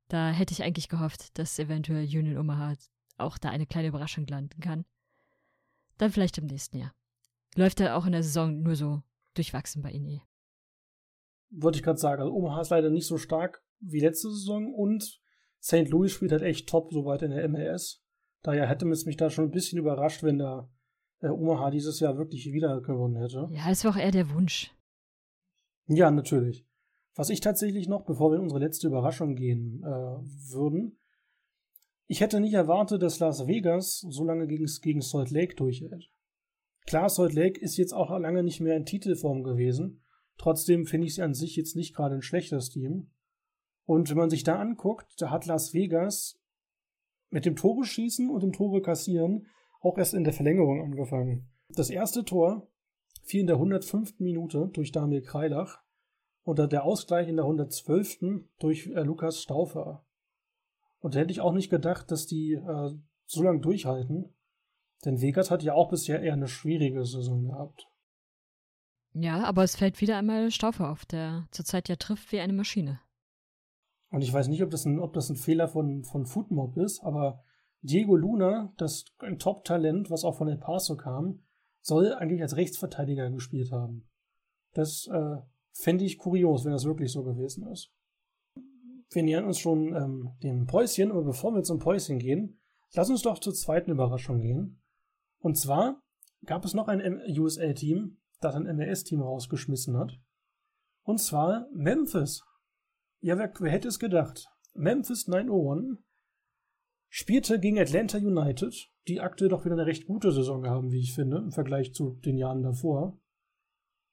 Da 0.07 0.31
hätte 0.31 0.53
ich 0.53 0.63
eigentlich 0.63 0.89
gehofft, 0.89 1.37
dass 1.37 1.59
eventuell 1.59 2.05
Union 2.05 2.37
Omaha 2.37 2.75
auch 3.17 3.37
da 3.37 3.49
eine 3.49 3.65
kleine 3.65 3.89
Überraschung 3.89 4.25
landen 4.27 4.59
kann. 4.61 4.85
Dann 5.97 6.11
vielleicht 6.11 6.37
im 6.37 6.45
nächsten 6.45 6.77
Jahr. 6.77 6.93
Läuft 7.55 7.79
er 7.79 7.97
auch 7.97 8.05
in 8.05 8.13
der 8.13 8.23
Saison 8.23 8.61
nur 8.61 8.75
so 8.75 9.03
durchwachsen 9.33 9.81
bei 9.81 9.91
eh. 9.91 10.21
Wollte 11.49 11.77
ich 11.77 11.83
gerade 11.83 11.99
sagen, 11.99 12.21
also 12.21 12.33
Omaha 12.33 12.61
ist 12.61 12.69
leider 12.69 12.89
nicht 12.89 13.07
so 13.07 13.17
stark 13.17 13.63
wie 13.79 13.99
letzte 13.99 14.29
Saison 14.29 14.73
und 14.73 15.21
St. 15.61 15.89
Louis 15.89 16.11
spielt 16.11 16.31
halt 16.31 16.43
echt 16.43 16.67
top 16.67 16.91
soweit 16.91 17.21
in 17.21 17.31
der 17.31 17.47
MLS. 17.47 18.03
Daher 18.41 18.67
hätte 18.67 18.87
es 18.89 19.05
mich 19.05 19.17
da 19.17 19.29
schon 19.29 19.45
ein 19.45 19.51
bisschen 19.51 19.79
überrascht, 19.79 20.23
wenn 20.23 20.39
da 20.39 20.69
äh, 21.19 21.27
Omaha 21.27 21.69
dieses 21.69 21.99
Jahr 21.99 22.17
wirklich 22.17 22.51
wieder 22.51 22.81
gewonnen 22.81 23.17
hätte. 23.17 23.47
Ja, 23.51 23.69
es 23.69 23.83
war 23.83 23.91
auch 23.91 23.97
eher 23.97 24.11
der 24.11 24.31
Wunsch. 24.31 24.73
Ja, 25.87 26.11
natürlich. 26.11 26.65
Was 27.15 27.29
ich 27.29 27.41
tatsächlich 27.41 27.87
noch, 27.87 28.05
bevor 28.05 28.31
wir 28.31 28.37
in 28.37 28.43
unsere 28.43 28.61
letzte 28.61 28.87
Überraschung 28.87 29.35
gehen 29.35 29.83
äh, 29.83 29.87
würden, 30.53 30.97
ich 32.07 32.21
hätte 32.21 32.39
nicht 32.39 32.53
erwartet, 32.53 33.01
dass 33.01 33.19
Las 33.19 33.47
Vegas 33.47 34.05
so 34.09 34.23
lange 34.23 34.47
gegen, 34.47 34.65
gegen 34.81 35.01
Salt 35.01 35.31
Lake 35.31 35.55
durchhält. 35.55 36.09
Klar, 36.85 37.09
Salt 37.09 37.33
Lake 37.33 37.59
ist 37.59 37.77
jetzt 37.77 37.93
auch 37.93 38.09
lange 38.17 38.43
nicht 38.43 38.59
mehr 38.59 38.75
in 38.75 38.85
Titelform 38.85 39.43
gewesen. 39.43 40.03
Trotzdem 40.37 40.85
finde 40.85 41.07
ich 41.07 41.15
sie 41.15 41.21
an 41.21 41.33
sich 41.33 41.55
jetzt 41.55 41.75
nicht 41.75 41.95
gerade 41.95 42.15
ein 42.15 42.21
schlechtes 42.21 42.69
Team. 42.69 43.11
Und 43.85 44.09
wenn 44.09 44.17
man 44.17 44.29
sich 44.29 44.43
da 44.43 44.59
anguckt, 44.59 45.13
da 45.21 45.29
hat 45.29 45.45
Las 45.45 45.73
Vegas 45.73 46.41
mit 47.29 47.45
dem 47.45 47.55
Tore 47.55 47.85
schießen 47.85 48.29
und 48.29 48.43
dem 48.43 48.51
Tore 48.51 48.81
kassieren 48.81 49.47
auch 49.81 49.97
erst 49.97 50.13
in 50.13 50.23
der 50.23 50.33
Verlängerung 50.33 50.81
angefangen. 50.81 51.49
Das 51.69 51.89
erste 51.89 52.23
Tor 52.23 52.70
fiel 53.21 53.41
in 53.41 53.47
der 53.47 53.57
105. 53.57 54.19
Minute 54.19 54.69
durch 54.73 54.91
Daniel 54.91 55.21
Kreilach 55.21 55.79
und 56.43 56.59
der 56.59 56.83
Ausgleich 56.83 57.27
in 57.27 57.35
der 57.35 57.45
112. 57.45 58.45
durch 58.59 58.87
äh, 58.87 59.01
Lukas 59.01 59.41
Stauffer. 59.41 60.05
Und 60.99 61.15
da 61.15 61.19
hätte 61.19 61.31
ich 61.31 61.41
auch 61.41 61.53
nicht 61.53 61.69
gedacht, 61.69 62.11
dass 62.11 62.27
die 62.27 62.53
äh, 62.53 62.91
so 63.25 63.43
lange 63.43 63.59
durchhalten. 63.59 64.33
Denn 65.05 65.21
Vegas 65.21 65.49
hat 65.49 65.63
ja 65.63 65.73
auch 65.73 65.89
bisher 65.89 66.21
eher 66.21 66.33
eine 66.33 66.47
schwierige 66.47 67.05
Saison 67.05 67.45
gehabt. 67.45 67.87
Ja, 69.13 69.43
aber 69.43 69.63
es 69.63 69.75
fällt 69.75 69.99
wieder 69.99 70.17
einmal 70.17 70.51
Staufer 70.51 70.89
auf, 70.89 71.05
der 71.05 71.47
zurzeit 71.51 71.89
ja 71.89 71.95
trifft 71.95 72.31
wie 72.31 72.39
eine 72.39 72.53
Maschine. 72.53 73.01
Und 74.09 74.21
ich 74.21 74.31
weiß 74.31 74.47
nicht, 74.47 74.63
ob 74.63 74.69
das 74.69 74.85
ein, 74.85 74.99
ob 74.99 75.13
das 75.13 75.29
ein 75.29 75.35
Fehler 75.35 75.67
von, 75.67 76.03
von 76.03 76.25
Footmob 76.25 76.77
ist, 76.77 77.01
aber 77.01 77.43
Diego 77.81 78.15
Luna, 78.15 78.73
das 78.77 79.05
ein 79.19 79.39
Top-Talent, 79.39 80.11
was 80.11 80.23
auch 80.23 80.37
von 80.37 80.47
El 80.47 80.57
Paso 80.57 80.95
kam, 80.97 81.43
soll 81.81 82.13
eigentlich 82.13 82.41
als 82.41 82.55
Rechtsverteidiger 82.55 83.29
gespielt 83.29 83.71
haben. 83.71 84.07
Das 84.73 85.07
äh, 85.07 85.37
fände 85.73 86.05
ich 86.05 86.17
kurios, 86.17 86.65
wenn 86.65 86.71
das 86.71 86.85
wirklich 86.85 87.11
so 87.11 87.23
gewesen 87.23 87.67
ist. 87.67 87.91
Wir 89.09 89.23
nähern 89.23 89.45
uns 89.45 89.59
schon 89.59 89.93
ähm, 89.95 90.31
dem 90.41 90.67
Päuschen, 90.67 91.11
aber 91.11 91.23
bevor 91.23 91.53
wir 91.53 91.63
zum 91.63 91.79
Päuschen 91.79 92.19
gehen, 92.19 92.61
lass 92.93 93.09
uns 93.09 93.23
doch 93.23 93.39
zur 93.39 93.53
zweiten 93.53 93.91
Überraschung 93.91 94.39
gehen. 94.39 94.81
Und 95.39 95.57
zwar 95.57 96.01
gab 96.45 96.63
es 96.63 96.73
noch 96.73 96.87
ein 96.87 97.21
USL-Team, 97.27 98.17
das 98.39 98.55
ein 98.55 98.63
MLS-Team 98.75 99.21
rausgeschmissen 99.21 99.97
hat. 99.97 100.19
Und 101.03 101.19
zwar 101.19 101.67
Memphis. 101.73 102.43
Ja, 103.19 103.37
wer, 103.37 103.51
wer 103.59 103.71
hätte 103.71 103.87
es 103.87 103.99
gedacht? 103.99 104.47
Memphis 104.73 105.27
901 105.27 105.99
spielte 107.11 107.59
gegen 107.59 107.77
Atlanta 107.77 108.17
United, 108.17 108.89
die 109.07 109.19
aktuell 109.19 109.49
doch 109.49 109.65
wieder 109.65 109.75
eine 109.75 109.85
recht 109.85 110.07
gute 110.07 110.31
Saison 110.31 110.65
haben, 110.65 110.91
wie 110.91 111.01
ich 111.01 111.13
finde, 111.13 111.37
im 111.37 111.51
Vergleich 111.51 111.93
zu 111.93 112.19
den 112.25 112.37
Jahren 112.37 112.63
davor. 112.63 113.19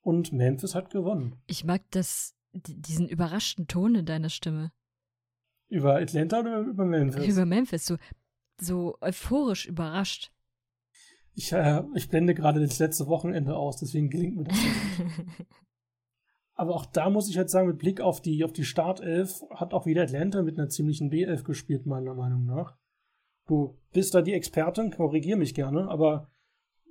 Und 0.02 0.32
Memphis 0.32 0.74
hat 0.74 0.90
gewonnen. 0.90 1.40
Ich 1.46 1.64
mag 1.64 1.82
das, 1.92 2.34
diesen 2.52 3.08
überraschten 3.08 3.68
Ton 3.68 3.94
in 3.94 4.04
deiner 4.04 4.30
Stimme. 4.30 4.72
Über 5.68 5.96
Atlanta 5.96 6.40
oder 6.40 6.60
über 6.60 6.84
Memphis? 6.84 7.26
Über 7.26 7.46
Memphis, 7.46 7.86
so, 7.86 7.96
so 8.60 8.98
euphorisch 9.00 9.66
überrascht. 9.66 10.32
Ich, 11.34 11.52
äh, 11.52 11.82
ich 11.94 12.08
blende 12.08 12.34
gerade 12.34 12.60
das 12.60 12.80
letzte 12.80 13.06
Wochenende 13.06 13.54
aus, 13.54 13.76
deswegen 13.76 14.10
gelingt 14.10 14.36
mir 14.36 14.44
das 14.44 14.56
nicht. 14.56 15.46
Aber 16.54 16.74
auch 16.74 16.86
da 16.86 17.10
muss 17.10 17.28
ich 17.28 17.38
halt 17.38 17.50
sagen, 17.50 17.68
mit 17.68 17.78
Blick 17.78 18.00
auf 18.00 18.20
die, 18.20 18.42
auf 18.42 18.52
die 18.52 18.64
Startelf 18.64 19.44
hat 19.50 19.72
auch 19.72 19.86
wieder 19.86 20.02
Atlanta 20.02 20.42
mit 20.42 20.58
einer 20.58 20.68
ziemlichen 20.68 21.12
B11 21.12 21.44
gespielt, 21.44 21.86
meiner 21.86 22.14
Meinung 22.14 22.44
nach. 22.44 22.77
Du 23.48 23.78
bist 23.92 24.14
da 24.14 24.20
die 24.20 24.34
Expertin, 24.34 24.90
korrigier 24.90 25.36
mich 25.36 25.54
gerne, 25.54 25.88
aber 25.88 26.30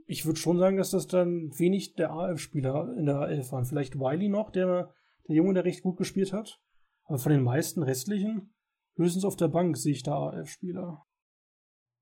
ich 0.08 0.26
würde 0.26 0.39
schon 0.39 0.58
sagen, 0.58 0.78
dass 0.78 0.89
das 0.89 1.05
dann 1.05 1.51
wenig 1.58 1.93
der 1.93 2.12
AF-Spieler 2.12 2.95
in 2.97 3.05
der 3.05 3.18
A11 3.18 3.51
waren. 3.51 3.66
Vielleicht 3.66 3.99
Wiley 3.99 4.28
noch, 4.28 4.49
der, 4.49 4.91
der 5.28 5.36
Junge, 5.36 5.53
der 5.53 5.66
recht 5.66 5.84
gut 5.84 5.97
gespielt 5.97 6.34
hat. 6.34 6.60
Aber 7.03 7.20
von 7.20 7.32
den 7.32 7.43
meisten 7.43 7.84
restlichen, 7.84 8.53
höchstens 8.95 9.24
auf 9.24 9.36
der 9.36 9.49
Bank 9.49 9.78
sehe 9.78 9.91
ich 9.91 10.01
da 10.01 10.30
AF-Spieler. 10.30 11.05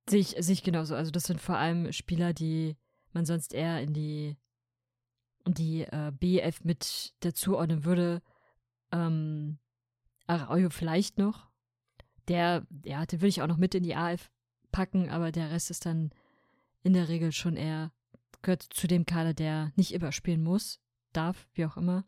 Sehe 0.07 0.21
ich, 0.21 0.35
sehe 0.39 0.53
ich 0.53 0.63
genauso. 0.63 0.95
Also 0.95 1.11
das 1.11 1.23
sind 1.23 1.41
vor 1.41 1.57
allem 1.57 1.91
Spieler, 1.91 2.33
die 2.33 2.77
man 3.11 3.25
sonst 3.25 3.53
eher 3.53 3.81
in 3.81 3.93
die, 3.93 4.37
in 5.45 5.53
die 5.53 5.81
äh, 5.81 6.13
BF 6.17 6.63
mit 6.63 7.13
dazuordnen 7.19 7.83
würde. 7.83 8.21
Ähm, 8.93 9.59
Araujo 10.27 10.69
vielleicht 10.69 11.17
noch. 11.17 11.49
Der, 12.29 12.65
ja, 12.83 13.05
den 13.05 13.19
würde 13.19 13.27
ich 13.27 13.41
auch 13.41 13.47
noch 13.47 13.57
mit 13.57 13.75
in 13.75 13.83
die 13.83 13.95
AF 13.95 14.31
packen, 14.75 15.09
aber 15.09 15.31
der 15.31 15.51
Rest 15.51 15.71
ist 15.71 15.85
dann 15.85 16.11
in 16.83 16.91
der 16.91 17.07
Regel 17.07 17.31
schon 17.31 17.55
eher, 17.55 17.93
gehört 18.41 18.61
zu 18.61 18.87
dem 18.87 19.05
Kader, 19.05 19.33
der 19.33 19.71
nicht 19.77 19.93
immer 19.93 20.11
spielen 20.11 20.43
muss, 20.43 20.81
darf, 21.13 21.47
wie 21.53 21.65
auch 21.65 21.77
immer. 21.77 22.05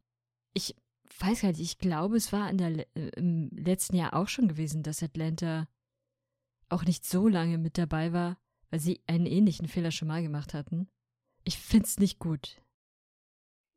Ich 0.54 0.76
weiß 1.18 1.44
gar 1.44 1.48
nicht, 1.48 1.62
ich 1.62 1.78
glaube, 1.78 2.18
es 2.18 2.34
war 2.34 2.50
in 2.50 2.58
der, 2.58 2.86
äh, 2.98 3.10
im 3.16 3.50
letzten 3.52 3.96
Jahr 3.96 4.14
auch 4.14 4.28
schon 4.28 4.50
gewesen, 4.50 4.84
dass 4.84 5.02
Atlanta 5.02 5.70
auch 6.68 6.84
nicht 6.84 7.06
so 7.06 7.30
lange 7.30 7.58
mit 7.58 7.78
dabei 7.78 8.12
war, 8.12 8.38
weil 8.70 8.82
sie 8.82 9.00
einen 9.08 9.28
ähnlichen 9.28 9.70
Fehler 9.70 9.92
schon 9.92 10.10
mal 10.10 10.22
gemacht 10.22 10.54
hatten. 10.54 10.90
Ich 11.46 11.58
find's 11.58 12.00
nicht 12.00 12.20
gut. 12.20 12.62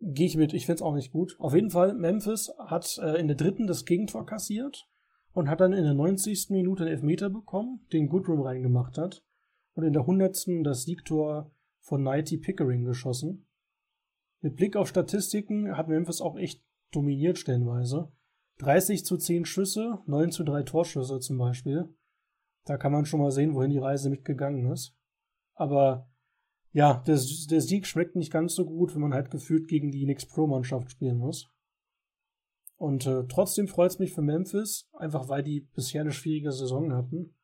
Gehe 0.00 0.26
ich 0.26 0.36
mit, 0.36 0.52
ich 0.52 0.66
find's 0.66 0.82
auch 0.82 0.94
nicht 0.94 1.12
gut. 1.12 1.38
Auf 1.38 1.54
jeden 1.54 1.70
Fall, 1.70 1.94
Memphis 1.94 2.50
hat 2.58 2.98
äh, 2.98 3.20
in 3.20 3.28
der 3.28 3.36
dritten 3.36 3.68
das 3.68 3.84
Gegentor 3.84 4.26
kassiert 4.26 4.89
und 5.32 5.48
hat 5.48 5.60
dann 5.60 5.72
in 5.72 5.84
der 5.84 5.94
90. 5.94 6.50
Minute 6.50 6.84
einen 6.84 6.92
Elfmeter 6.92 7.30
bekommen, 7.30 7.86
den 7.92 8.08
Goodroom 8.08 8.40
reingemacht 8.40 8.98
hat 8.98 9.24
und 9.74 9.84
in 9.84 9.92
der 9.92 10.02
100. 10.02 10.64
das 10.64 10.84
Siegtor 10.84 11.52
von 11.80 12.02
Nighty 12.02 12.38
Pickering 12.38 12.84
geschossen. 12.84 13.46
Mit 14.42 14.56
Blick 14.56 14.76
auf 14.76 14.88
Statistiken 14.88 15.76
hat 15.76 15.88
Memphis 15.88 16.20
auch 16.20 16.36
echt 16.36 16.64
dominiert 16.92 17.38
stellenweise. 17.38 18.10
30 18.58 19.04
zu 19.04 19.16
10 19.16 19.44
Schüsse, 19.44 19.98
9 20.06 20.32
zu 20.32 20.44
3 20.44 20.62
Torschüsse 20.64 21.18
zum 21.20 21.38
Beispiel. 21.38 21.94
Da 22.66 22.76
kann 22.76 22.92
man 22.92 23.06
schon 23.06 23.20
mal 23.20 23.30
sehen, 23.30 23.54
wohin 23.54 23.70
die 23.70 23.78
Reise 23.78 24.10
mitgegangen 24.10 24.70
ist. 24.70 24.94
Aber 25.54 26.10
ja, 26.72 27.02
der, 27.06 27.18
der 27.50 27.60
Sieg 27.60 27.86
schmeckt 27.86 28.16
nicht 28.16 28.32
ganz 28.32 28.54
so 28.54 28.64
gut, 28.64 28.94
wenn 28.94 29.02
man 29.02 29.14
halt 29.14 29.30
gefühlt 29.30 29.68
gegen 29.68 29.90
die 29.90 30.04
Nix 30.06 30.26
Pro-Mannschaft 30.26 30.90
spielen 30.90 31.16
muss. 31.16 31.50
Und 32.80 33.06
äh, 33.06 33.26
trotzdem 33.28 33.68
freut 33.68 33.90
es 33.90 33.98
mich 33.98 34.14
für 34.14 34.22
Memphis, 34.22 34.88
einfach 34.94 35.28
weil 35.28 35.42
die 35.42 35.68
bisher 35.74 36.00
eine 36.00 36.12
schwierige 36.12 36.50
Saison 36.50 36.94
hatten. 36.94 37.34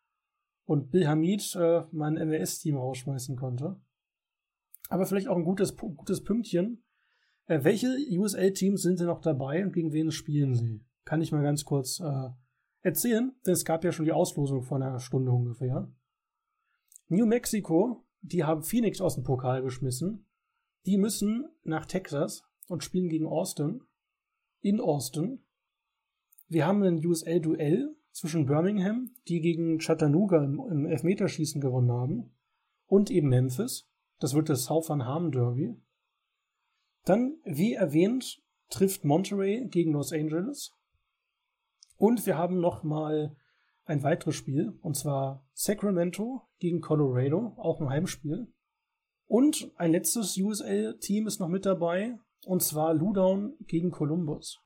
Und 0.64 0.90
Bill 0.90 1.06
Hamid 1.06 1.54
äh, 1.56 1.82
mein 1.92 2.14
MLS-Team 2.14 2.78
rausschmeißen 2.78 3.36
konnte. 3.36 3.78
Aber 4.88 5.04
vielleicht 5.04 5.28
auch 5.28 5.36
ein 5.36 5.44
gutes, 5.44 5.76
gutes 5.76 6.24
Pünktchen. 6.24 6.82
Äh, 7.44 7.64
welche 7.64 7.98
USL-Teams 8.10 8.80
sind 8.80 8.98
denn 8.98 9.08
noch 9.08 9.20
dabei 9.20 9.62
und 9.62 9.74
gegen 9.74 9.92
wen 9.92 10.10
spielen 10.10 10.54
sie? 10.54 10.82
Kann 11.04 11.20
ich 11.20 11.32
mal 11.32 11.42
ganz 11.42 11.66
kurz 11.66 12.00
äh, 12.00 12.30
erzählen, 12.80 13.30
denn 13.44 13.52
es 13.52 13.66
gab 13.66 13.84
ja 13.84 13.92
schon 13.92 14.06
die 14.06 14.12
Auslosung 14.12 14.62
vor 14.62 14.78
einer 14.78 14.98
Stunde 15.00 15.32
ungefähr. 15.32 15.92
New 17.08 17.26
Mexico, 17.26 18.06
die 18.22 18.44
haben 18.44 18.62
Phoenix 18.62 19.02
aus 19.02 19.16
dem 19.16 19.24
Pokal 19.24 19.60
geschmissen. 19.60 20.24
Die 20.86 20.96
müssen 20.96 21.46
nach 21.62 21.84
Texas 21.84 22.42
und 22.68 22.82
spielen 22.82 23.10
gegen 23.10 23.26
Austin. 23.26 23.82
In 24.66 24.80
Austin. 24.80 25.44
Wir 26.48 26.66
haben 26.66 26.82
ein 26.82 26.96
USL-Duell 27.06 27.94
zwischen 28.10 28.46
Birmingham, 28.46 29.14
die 29.28 29.40
gegen 29.40 29.78
Chattanooga 29.78 30.42
im, 30.42 30.58
im 30.58 30.86
Elfmeterschießen 30.86 31.60
gewonnen 31.60 31.92
haben, 31.92 32.34
und 32.86 33.08
eben 33.12 33.28
Memphis. 33.28 33.88
Das 34.18 34.34
wird 34.34 34.48
das 34.48 34.64
Southern 34.64 35.04
Harm 35.04 35.30
Derby. 35.30 35.80
Dann, 37.04 37.38
wie 37.44 37.74
erwähnt, 37.74 38.42
trifft 38.68 39.04
Monterey 39.04 39.68
gegen 39.68 39.92
Los 39.92 40.12
Angeles. 40.12 40.72
Und 41.96 42.26
wir 42.26 42.36
haben 42.36 42.58
noch 42.58 42.82
mal 42.82 43.36
ein 43.84 44.02
weiteres 44.02 44.34
Spiel, 44.34 44.76
und 44.80 44.96
zwar 44.96 45.46
Sacramento 45.52 46.42
gegen 46.58 46.80
Colorado, 46.80 47.54
auch 47.56 47.80
ein 47.80 47.88
Heimspiel. 47.88 48.52
Und 49.26 49.70
ein 49.76 49.92
letztes 49.92 50.36
USL-Team 50.36 51.28
ist 51.28 51.38
noch 51.38 51.48
mit 51.48 51.64
dabei, 51.66 52.18
und 52.44 52.62
zwar 52.62 52.94
Ludown 52.94 53.56
gegen 53.66 53.90
Columbus. 53.90 54.60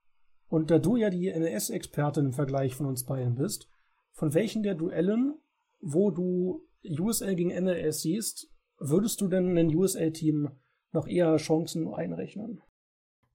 Und 0.48 0.70
da 0.70 0.78
du 0.78 0.96
ja 0.96 1.10
die 1.10 1.28
NS-Expertin 1.28 2.26
im 2.26 2.32
Vergleich 2.32 2.74
von 2.74 2.86
uns 2.86 3.04
beiden 3.04 3.36
bist, 3.36 3.68
von 4.12 4.34
welchen 4.34 4.62
der 4.62 4.74
Duellen, 4.74 5.34
wo 5.80 6.10
du 6.10 6.66
USL 6.84 7.36
gegen 7.36 7.50
NLS 7.50 8.02
siehst, 8.02 8.50
würdest 8.78 9.20
du 9.20 9.28
denn 9.28 9.56
ein 9.56 9.74
USL-Team 9.74 10.50
noch 10.92 11.06
eher 11.06 11.36
Chancen 11.36 11.92
einrechnen? 11.92 12.62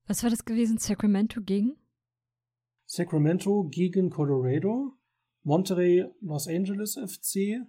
Was 0.06 0.22
war 0.22 0.30
das 0.30 0.44
gewesen? 0.44 0.78
Sacramento 0.78 1.40
gegen? 1.40 1.76
Sacramento 2.84 3.64
gegen 3.64 4.10
Colorado, 4.10 4.92
Monterey 5.42 6.06
Los 6.20 6.46
Angeles 6.46 6.94
FC, 6.94 7.66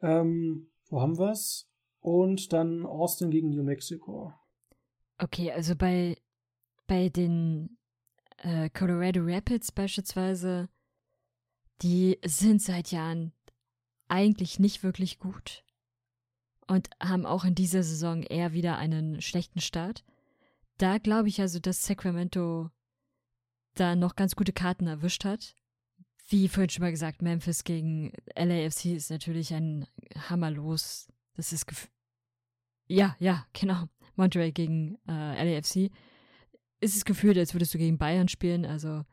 ähm, 0.00 0.70
wo 0.88 1.00
haben 1.00 1.18
wir's? 1.18 1.70
Und 2.00 2.52
dann 2.52 2.86
Austin 2.86 3.30
gegen 3.30 3.50
New 3.50 3.64
Mexico. 3.64 4.32
Okay, 5.18 5.50
also 5.50 5.74
bei, 5.74 6.16
bei 6.86 7.08
den 7.08 7.78
äh, 8.38 8.70
Colorado 8.70 9.20
Rapids 9.22 9.72
beispielsweise, 9.72 10.68
die 11.82 12.18
sind 12.24 12.62
seit 12.62 12.92
Jahren 12.92 13.32
eigentlich 14.08 14.58
nicht 14.58 14.82
wirklich 14.82 15.18
gut 15.18 15.64
und 16.66 16.88
haben 17.02 17.26
auch 17.26 17.44
in 17.44 17.54
dieser 17.54 17.82
Saison 17.82 18.22
eher 18.22 18.52
wieder 18.52 18.78
einen 18.78 19.20
schlechten 19.20 19.60
Start. 19.60 20.04
Da 20.78 20.98
glaube 20.98 21.28
ich 21.28 21.40
also, 21.40 21.58
dass 21.58 21.82
Sacramento 21.82 22.70
da 23.74 23.96
noch 23.96 24.16
ganz 24.16 24.36
gute 24.36 24.52
Karten 24.52 24.86
erwischt 24.86 25.24
hat. 25.24 25.56
Wie 26.28 26.48
vorhin 26.48 26.70
schon 26.70 26.82
mal 26.82 26.90
gesagt, 26.90 27.22
Memphis 27.22 27.64
gegen 27.64 28.12
LAFC 28.36 28.86
ist 28.86 29.10
natürlich 29.10 29.52
ein 29.54 29.86
Hammerlos. 30.28 31.08
Das 31.34 31.52
ist 31.52 31.66
ja, 32.86 33.16
ja, 33.18 33.46
genau. 33.52 33.88
Monterey 34.18 34.52
gegen 34.52 34.98
äh, 35.08 35.56
LAFC. 35.56 35.90
Ist 36.80 36.96
es 36.96 37.04
gefühlt, 37.04 37.38
als 37.38 37.54
würdest 37.54 37.74
du 37.74 37.78
gegen 37.78 37.98
Bayern 37.98 38.28
spielen. 38.28 38.64
Also 38.64 39.04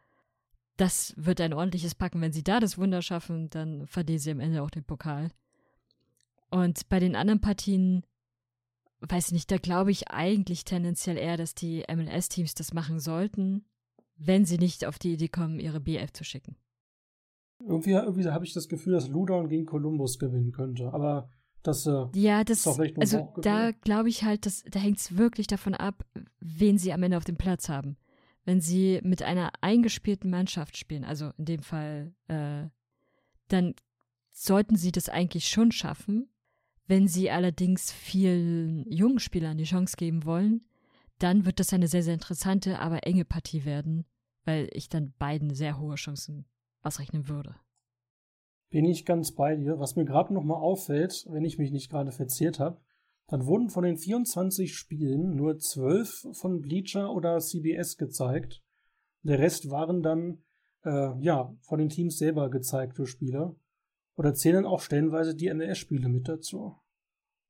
das 0.78 1.14
wird 1.18 1.40
ein 1.42 1.54
ordentliches 1.54 1.96
Packen. 1.96 2.22
Wenn 2.22 2.34
sie 2.34 2.44
da 2.44 2.60
das 2.60 2.78
Wunder 2.78 3.02
schaffen, 3.02 3.50
dann 3.50 3.88
verlieren 3.88 4.20
sie 4.20 4.32
am 4.32 4.40
Ende 4.40 4.62
auch 4.62 4.70
den 4.70 4.84
Pokal. 4.84 5.30
Und 6.52 6.90
bei 6.90 7.00
den 7.00 7.16
anderen 7.16 7.42
Partien, 7.42 8.04
weiß 9.00 9.28
ich 9.28 9.34
nicht, 9.34 9.52
da 9.52 9.58
glaube 9.58 9.92
ich 9.92 10.10
eigentlich 10.10 10.64
tendenziell 10.66 11.18
eher, 11.18 11.38
dass 11.38 11.56
die 11.56 11.84
MLS-Teams 11.90 12.54
das 12.54 12.74
machen 12.74 13.00
sollten 13.00 13.66
wenn 14.18 14.46
sie 14.46 14.58
nicht 14.58 14.86
auf 14.86 15.00
die 15.00 15.14
Idee 15.14 15.28
kommen, 15.28 15.60
ihre 15.60 15.80
BF 15.80 16.12
zu 16.14 16.24
schicken. 16.24 16.56
Irgendwie, 17.60 17.92
irgendwie 17.92 18.30
habe 18.30 18.46
ich 18.46 18.54
das 18.54 18.68
Gefühl, 18.68 18.94
dass 18.94 19.08
Ludon 19.08 19.50
gegen 19.50 19.66
Columbus 19.66 20.20
gewinnen 20.20 20.52
könnte. 20.52 20.94
Aber 20.94 21.30
das, 21.68 21.86
äh, 21.86 22.06
ja, 22.14 22.44
das, 22.44 22.68
also 22.68 23.34
da 23.42 23.72
glaube 23.72 24.10
ich 24.10 24.24
halt, 24.24 24.46
dass, 24.46 24.64
da 24.64 24.80
hängt 24.80 25.00
es 25.00 25.18
wirklich 25.18 25.48
davon 25.48 25.74
ab, 25.74 26.06
wen 26.40 26.78
sie 26.78 26.94
am 26.94 27.04
Ende 27.04 27.18
auf 27.18 27.26
dem 27.26 27.38
Platz 27.38 27.70
haben. 27.70 27.98
Wenn 28.44 28.62
sie 28.62 29.00
mit 29.04 29.24
einer 29.24 29.52
eingespielten 29.62 30.30
Mannschaft 30.30 30.78
spielen, 30.78 31.04
also 31.04 31.32
in 31.38 31.46
dem 31.46 31.64
Fall, 31.64 32.14
äh, 32.28 32.70
dann 33.48 33.74
sollten 34.32 34.76
sie 34.76 34.92
das 34.92 35.10
eigentlich 35.10 35.48
schon 35.48 35.72
schaffen. 35.72 36.30
Wenn 36.88 37.08
sie 37.08 37.32
allerdings 37.32 37.92
vielen 37.92 38.90
jungen 38.92 39.20
Spielern 39.20 39.58
die 39.58 39.64
Chance 39.64 39.98
geben 39.98 40.26
wollen, 40.26 40.62
dann 41.18 41.46
wird 41.46 41.60
das 41.60 41.74
eine 41.74 41.88
sehr, 41.88 42.04
sehr 42.04 42.14
interessante, 42.14 42.80
aber 42.80 43.08
enge 43.08 43.26
Partie 43.26 43.66
werden, 43.66 44.06
weil 44.44 44.70
ich 44.74 44.90
dann 44.90 45.14
beiden 45.18 45.56
sehr 45.56 45.80
hohe 45.80 45.96
Chancen 45.96 46.46
ausrechnen 46.84 47.28
würde. 47.28 47.56
Bin 48.70 48.86
ich 48.86 49.06
ganz 49.06 49.32
bei 49.32 49.56
dir. 49.56 49.80
Was 49.80 49.96
mir 49.96 50.06
gerade 50.06 50.34
nochmal 50.34 50.62
auffällt, 50.62 51.26
wenn 51.30 51.46
ich 51.46 51.58
mich 51.58 51.72
nicht 51.72 51.90
gerade 51.90 52.12
verzehrt 52.12 52.60
habe, 52.60 52.82
dann 53.28 53.46
wurden 53.46 53.70
von 53.70 53.84
den 53.84 53.98
24 53.98 54.76
Spielen 54.76 55.36
nur 55.36 55.58
12 55.58 56.28
von 56.34 56.62
Bleacher 56.62 57.12
oder 57.12 57.40
CBS 57.40 57.98
gezeigt. 57.98 58.64
Der 59.24 59.40
Rest 59.40 59.72
waren 59.72 60.04
dann 60.04 60.44
äh, 60.84 61.20
ja 61.20 61.56
von 61.62 61.80
den 61.80 61.90
Teams 61.90 62.18
selber 62.18 62.50
gezeigte 62.50 63.08
Spiele. 63.08 63.56
Oder 64.16 64.34
zählen 64.34 64.66
auch 64.66 64.80
stellenweise 64.80 65.36
die 65.36 65.54
MLS-Spiele 65.54 66.08
mit 66.08 66.28
dazu. 66.28 66.78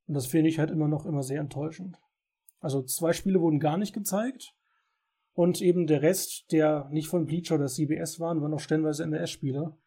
Und 0.08 0.14
das 0.14 0.26
finde 0.26 0.50
ich 0.50 0.60
halt 0.60 0.72
immer 0.72 0.88
noch 0.88 1.06
immer 1.06 1.24
sehr 1.24 1.40
enttäuschend. 1.42 1.98
Also 2.60 2.82
zwei 2.82 3.14
Spiele 3.14 3.42
wurden 3.42 3.60
gar 3.60 3.78
nicht 3.78 3.94
gezeigt. 3.94 4.56
Und 5.34 5.62
eben 5.62 5.86
der 5.86 6.02
Rest, 6.02 6.52
der 6.52 6.88
nicht 6.90 7.08
von 7.08 7.26
Bleacher 7.26 7.56
oder 7.56 7.68
CBS 7.68 8.20
waren, 8.20 8.42
waren 8.42 8.54
auch 8.54 8.60
stellenweise 8.60 9.06
MLS-Spiele. 9.06 9.78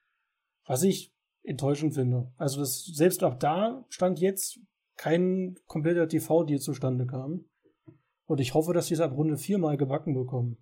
Was 0.66 0.82
ich 0.82 1.14
enttäuschend 1.48 1.94
finde. 1.94 2.32
Also 2.36 2.60
das, 2.60 2.84
selbst 2.84 3.24
auch 3.24 3.34
da 3.34 3.84
stand 3.88 4.20
jetzt 4.20 4.60
kein 4.96 5.56
kompletter 5.66 6.08
TV-Deal 6.08 6.60
zustande 6.60 7.06
kam. 7.06 7.44
Und 8.26 8.40
ich 8.40 8.54
hoffe, 8.54 8.74
dass 8.74 8.88
sie 8.88 8.94
es 8.94 9.00
ab 9.00 9.16
Runde 9.16 9.38
viermal 9.38 9.76
gebacken 9.76 10.14
bekommen. 10.14 10.58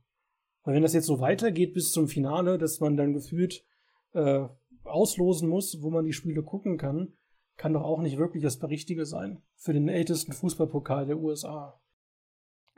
Weil 0.62 0.74
wenn 0.74 0.82
das 0.82 0.94
jetzt 0.94 1.06
so 1.06 1.20
weitergeht 1.20 1.74
bis 1.74 1.92
zum 1.92 2.08
Finale, 2.08 2.58
dass 2.58 2.80
man 2.80 2.96
dann 2.96 3.12
gefühlt 3.12 3.64
äh, 4.12 4.46
auslosen 4.84 5.48
muss, 5.48 5.82
wo 5.82 5.90
man 5.90 6.04
die 6.04 6.12
Spiele 6.12 6.42
gucken 6.42 6.78
kann, 6.78 7.12
kann 7.56 7.72
doch 7.72 7.82
auch 7.82 8.00
nicht 8.00 8.18
wirklich 8.18 8.42
das 8.42 8.62
Richtige 8.62 9.06
sein 9.06 9.42
für 9.56 9.72
den 9.72 9.88
ältesten 9.88 10.32
Fußballpokal 10.32 11.06
der 11.06 11.18
USA. 11.18 11.80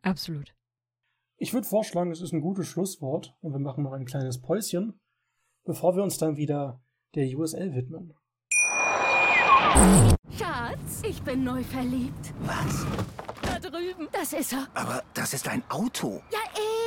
Absolut. 0.03 0.55
Ich 1.37 1.53
würde 1.53 1.67
vorschlagen, 1.67 2.11
es 2.11 2.21
ist 2.21 2.33
ein 2.33 2.41
gutes 2.41 2.67
Schlusswort 2.67 3.37
und 3.41 3.53
wir 3.53 3.59
machen 3.59 3.85
noch 3.85 3.93
ein 3.93 4.07
kleines 4.07 4.41
Päuschen, 4.41 5.01
bevor 5.65 5.97
wir 5.97 6.03
uns 6.03 6.19
dann 6.19 6.37
wieder 6.37 6.81
der 7.15 7.37
USL 7.37 7.75
widmen. 7.75 8.15
Schatz, 10.37 11.03
ich 11.07 11.23
bin 11.23 11.45
neu 11.45 11.63
verliebt. 11.63 12.35
Was? 12.41 12.87
Da 13.43 13.59
drüben. 13.59 14.09
Das 14.13 14.33
ist 14.33 14.53
er. 14.53 14.69
Aber 14.75 15.03
das 15.15 15.33
ist 15.33 15.49
ein 15.49 15.63
Auto. 15.71 16.23
Ja, 16.31 16.39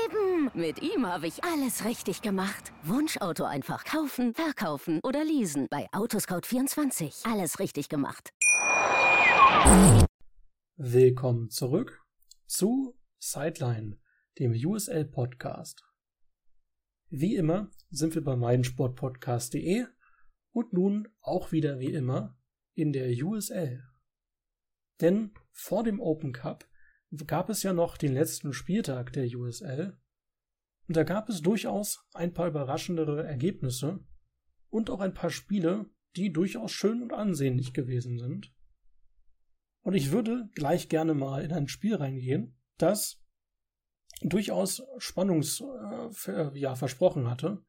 eben. 0.06 0.52
Mit 0.54 0.82
ihm 0.82 1.06
habe 1.06 1.28
ich 1.28 1.44
alles 1.44 1.86
richtig 1.86 2.22
gemacht. 2.22 2.72
Wunschauto 2.84 3.46
einfach 3.46 3.84
kaufen, 3.84 4.34
verkaufen 4.34 5.00
oder 5.04 5.24
leasen. 5.24 5.68
Bei 5.70 5.88
Autoscout24. 5.92 7.30
Alles 7.32 7.60
richtig 7.60 7.90
gemacht. 7.90 8.30
Willkommen 10.76 11.50
zurück 11.50 12.04
zu 12.46 12.96
Sideline, 13.20 13.98
dem 14.40 14.52
USL 14.52 15.06
Podcast. 15.06 15.84
Wie 17.10 17.36
immer 17.36 17.70
sind 17.90 18.16
wir 18.16 18.24
bei 18.24 18.36
meinsportpodcast.de 18.36 19.86
und 20.52 20.74
nun 20.74 21.08
auch 21.22 21.52
wieder 21.52 21.80
wie 21.80 21.94
immer 21.94 22.38
in 22.74 22.94
der 22.94 23.10
USL. 23.24 23.84
Denn 25.00 25.34
vor 25.52 25.84
dem 25.84 26.00
Open 26.00 26.34
Cup 26.34 26.70
gab 27.28 27.50
es 27.50 27.64
ja 27.64 27.74
noch 27.74 27.98
den 27.98 28.14
letzten 28.14 28.54
Spieltag 28.54 29.14
der 29.14 29.28
USL 29.28 29.98
und 30.88 30.98
da 30.98 31.04
gab 31.04 31.30
es 31.30 31.42
durchaus 31.42 32.06
ein 32.14 32.34
paar 32.34 32.48
überraschendere 32.48 33.26
Ergebnisse 33.26 34.04
und 34.70 34.90
auch 34.90 35.00
ein 35.00 35.14
paar 35.14 35.30
Spiele, 35.30 35.90
die 36.16 36.32
durchaus 36.34 36.72
schön 36.72 37.02
und 37.02 37.14
ansehnlich 37.14 37.74
gewesen 37.74 38.20
sind. 38.20 38.54
Und 39.84 39.94
ich 39.94 40.12
würde 40.12 40.50
gleich 40.54 40.90
gerne 40.90 41.14
mal 41.14 41.44
in 41.44 41.54
ein 41.54 41.68
Spiel 41.68 41.96
reingehen, 41.96 42.58
das 42.78 43.24
durchaus 44.22 44.84
Spannungs 44.98 45.64
äh, 46.28 46.60
ja, 46.60 46.76
versprochen 46.76 47.30
hatte. 47.30 47.64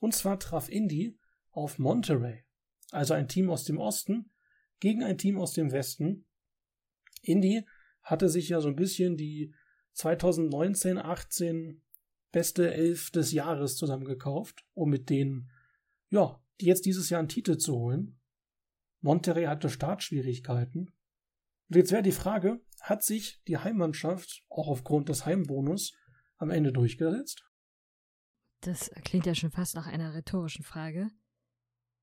Und 0.00 0.14
zwar 0.14 0.38
traf 0.38 0.68
Indy 0.68 1.18
auf 1.58 1.78
Monterey, 1.78 2.44
also 2.90 3.14
ein 3.14 3.28
Team 3.28 3.50
aus 3.50 3.64
dem 3.64 3.78
Osten 3.78 4.30
gegen 4.80 5.02
ein 5.02 5.18
Team 5.18 5.38
aus 5.38 5.52
dem 5.52 5.72
Westen. 5.72 6.26
Indy 7.22 7.66
hatte 8.02 8.28
sich 8.28 8.48
ja 8.48 8.60
so 8.60 8.68
ein 8.68 8.76
bisschen 8.76 9.16
die 9.16 9.54
2019-18 9.96 11.80
beste 12.30 12.72
Elf 12.72 13.10
des 13.10 13.32
Jahres 13.32 13.76
zusammengekauft, 13.76 14.64
um 14.74 14.90
mit 14.90 15.10
denen, 15.10 15.50
ja, 16.10 16.40
die 16.60 16.66
jetzt 16.66 16.86
dieses 16.86 17.10
Jahr 17.10 17.18
einen 17.18 17.28
Titel 17.28 17.56
zu 17.56 17.74
holen. 17.74 18.20
Monterey 19.00 19.44
hatte 19.44 19.70
Startschwierigkeiten. 19.70 20.92
Und 21.68 21.76
jetzt 21.76 21.92
wäre 21.92 22.02
die 22.02 22.12
Frage, 22.12 22.60
hat 22.80 23.02
sich 23.02 23.42
die 23.46 23.58
Heimmannschaft 23.58 24.44
auch 24.48 24.68
aufgrund 24.68 25.08
des 25.08 25.26
Heimbonus 25.26 25.92
am 26.36 26.50
Ende 26.50 26.72
durchgesetzt? 26.72 27.44
Das 28.60 28.90
klingt 29.04 29.26
ja 29.26 29.34
schon 29.34 29.50
fast 29.50 29.74
nach 29.74 29.86
einer 29.86 30.14
rhetorischen 30.14 30.64
Frage. 30.64 31.10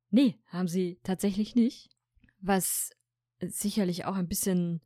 Nee, 0.09 0.39
haben 0.47 0.67
sie 0.67 0.99
tatsächlich 1.03 1.55
nicht. 1.55 1.89
Was 2.39 2.91
sicherlich 3.41 4.05
auch 4.05 4.15
ein 4.15 4.27
bisschen, 4.27 4.81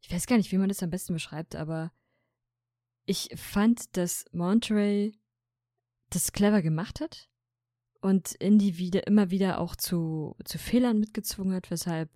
ich 0.00 0.12
weiß 0.12 0.26
gar 0.26 0.36
nicht, 0.36 0.52
wie 0.52 0.58
man 0.58 0.68
das 0.68 0.82
am 0.82 0.90
besten 0.90 1.14
beschreibt, 1.14 1.56
aber 1.56 1.92
ich 3.04 3.30
fand, 3.36 3.96
dass 3.96 4.24
Monterey 4.32 5.18
das 6.10 6.32
clever 6.32 6.62
gemacht 6.62 7.00
hat 7.00 7.28
und 8.00 8.34
Indy 8.34 8.78
wieder 8.78 9.06
immer 9.06 9.30
wieder 9.30 9.58
auch 9.58 9.74
zu, 9.74 10.36
zu 10.44 10.58
Fehlern 10.58 10.98
mitgezwungen 10.98 11.54
hat, 11.54 11.70
weshalb 11.70 12.10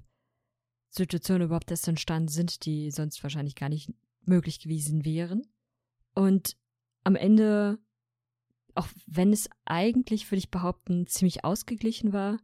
Situationen 0.90 1.46
überhaupt 1.46 1.70
erst 1.70 1.88
entstanden 1.88 2.28
sind, 2.28 2.64
die 2.66 2.90
sonst 2.90 3.22
wahrscheinlich 3.22 3.54
gar 3.54 3.68
nicht 3.68 3.92
möglich 4.22 4.60
gewesen 4.60 5.04
wären. 5.04 5.46
Und 6.14 6.56
am 7.04 7.16
Ende 7.16 7.78
auch 8.76 8.88
wenn 9.06 9.32
es 9.32 9.48
eigentlich, 9.64 10.30
würde 10.30 10.38
ich 10.38 10.50
behaupten, 10.50 11.06
ziemlich 11.06 11.44
ausgeglichen 11.44 12.12
war. 12.12 12.38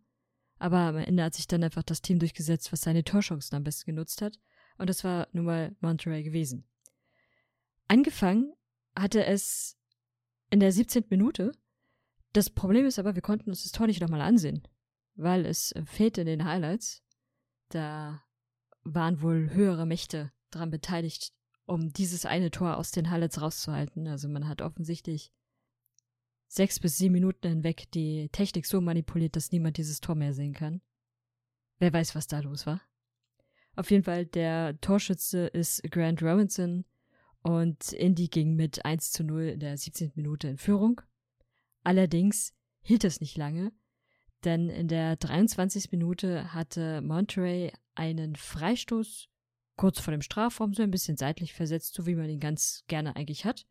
Aber 0.59 0.79
am 0.79 0.97
Ende 0.97 1.25
hat 1.25 1.35
sich 1.35 1.47
dann 1.47 1.65
einfach 1.65 1.83
das 1.83 2.03
Team 2.03 2.19
durchgesetzt, 2.19 2.73
was 2.73 2.83
seine 2.83 3.05
Torchancen 3.05 3.57
am 3.57 3.65
besten 3.65 3.91
genutzt 3.91 4.23
hat. 4.23 4.39
Und 4.79 4.89
das 4.89 5.05
war 5.05 5.29
nun 5.33 5.45
mal 5.45 5.77
Monterey 5.81 6.23
gewesen. 6.23 6.69
Angefangen 7.89 8.53
hatte 8.97 9.25
es 9.25 9.77
in 10.51 10.61
der 10.61 10.73
17. 10.73 11.05
Minute. 11.11 11.53
Das 12.33 12.49
Problem 12.49 12.87
ist 12.87 12.99
aber, 12.99 13.15
wir 13.15 13.23
konnten 13.23 13.51
uns 13.51 13.65
das 13.65 13.73
Tor 13.73 13.87
nicht 13.87 14.01
nochmal 14.01 14.21
ansehen, 14.21 14.67
weil 15.15 15.45
es 15.45 15.75
fehlt 15.85 16.17
in 16.19 16.27
den 16.27 16.45
Highlights. 16.45 17.03
Da 17.69 18.23
waren 18.85 19.21
wohl 19.21 19.51
höhere 19.51 19.87
Mächte 19.87 20.33
dran 20.51 20.71
beteiligt, 20.71 21.33
um 21.67 21.93
dieses 21.93 22.25
eine 22.25 22.51
Tor 22.51 22.77
aus 22.77 22.91
den 22.91 23.11
Highlights 23.11 23.41
rauszuhalten. 23.41 24.07
Also 24.09 24.29
man 24.29 24.49
hat 24.49 24.63
offensichtlich 24.63 25.33
sechs 26.55 26.79
bis 26.79 26.99
sieben 26.99 27.15
Minuten 27.15 27.49
hinweg 27.49 27.91
die 27.93 28.29
Technik 28.31 28.67
so 28.67 28.81
manipuliert, 28.83 29.37
dass 29.37 29.53
niemand 29.53 29.79
dieses 29.79 30.01
Tor 30.01 30.15
mehr 30.15 30.35
sehen 30.35 30.53
kann. 30.53 30.83
Wer 31.79 31.93
weiß, 31.93 32.15
was 32.15 32.27
da 32.27 32.41
los 32.41 32.67
war. 32.67 32.83
Auf 33.75 33.91
jeden 33.91 34.05
Fall, 34.05 34.27
der 34.27 34.79
Torschütze 34.83 35.47
ist 35.47 35.83
Grant 35.91 36.23
Robinson 36.23 36.85
und 37.41 37.95
Indy 37.95 38.29
ging 38.29 38.55
mit 38.55 38.85
1 38.85 39.13
zu 39.13 39.25
0 39.25 39.45
in 39.45 39.61
der 39.61 39.79
17. 39.79 40.13
Minute 40.15 40.49
in 40.49 40.59
Führung. 40.59 41.01
Allerdings 41.85 42.53
hielt 42.83 43.05
es 43.05 43.23
nicht 43.23 43.39
lange, 43.39 43.73
denn 44.45 44.69
in 44.69 44.89
der 44.89 45.17
23. 45.17 45.91
Minute 45.91 46.53
hatte 46.53 47.01
Monterey 47.01 47.73
einen 47.95 48.37
Freistoß 48.37 49.31
kurz 49.77 50.01
vor 50.01 50.13
dem 50.13 50.23
Strafraum 50.23 50.75
so 50.75 50.83
ein 50.83 50.91
bisschen 50.91 51.17
seitlich 51.17 51.55
versetzt, 51.55 51.95
so 51.95 52.05
wie 52.05 52.15
man 52.15 52.29
ihn 52.29 52.41
ganz 52.41 52.85
gerne 52.89 53.17
eigentlich 53.17 53.47
hat. 53.47 53.67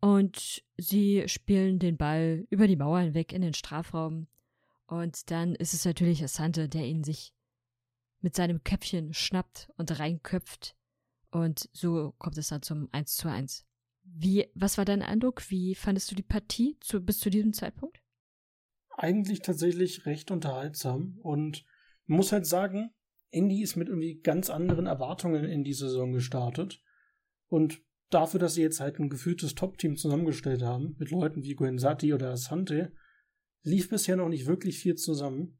Und 0.00 0.62
sie 0.78 1.24
spielen 1.26 1.78
den 1.78 1.96
Ball 1.96 2.46
über 2.50 2.66
die 2.66 2.76
Mauer 2.76 3.00
hinweg 3.00 3.32
in 3.32 3.42
den 3.42 3.54
Strafraum. 3.54 4.28
Und 4.86 5.30
dann 5.30 5.54
ist 5.54 5.74
es 5.74 5.84
natürlich 5.84 6.22
Asante, 6.22 6.68
der 6.68 6.86
ihn 6.86 7.04
sich 7.04 7.34
mit 8.20 8.34
seinem 8.34 8.64
Köpfchen 8.64 9.12
schnappt 9.12 9.70
und 9.76 9.98
reinköpft. 9.98 10.74
Und 11.30 11.68
so 11.72 12.14
kommt 12.18 12.38
es 12.38 12.48
dann 12.48 12.62
zum 12.62 12.88
1 12.92 13.14
zu 13.14 13.28
1. 13.28 13.66
Wie, 14.02 14.48
was 14.54 14.78
war 14.78 14.84
dein 14.84 15.02
Eindruck? 15.02 15.50
Wie 15.50 15.74
fandest 15.74 16.10
du 16.10 16.14
die 16.14 16.22
Partie 16.22 16.76
zu, 16.80 17.00
bis 17.00 17.20
zu 17.20 17.30
diesem 17.30 17.52
Zeitpunkt? 17.52 18.02
Eigentlich 18.96 19.40
tatsächlich 19.40 20.06
recht 20.06 20.30
unterhaltsam 20.30 21.18
und 21.22 21.64
man 22.06 22.16
muss 22.16 22.32
halt 22.32 22.46
sagen, 22.46 22.90
Indy 23.30 23.62
ist 23.62 23.76
mit 23.76 23.88
irgendwie 23.88 24.20
ganz 24.20 24.50
anderen 24.50 24.86
Erwartungen 24.86 25.44
in 25.44 25.62
die 25.62 25.72
Saison 25.72 26.12
gestartet 26.12 26.82
und 27.46 27.80
dafür, 28.10 28.40
dass 28.40 28.54
sie 28.54 28.62
jetzt 28.62 28.80
halt 28.80 28.98
ein 28.98 29.08
gefühltes 29.08 29.54
Top-Team 29.54 29.96
zusammengestellt 29.96 30.62
haben, 30.62 30.96
mit 30.98 31.10
Leuten 31.10 31.42
wie 31.42 31.54
Gwen 31.54 31.78
Sati 31.78 32.12
oder 32.12 32.30
Asante, 32.30 32.92
lief 33.62 33.88
bisher 33.88 34.16
noch 34.16 34.28
nicht 34.28 34.46
wirklich 34.46 34.78
viel 34.78 34.96
zusammen. 34.96 35.58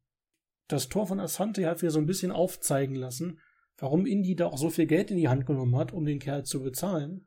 Das 0.69 0.89
Tor 0.89 1.07
von 1.07 1.21
Asante 1.21 1.67
hat 1.67 1.83
wieder 1.83 1.91
so 1.91 1.99
ein 1.99 2.07
bisschen 2.07 2.33
aufzeigen 2.33 2.95
lassen, 2.95 3.41
warum 3.77 4.07
Indy 4.07 4.37
da 4.37 4.47
auch 4.47 4.59
so 4.59 4.71
viel 4.71 4.87
Geld 4.87 5.11
in 5.11 5.17
die 5.17 5.29
Hand 5.29 5.47
genommen 5.47 5.77
hat, 5.77 5.93
um 5.93 6.05
den 6.05 6.19
Kerl 6.19 6.45
zu 6.45 6.63
bezahlen. 6.63 7.27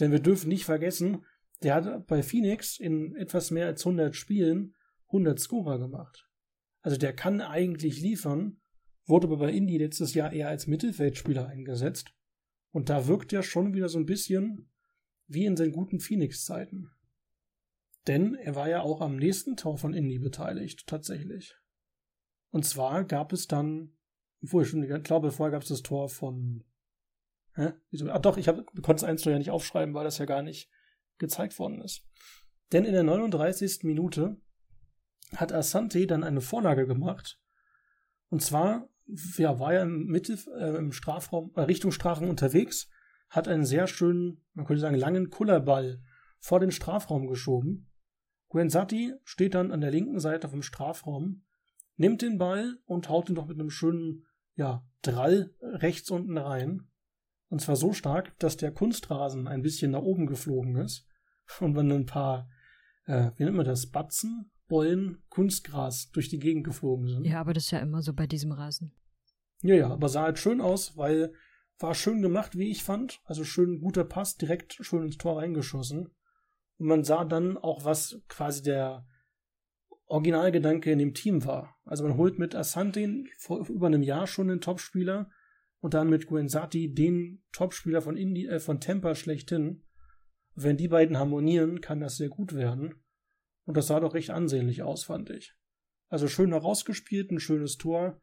Denn 0.00 0.10
wir 0.10 0.20
dürfen 0.20 0.48
nicht 0.48 0.64
vergessen, 0.64 1.24
der 1.62 1.74
hat 1.74 2.06
bei 2.06 2.22
Phoenix 2.22 2.78
in 2.78 3.14
etwas 3.16 3.50
mehr 3.50 3.66
als 3.66 3.84
100 3.86 4.16
Spielen 4.16 4.74
100 5.08 5.38
Scorer 5.38 5.78
gemacht. 5.78 6.28
Also 6.80 6.96
der 6.96 7.14
kann 7.14 7.40
eigentlich 7.40 8.00
liefern, 8.00 8.60
wurde 9.06 9.26
aber 9.28 9.38
bei 9.38 9.52
Indy 9.52 9.78
letztes 9.78 10.14
Jahr 10.14 10.32
eher 10.32 10.48
als 10.48 10.66
Mittelfeldspieler 10.66 11.46
eingesetzt. 11.46 12.12
Und 12.74 12.88
da 12.88 13.06
wirkt 13.06 13.32
er 13.32 13.44
schon 13.44 13.72
wieder 13.72 13.88
so 13.88 14.00
ein 14.00 14.04
bisschen 14.04 14.68
wie 15.28 15.44
in 15.44 15.56
seinen 15.56 15.70
guten 15.70 16.00
Phoenix-Zeiten. 16.00 16.90
Denn 18.08 18.34
er 18.34 18.56
war 18.56 18.68
ja 18.68 18.82
auch 18.82 19.00
am 19.00 19.14
nächsten 19.14 19.56
Tor 19.56 19.78
von 19.78 19.94
Indy 19.94 20.18
beteiligt, 20.18 20.84
tatsächlich. 20.88 21.54
Und 22.50 22.66
zwar 22.66 23.04
gab 23.04 23.32
es 23.32 23.46
dann, 23.46 23.96
obwohl 24.42 24.64
ich 24.64 24.70
schon 24.70 24.82
ich 24.82 25.02
glaube, 25.04 25.30
vorher 25.30 25.52
gab 25.52 25.62
es 25.62 25.68
das 25.68 25.82
Tor 25.82 26.08
von. 26.08 26.64
Hä? 27.54 27.74
Wieso? 27.92 28.10
Ah, 28.10 28.18
doch, 28.18 28.38
ich 28.38 28.48
hab, 28.48 28.66
konnte 28.82 29.02
das 29.02 29.04
1 29.04 29.24
ja 29.24 29.38
nicht 29.38 29.52
aufschreiben, 29.52 29.94
weil 29.94 30.02
das 30.02 30.18
ja 30.18 30.24
gar 30.24 30.42
nicht 30.42 30.68
gezeigt 31.18 31.60
worden 31.60 31.80
ist. 31.80 32.04
Denn 32.72 32.84
in 32.84 32.92
der 32.92 33.04
39. 33.04 33.84
Minute 33.84 34.36
hat 35.36 35.52
Asante 35.52 36.08
dann 36.08 36.24
eine 36.24 36.40
Vorlage 36.40 36.88
gemacht. 36.88 37.40
Und 38.30 38.42
zwar 38.42 38.88
ja, 39.36 39.58
war 39.58 39.74
er 39.74 39.82
im, 39.82 40.06
Mitte, 40.06 40.38
äh, 40.58 40.76
im 40.76 40.92
Strafraum, 40.92 41.52
äh, 41.56 41.62
Richtung 41.62 41.92
Strafraum 41.92 42.28
unterwegs, 42.28 42.88
hat 43.28 43.48
einen 43.48 43.64
sehr 43.64 43.86
schönen, 43.86 44.44
man 44.54 44.66
könnte 44.66 44.80
sagen, 44.80 44.96
langen 44.96 45.30
Kullerball 45.30 46.00
vor 46.38 46.60
den 46.60 46.70
Strafraum 46.70 47.26
geschoben. 47.26 47.90
Guenzati 48.48 49.14
steht 49.24 49.54
dann 49.54 49.72
an 49.72 49.80
der 49.80 49.90
linken 49.90 50.20
Seite 50.20 50.48
vom 50.48 50.62
Strafraum, 50.62 51.44
nimmt 51.96 52.22
den 52.22 52.38
Ball 52.38 52.78
und 52.84 53.08
haut 53.08 53.28
ihn 53.28 53.34
doch 53.34 53.46
mit 53.46 53.58
einem 53.58 53.70
schönen, 53.70 54.26
ja, 54.54 54.86
Drall 55.02 55.54
rechts 55.60 56.10
unten 56.10 56.38
rein. 56.38 56.88
Und 57.48 57.60
zwar 57.60 57.76
so 57.76 57.92
stark, 57.92 58.38
dass 58.38 58.56
der 58.56 58.72
Kunstrasen 58.72 59.48
ein 59.48 59.62
bisschen 59.62 59.90
nach 59.90 60.02
oben 60.02 60.26
geflogen 60.26 60.76
ist 60.76 61.06
und 61.60 61.74
man 61.74 61.90
ein 61.90 62.06
paar, 62.06 62.48
äh, 63.06 63.30
wie 63.36 63.44
nennt 63.44 63.56
man 63.56 63.66
das, 63.66 63.90
Batzen, 63.90 64.50
Bollen, 64.68 65.22
Kunstgras 65.28 66.10
durch 66.10 66.28
die 66.28 66.38
Gegend 66.38 66.64
geflogen 66.64 67.08
sind. 67.08 67.24
Ja, 67.24 67.40
aber 67.40 67.52
das 67.52 67.64
ist 67.64 67.70
ja 67.70 67.80
immer 67.80 68.02
so 68.02 68.12
bei 68.12 68.26
diesem 68.26 68.52
Rasen. 68.52 68.92
Ja, 69.62 69.74
ja, 69.74 69.90
aber 69.90 70.08
sah 70.08 70.22
halt 70.22 70.38
schön 70.38 70.60
aus, 70.60 70.96
weil 70.96 71.32
war 71.78 71.94
schön 71.94 72.22
gemacht, 72.22 72.56
wie 72.56 72.70
ich 72.70 72.84
fand. 72.84 73.20
Also 73.24 73.44
schön 73.44 73.80
guter 73.80 74.04
Pass, 74.04 74.36
direkt 74.36 74.78
schön 74.80 75.02
ins 75.02 75.18
Tor 75.18 75.38
reingeschossen. 75.38 76.10
Und 76.78 76.86
man 76.86 77.04
sah 77.04 77.24
dann 77.24 77.56
auch, 77.56 77.84
was 77.84 78.22
quasi 78.28 78.62
der 78.62 79.06
Originalgedanke 80.06 80.92
in 80.92 80.98
dem 80.98 81.14
Team 81.14 81.44
war. 81.44 81.76
Also 81.84 82.04
man 82.04 82.16
holt 82.16 82.38
mit 82.38 82.54
Asante 82.54 83.24
vor 83.38 83.66
über 83.68 83.86
einem 83.86 84.02
Jahr 84.02 84.26
schon 84.26 84.50
einen 84.50 84.60
Topspieler 84.60 85.30
und 85.80 85.94
dann 85.94 86.08
mit 86.08 86.26
Guenzati 86.26 86.92
den 86.92 87.42
Topspieler 87.52 88.02
von, 88.02 88.16
Indi 88.16 88.46
äh, 88.46 88.60
von 88.60 88.80
Tampa 88.80 89.14
schlechthin. 89.14 89.82
Wenn 90.54 90.76
die 90.76 90.88
beiden 90.88 91.18
harmonieren, 91.18 91.80
kann 91.80 92.00
das 92.00 92.16
sehr 92.16 92.28
gut 92.28 92.54
werden. 92.54 92.94
Und 93.66 93.76
das 93.76 93.86
sah 93.86 94.00
doch 94.00 94.14
recht 94.14 94.30
ansehnlich 94.30 94.82
aus, 94.82 95.04
fand 95.04 95.30
ich. 95.30 95.54
Also 96.08 96.28
schön 96.28 96.52
herausgespielt, 96.52 97.30
ein 97.30 97.40
schönes 97.40 97.76
Tor. 97.76 98.20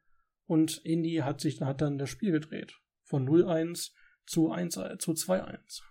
Und 0.47 0.77
Indy 0.83 1.17
hat 1.17 1.41
sich 1.41 1.61
hat 1.61 1.81
dann 1.81 1.97
das 1.97 2.09
Spiel 2.09 2.31
gedreht. 2.31 2.79
Von 3.03 3.27
0-1 3.27 3.91
zu 4.25 4.51
1 4.51 4.73
zu 4.73 5.11
2-1. 5.11 5.81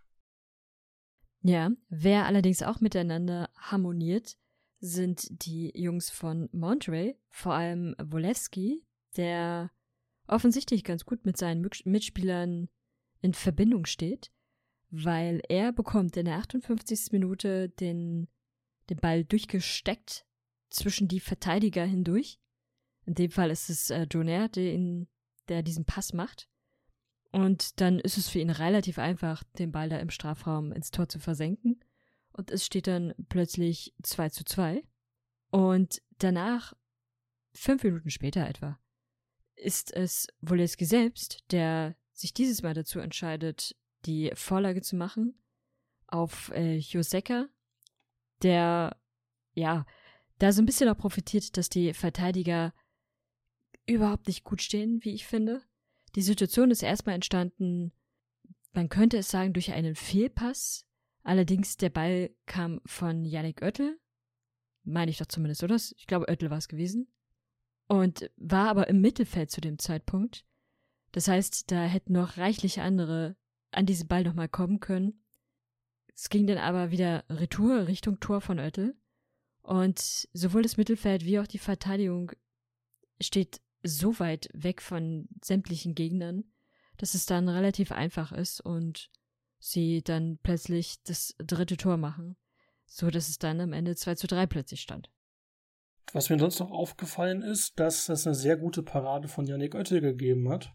Ja, 1.43 1.71
wer 1.89 2.27
allerdings 2.27 2.63
auch 2.63 2.81
miteinander 2.81 3.51
harmoniert, 3.57 4.37
sind 4.81 5.27
die 5.45 5.73
Jungs 5.75 6.11
von 6.11 6.49
Monterey, 6.53 7.17
vor 7.29 7.55
allem 7.55 7.95
Wolewski, 8.03 8.85
der 9.17 9.71
offensichtlich 10.27 10.85
ganz 10.85 11.05
gut 11.05 11.27
mit 11.27 11.37
seinen 11.37 11.69
Mitspielern 11.85 12.69
in 13.21 13.35
Verbindung 13.35 13.87
steht, 13.87 14.31
weil 14.91 15.43
er 15.49 15.73
bekommt 15.73 16.17
in 16.17 16.27
der 16.27 16.37
58. 16.37 17.13
Minute 17.13 17.69
den, 17.69 18.29
den 18.91 18.99
Ball 18.99 19.25
durchgesteckt 19.25 20.27
zwischen 20.69 21.09
die 21.09 21.21
Verteidiger 21.21 21.85
hindurch. 21.85 22.39
In 23.07 23.15
dem 23.15 23.31
Fall 23.31 23.51
ist 23.51 23.71
es 23.71 23.91
äh, 23.91 24.07
Jonair, 24.11 24.49
der, 24.49 24.75
ihn, 24.75 25.09
der 25.49 25.63
diesen 25.63 25.85
Pass 25.85 26.13
macht. 26.13 26.49
Und 27.33 27.81
dann 27.81 27.99
ist 28.01 28.19
es 28.19 28.29
für 28.29 28.41
ihn 28.41 28.51
relativ 28.51 28.99
einfach, 28.99 29.43
den 29.59 29.73
Ball 29.73 29.89
da 29.89 29.99
im 29.99 30.11
Strafraum 30.11 30.73
ins 30.73 30.91
Tor 30.91 31.09
zu 31.09 31.19
versenken. 31.19 31.81
Und 32.33 32.51
es 32.51 32.67
steht 32.67 32.87
dann 32.87 33.15
plötzlich 33.29 33.95
2 34.03 34.31
zu 34.31 34.45
2. 34.45 34.83
Und 35.51 36.03
danach, 36.19 36.75
fünf 37.53 37.83
Minuten 37.85 38.11
später 38.11 38.47
etwa, 38.47 38.79
ist 39.57 39.93
es 39.93 40.27
Woleski 40.41 40.85
selbst, 40.85 41.45
der 41.51 41.97
sich 42.13 42.35
dieses 42.35 42.63
Mal 42.63 42.75
dazu 42.75 42.99
entscheidet, 42.99 43.77
die 44.07 44.31
Vorlage 44.35 44.83
zu 44.83 44.97
machen 44.97 45.35
auf 46.07 46.51
äh, 46.55 46.77
Joseka, 46.77 47.49
der 48.43 48.97
ja 49.55 49.87
da 50.39 50.53
so 50.53 50.63
ein 50.63 50.67
bisschen 50.67 50.89
auch 50.89 50.97
profitiert, 50.97 51.57
dass 51.57 51.69
die 51.69 51.93
Verteidiger 51.93 52.73
überhaupt 53.87 54.27
nicht 54.27 54.45
gut 54.45 54.63
stehen, 54.63 55.05
wie 55.05 55.15
ich 55.15 55.27
finde. 55.27 55.63
Die 56.15 56.23
Situation 56.23 56.71
ist 56.71 56.83
erstmal 56.83 57.15
entstanden, 57.15 57.93
man 58.73 58.89
könnte 58.89 59.19
es 59.19 59.31
sagen, 59.31 59.53
durch 59.53 59.73
einen 59.73 59.95
Fehlpass. 59.95 60.87
Allerdings 61.23 61.77
der 61.77 61.91
Ball 61.91 62.31
kam 62.47 62.81
von 62.87 63.25
Yannick 63.25 63.63
Oettel. 63.63 63.99
Meine 64.85 65.11
ich 65.11 65.19
doch 65.19 65.27
zumindest, 65.27 65.63
oder? 65.63 65.77
Ich 65.77 66.07
glaube, 66.07 66.29
Oettel 66.29 66.51
war 66.51 66.59
es 66.59 66.69
gewesen. 66.69 67.13
Und 67.87 68.31
war 68.37 68.69
aber 68.69 68.89
im 68.89 69.01
Mittelfeld 69.01 69.51
zu 69.51 69.61
dem 69.61 69.79
Zeitpunkt. 69.79 70.47
Das 71.13 71.29
heißt, 71.29 71.71
da 71.71 71.85
hätten 71.85 72.13
noch 72.13 72.37
reichlich 72.39 72.81
andere 72.81 73.37
an 73.73 73.87
diesen 73.87 74.09
Ball 74.09 74.23
nochmal 74.23 74.49
kommen 74.49 74.81
können. 74.81 75.25
Es 76.23 76.29
ging 76.29 76.47
dann 76.47 76.59
aber 76.59 76.91
wieder 76.91 77.25
Retour 77.31 77.87
Richtung 77.87 78.21
Tor 78.21 78.43
von 78.43 78.59
Oettel. 78.59 78.95
Und 79.63 79.99
sowohl 80.35 80.63
das 80.63 80.77
Mittelfeld 80.77 81.25
wie 81.25 81.39
auch 81.39 81.47
die 81.47 81.57
Verteidigung 81.57 82.33
steht 83.23 83.63
so 83.83 84.19
weit 84.19 84.51
weg 84.53 84.83
von 84.83 85.29
sämtlichen 85.43 85.95
Gegnern, 85.95 86.45
dass 86.99 87.15
es 87.15 87.25
dann 87.25 87.49
relativ 87.49 87.91
einfach 87.91 88.33
ist 88.33 88.61
und 88.61 89.11
sie 89.61 90.03
dann 90.03 90.39
plötzlich 90.43 91.03
das 91.05 91.37
dritte 91.39 91.79
Tor 91.79 91.97
machen, 91.97 92.37
so 92.85 93.09
dass 93.11 93.31
es 93.31 93.39
dann 93.39 93.59
am 93.59 93.73
Ende 93.73 93.97
2 93.97 94.17
zu 94.17 94.27
3 94.27 94.45
plötzlich 94.45 94.83
stand. 94.83 95.11
Was 96.13 96.29
mir 96.29 96.39
sonst 96.39 96.61
noch 96.61 96.71
aufgefallen 96.71 97.41
ist, 97.41 97.81
dass 97.81 98.11
es 98.11 98.27
eine 98.27 98.37
sehr 98.37 98.59
gute 98.59 98.83
Parade 98.83 99.29
von 99.29 99.47
Yannick 99.47 99.75
Oettel 99.75 100.03
gegeben 100.03 100.51
hat. 100.51 100.75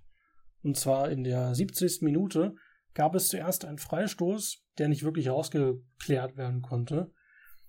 Und 0.63 0.75
zwar 0.75 1.11
in 1.11 1.23
der 1.23 1.53
70. 1.53 2.01
Minute 2.01 2.55
gab 2.95 3.13
es 3.13 3.27
zuerst 3.27 3.63
einen 3.63 3.77
Freistoß, 3.77 4.64
der 4.77 4.87
nicht 4.87 5.03
wirklich 5.03 5.29
rausgeklärt 5.29 6.37
werden 6.37 6.61
konnte. 6.61 7.11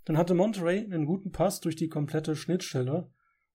Dann 0.05 0.19
hatte 0.19 0.35
Monterey 0.35 0.85
einen 0.85 1.07
guten 1.07 1.33
Pass 1.33 1.61
durch 1.61 1.77
die 1.77 1.89
komplette 1.89 2.37
Schnittstelle 2.37 3.11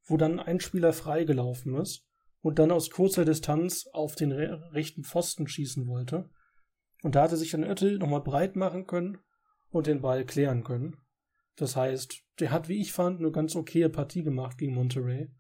wo 0.06 0.18
dann 0.18 0.40
ein 0.40 0.60
Spieler 0.60 0.94
freigelaufen 0.94 1.76
ist 1.76 2.06
und 2.42 2.60
dann 2.60 2.72
aus 2.72 2.90
kurzer 2.90 3.26
Distanz 3.26 3.88
auf 3.94 4.16
den 4.16 4.32
re 4.32 4.72
rechten 4.72 5.04
Pfosten 5.04 5.48
schießen 5.48 5.88
wollte. 5.88 6.30
Und 7.04 7.16
da 7.16 7.24
hatte 7.24 7.38
sich 7.38 7.52
dann 7.52 7.64
Oettel 7.64 7.98
nochmal 7.98 8.22
breit 8.22 8.56
machen 8.56 8.88
können 8.88 9.18
und 9.70 9.88
den 9.88 10.02
Ball 10.02 10.26
klären 10.26 10.64
können. 10.64 10.98
Das 11.56 11.76
heißt, 11.76 12.24
der 12.40 12.52
hat, 12.52 12.70
wie 12.70 12.82
ich 12.82 12.92
fand, 12.92 13.20
eine 13.20 13.32
ganz 13.32 13.56
okaye 13.56 13.90
Partie 13.90 14.24
gemacht 14.24 14.58
gegen 14.58 14.74
Monterey 14.74 15.32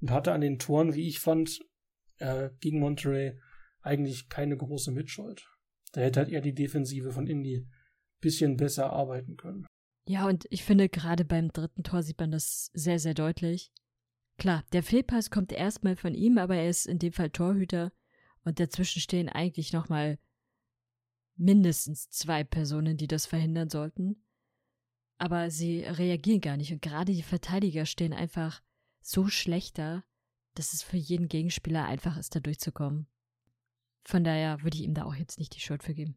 und 0.00 0.10
hatte 0.10 0.32
an 0.32 0.40
den 0.40 0.58
Toren, 0.58 0.94
wie 0.94 1.08
ich 1.08 1.20
fand, 1.20 1.60
äh, 2.18 2.50
gegen 2.60 2.80
Monterey 2.80 3.38
eigentlich 3.80 4.28
keine 4.28 4.56
große 4.56 4.90
Mitschuld. 4.90 5.46
Da 5.96 6.02
hätte 6.02 6.20
halt 6.20 6.28
eher 6.28 6.42
die 6.42 6.54
Defensive 6.54 7.10
von 7.10 7.26
Indy 7.26 7.66
bisschen 8.20 8.58
besser 8.58 8.92
arbeiten 8.92 9.38
können. 9.38 9.66
Ja, 10.06 10.28
und 10.28 10.44
ich 10.50 10.62
finde, 10.62 10.90
gerade 10.90 11.24
beim 11.24 11.50
dritten 11.50 11.84
Tor 11.84 12.02
sieht 12.02 12.20
man 12.20 12.30
das 12.30 12.70
sehr, 12.74 12.98
sehr 12.98 13.14
deutlich. 13.14 13.72
Klar, 14.36 14.62
der 14.72 14.82
Fehlpass 14.82 15.30
kommt 15.30 15.52
erstmal 15.52 15.96
von 15.96 16.14
ihm, 16.14 16.36
aber 16.36 16.56
er 16.56 16.68
ist 16.68 16.84
in 16.84 16.98
dem 16.98 17.14
Fall 17.14 17.30
Torhüter 17.30 17.92
und 18.44 18.60
dazwischen 18.60 19.00
stehen 19.00 19.30
eigentlich 19.30 19.72
nochmal 19.72 20.18
mindestens 21.34 22.10
zwei 22.10 22.44
Personen, 22.44 22.98
die 22.98 23.08
das 23.08 23.24
verhindern 23.24 23.70
sollten. 23.70 24.22
Aber 25.16 25.50
sie 25.50 25.80
reagieren 25.80 26.42
gar 26.42 26.58
nicht 26.58 26.72
und 26.74 26.82
gerade 26.82 27.14
die 27.14 27.22
Verteidiger 27.22 27.86
stehen 27.86 28.12
einfach 28.12 28.62
so 29.00 29.28
schlechter, 29.28 30.04
dass 30.56 30.74
es 30.74 30.82
für 30.82 30.98
jeden 30.98 31.28
Gegenspieler 31.28 31.86
einfach 31.86 32.18
ist, 32.18 32.36
da 32.36 32.40
durchzukommen. 32.40 33.06
Von 34.06 34.24
daher 34.24 34.62
würde 34.62 34.76
ich 34.76 34.84
ihm 34.84 34.94
da 34.94 35.04
auch 35.04 35.14
jetzt 35.14 35.38
nicht 35.38 35.54
die 35.56 35.60
Schuld 35.60 35.82
für 35.82 35.94
geben. 35.94 36.16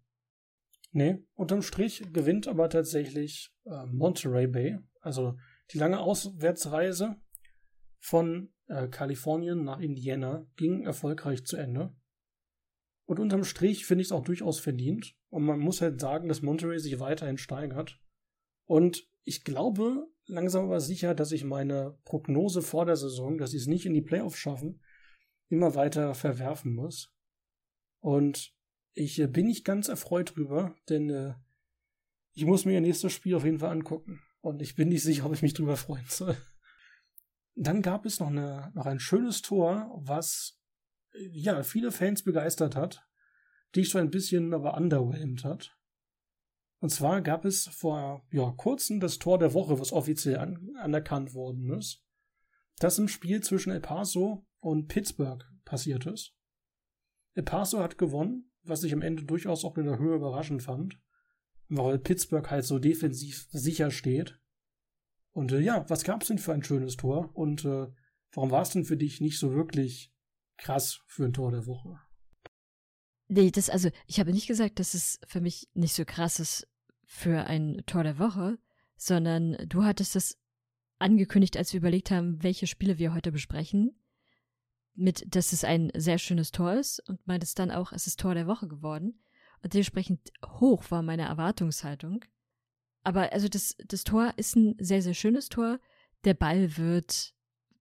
Nee, 0.92 1.24
unterm 1.34 1.62
Strich 1.62 2.04
gewinnt 2.14 2.48
aber 2.48 2.70
tatsächlich 2.70 3.52
äh, 3.66 3.86
Monterey 3.88 4.48
Bay. 4.48 4.80
Also 5.02 5.36
die 5.72 5.78
lange 5.78 6.00
Auswärtsreise 6.00 7.16
von 8.00 8.54
äh, 8.68 8.88
Kalifornien 8.88 9.64
nach 9.64 9.80
Indiana 9.80 10.46
ging 10.56 10.84
erfolgreich 10.84 11.46
zu 11.46 11.58
Ende. 11.58 11.96
Und 13.06 13.20
unterm 13.20 13.44
Strich 13.44 13.86
finde 13.86 14.04
ich 14.04 14.10
es 14.10 14.12
auch 14.12 14.24
durchaus 14.24 14.60
verdient. 14.60 15.16
Und 15.30 15.44
man 15.44 15.60
muss 15.60 15.82
halt 15.82 16.00
sagen, 16.00 16.28
dass 16.28 16.42
Monterey 16.42 16.80
sich 16.80 17.00
weiterhin 17.00 17.38
steigert. 17.38 18.00
Und 18.66 19.08
ich 19.24 19.44
glaube 19.44 20.08
langsam 20.28 20.66
aber 20.66 20.80
sicher, 20.80 21.16
dass 21.16 21.32
ich 21.32 21.44
meine 21.44 21.98
Prognose 22.06 22.62
vor 22.62 22.86
der 22.86 22.96
Saison, 22.96 23.40
dass 23.40 23.52
sie 23.52 23.58
es 23.58 23.66
nicht 23.66 23.88
in 23.88 23.96
die 23.96 24.02
Playoffs 24.02 24.38
schaffen, 24.38 24.82
immer 25.50 25.74
weiter 25.74 26.14
verwerfen 26.14 26.74
muss. 26.74 27.12
Und 28.00 28.54
ich 28.94 29.20
äh, 29.20 29.28
bin 29.28 29.48
nicht 29.48 29.66
ganz 29.66 29.88
erfreut 29.88 30.36
drüber, 30.36 30.76
denn 30.90 31.10
äh, 31.10 31.34
ich 32.34 32.46
muss 32.46 32.66
mir 32.66 32.74
ihr 32.74 32.82
nächstes 32.82 33.14
Spiel 33.14 33.36
auf 33.36 33.46
jeden 33.46 33.60
Fall 33.60 33.72
angucken. 33.72 34.22
Und 34.42 34.62
ich 34.62 34.76
bin 34.76 34.90
nicht 34.90 35.04
sicher, 35.04 35.26
ob 35.26 35.34
ich 35.34 35.42
mich 35.42 35.54
drüber 35.54 35.78
freuen 35.78 36.06
soll. 36.08 36.38
Dann 37.56 37.82
gab 37.82 38.06
es 38.06 38.20
noch, 38.20 38.28
eine, 38.28 38.72
noch 38.74 38.86
ein 38.86 39.00
schönes 39.00 39.42
Tor, 39.42 39.92
was 40.04 40.60
äh, 41.14 41.28
ja 41.32 41.64
viele 41.64 41.92
Fans 41.92 42.24
begeistert 42.24 42.76
hat, 42.76 43.06
dich 43.76 43.90
so 43.90 44.00
ein 44.00 44.10
bisschen 44.10 44.54
aber 44.54 44.76
underwhelmed 44.76 45.44
hat. 45.44 45.76
Und 46.80 46.90
zwar 46.90 47.22
gab 47.22 47.44
es 47.44 47.68
vor 47.68 48.26
ja, 48.32 48.54
kurzem 48.56 49.02
das 49.02 49.20
Tor 49.20 49.38
der 49.38 49.54
Woche, 49.54 49.80
was 49.80 49.92
offiziell 49.92 50.38
an, 50.38 50.76
anerkannt 50.78 51.34
worden 51.34 51.78
ist, 51.78 52.06
das 52.78 52.98
im 52.98 53.10
Spiel 53.10 53.42
zwischen 53.42 53.72
El 53.72 53.82
Paso 53.82 54.48
und 54.60 54.88
Pittsburgh 54.88 55.44
passiert 55.66 56.06
ist. 56.06 56.34
Paso 57.44 57.80
hat 57.80 57.98
gewonnen, 57.98 58.52
was 58.64 58.84
ich 58.84 58.94
am 58.94 59.02
Ende 59.02 59.24
durchaus 59.24 59.66
auch 59.66 59.78
in 59.78 59.86
der 59.86 60.00
Höhe 60.00 60.16
überraschend 60.16 60.64
fand, 60.64 61.00
weil 61.68 62.00
Pittsburgh 62.00 62.50
halt 62.50 62.66
so 62.66 62.80
defensiv 62.80 63.48
sicher 63.52 63.92
steht. 63.92 64.40
Und 65.32 65.52
äh, 65.52 65.60
ja, 65.60 65.90
was 65.90 66.04
gab's 66.04 66.28
denn 66.28 66.40
für 66.40 66.54
ein 66.54 66.64
schönes 66.64 66.98
Tor? 66.98 67.30
Und 67.34 67.66
äh, 67.66 67.88
warum 68.34 68.52
war 68.52 68.62
es 68.62 68.72
denn 68.72 68.86
für 68.86 68.98
dich 68.98 69.22
nicht 69.22 69.40
so 69.40 69.54
wirklich 69.54 70.14
krass 70.58 71.02
für 71.08 71.26
ein 71.26 71.34
Tor 71.34 71.52
der 71.52 71.66
Woche? 71.68 72.00
Nee, 73.28 73.52
das, 73.52 73.70
also, 73.70 73.90
ich 74.08 74.20
habe 74.20 74.32
nicht 74.32 74.48
gesagt, 74.48 74.80
dass 74.80 74.96
es 74.96 75.20
für 75.28 75.40
mich 75.40 75.70
nicht 75.74 75.94
so 75.94 76.04
krass 76.04 76.40
ist 76.40 76.68
für 77.06 77.46
ein 77.46 77.84
Tor 77.86 78.04
der 78.04 78.18
Woche, 78.18 78.58
sondern 78.98 79.56
du 79.68 79.84
hattest 79.84 80.16
das 80.16 80.38
angekündigt, 80.98 81.56
als 81.56 81.72
wir 81.74 81.80
überlegt 81.80 82.12
haben, 82.12 82.42
welche 82.44 82.68
Spiele 82.68 82.98
wir 82.98 83.14
heute 83.14 83.32
besprechen, 83.32 83.99
mit, 85.00 85.36
dass 85.36 85.54
es 85.54 85.64
ein 85.64 85.92
sehr 85.96 86.18
schönes 86.18 86.52
Tor 86.52 86.74
ist 86.74 87.00
und 87.10 87.26
meintest 87.28 87.58
dann 87.60 87.72
auch, 87.72 87.92
es 87.92 88.08
ist 88.08 88.20
Tor 88.20 88.34
der 88.34 88.48
Woche 88.48 88.68
geworden. 88.68 89.20
Und 89.62 89.74
dementsprechend 89.74 90.32
hoch 90.46 90.90
war 90.90 91.02
meine 91.02 91.24
Erwartungshaltung. 91.24 92.24
Aber 93.04 93.34
also 93.34 93.48
das, 93.48 93.76
das 93.86 94.04
Tor 94.04 94.34
ist 94.38 94.56
ein 94.56 94.76
sehr, 94.80 95.02
sehr 95.02 95.14
schönes 95.14 95.50
Tor. 95.50 95.80
Der 96.24 96.34
Ball 96.34 96.78
wird, 96.78 97.34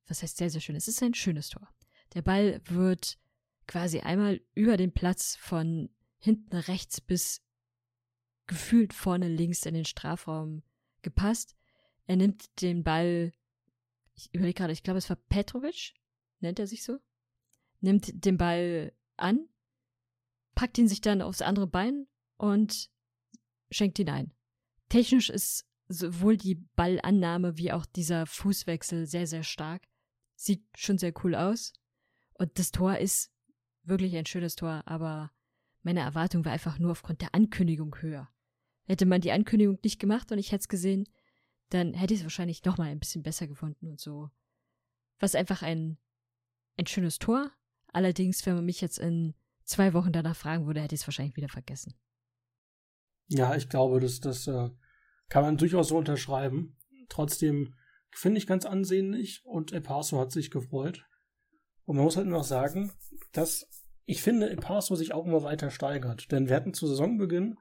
was 0.07 0.23
heißt 0.23 0.37
sehr, 0.37 0.51
sehr 0.51 0.61
schön? 0.61 0.77
Es 0.77 0.89
ist 0.89 1.03
ein 1.03 1.15
schönes 1.15 1.49
Tor. 1.49 1.69
Der 2.15 2.23
Ball 2.23 2.61
wird 2.65 3.19
quasi 3.67 4.01
einmal 4.01 4.41
über 4.55 4.77
den 4.77 4.93
Platz 4.93 5.37
von 5.37 5.91
hinten 6.19 6.57
rechts 6.57 7.01
bis 7.01 7.43
gefühlt 8.47 8.93
vorne 8.95 9.29
links 9.29 9.67
in 9.67 9.75
den 9.75 9.85
Strafraum 9.85 10.63
gepasst. 11.03 11.55
Er 12.07 12.17
nimmt 12.17 12.63
den 12.63 12.83
Ball, 12.83 13.33
ich 14.15 14.35
überlege 14.35 14.55
gerade, 14.55 14.73
ich 14.73 14.83
glaube, 14.83 14.99
es 14.99 15.11
war 15.11 15.17
Petrovic, 15.17 15.95
nennt 16.41 16.59
er 16.59 16.67
sich 16.67 16.83
so, 16.83 16.99
nimmt 17.81 18.25
den 18.25 18.37
Ball 18.37 18.93
an, 19.17 19.49
packt 20.55 20.79
ihn 20.79 20.89
sich 20.89 21.01
dann 21.01 21.23
aufs 21.23 21.43
andere 21.43 21.67
Bein 21.67 22.07
und 22.37 22.91
schenkt 23.71 23.99
ihn 23.99 24.11
ein. 24.11 24.33
Technisch 24.89 25.31
ist 25.31 25.67
sowohl 25.89 26.37
die 26.37 26.57
Ballannahme 26.77 27.57
wie 27.57 27.73
auch 27.73 27.87
dieser 27.87 28.27
Fußwechsel 28.27 29.07
sehr, 29.07 29.27
sehr 29.27 29.43
stark. 29.43 29.87
Sieht 30.37 30.65
schon 30.77 30.99
sehr 30.99 31.13
cool 31.25 31.35
aus. 31.35 31.73
Und 32.35 32.59
das 32.59 32.71
Tor 32.71 32.99
ist 32.99 33.33
wirklich 33.83 34.17
ein 34.17 34.27
schönes 34.27 34.55
Tor, 34.55 34.83
aber 34.87 35.33
meine 35.83 36.01
Erwartung 36.01 36.45
war 36.45 36.53
einfach 36.53 36.79
nur 36.79 36.93
aufgrund 36.93 37.23
der 37.23 37.35
Ankündigung 37.35 37.97
höher. 38.01 38.29
Hätte 38.85 39.07
man 39.07 39.21
die 39.21 39.33
Ankündigung 39.33 39.79
nicht 39.83 39.99
gemacht 39.99 40.31
und 40.31 40.39
ich 40.39 40.53
hätte 40.53 40.63
es 40.63 40.69
gesehen, 40.69 41.09
dann 41.71 41.95
hätte 41.95 42.15
ich 42.15 42.21
es 42.21 42.25
wahrscheinlich 42.25 42.65
noch 42.65 42.79
mal 42.79 42.89
ein 42.89 43.01
bisschen 43.01 43.23
besser 43.23 43.47
gefunden 43.47 43.89
und 43.89 44.01
so. 44.01 44.31
Was 45.19 45.35
einfach 45.35 45.63
ein, 45.63 45.99
ein 46.77 46.87
schönes 46.87 47.19
Tor. 47.19 47.51
Allerdings, 47.93 48.45
wenn 48.47 48.55
man 48.55 48.65
mich 48.65 48.81
jetzt 48.81 48.99
in 48.99 49.35
zwei 49.65 49.93
Wochen 49.93 50.13
danach 50.13 50.37
fragen 50.37 50.67
würde, 50.67 50.81
hätte 50.81 50.95
ich 50.95 51.03
es 51.03 51.07
wahrscheinlich 51.07 51.37
wieder 51.37 51.49
vergessen. 51.49 51.95
Ja, 53.29 53.55
ich 53.55 53.69
glaube, 53.69 54.01
das, 54.01 54.21
das 54.21 54.47
äh, 54.47 54.71
kann 55.29 55.43
man 55.43 55.57
durchaus 55.57 55.89
so 55.89 55.99
unterschreiben. 55.99 56.77
Trotzdem 57.09 57.75
finde 58.11 58.39
ich 58.39 58.47
ganz 58.47 58.65
ansehnlich 58.65 59.43
und 59.45 59.73
El 59.73 59.83
Paso 59.83 60.19
hat 60.19 60.33
sich 60.33 60.51
gefreut. 60.51 61.05
Und 61.85 61.97
man 61.97 62.05
muss 62.05 62.17
halt 62.17 62.27
noch 62.27 62.45
sagen, 62.45 62.93
dass 63.33 63.67
ich 64.05 64.23
finde, 64.23 64.49
El 64.49 64.57
Paso 64.57 64.95
sich 64.95 65.13
auch 65.13 65.27
immer 65.27 65.43
weiter 65.43 65.71
steigert. 65.71 66.33
Denn 66.33 66.49
wir 66.49 66.57
hatten 66.57 66.75
zu 66.75 66.87
Saisonbeginn 66.87 67.57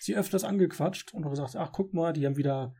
sie 0.00 0.16
öfters 0.16 0.44
angequatscht 0.44 1.14
und 1.14 1.24
auch 1.24 1.30
gesagt, 1.30 1.56
ach 1.56 1.72
guck 1.72 1.94
mal, 1.94 2.12
die 2.12 2.26
haben 2.26 2.36
wieder 2.36 2.74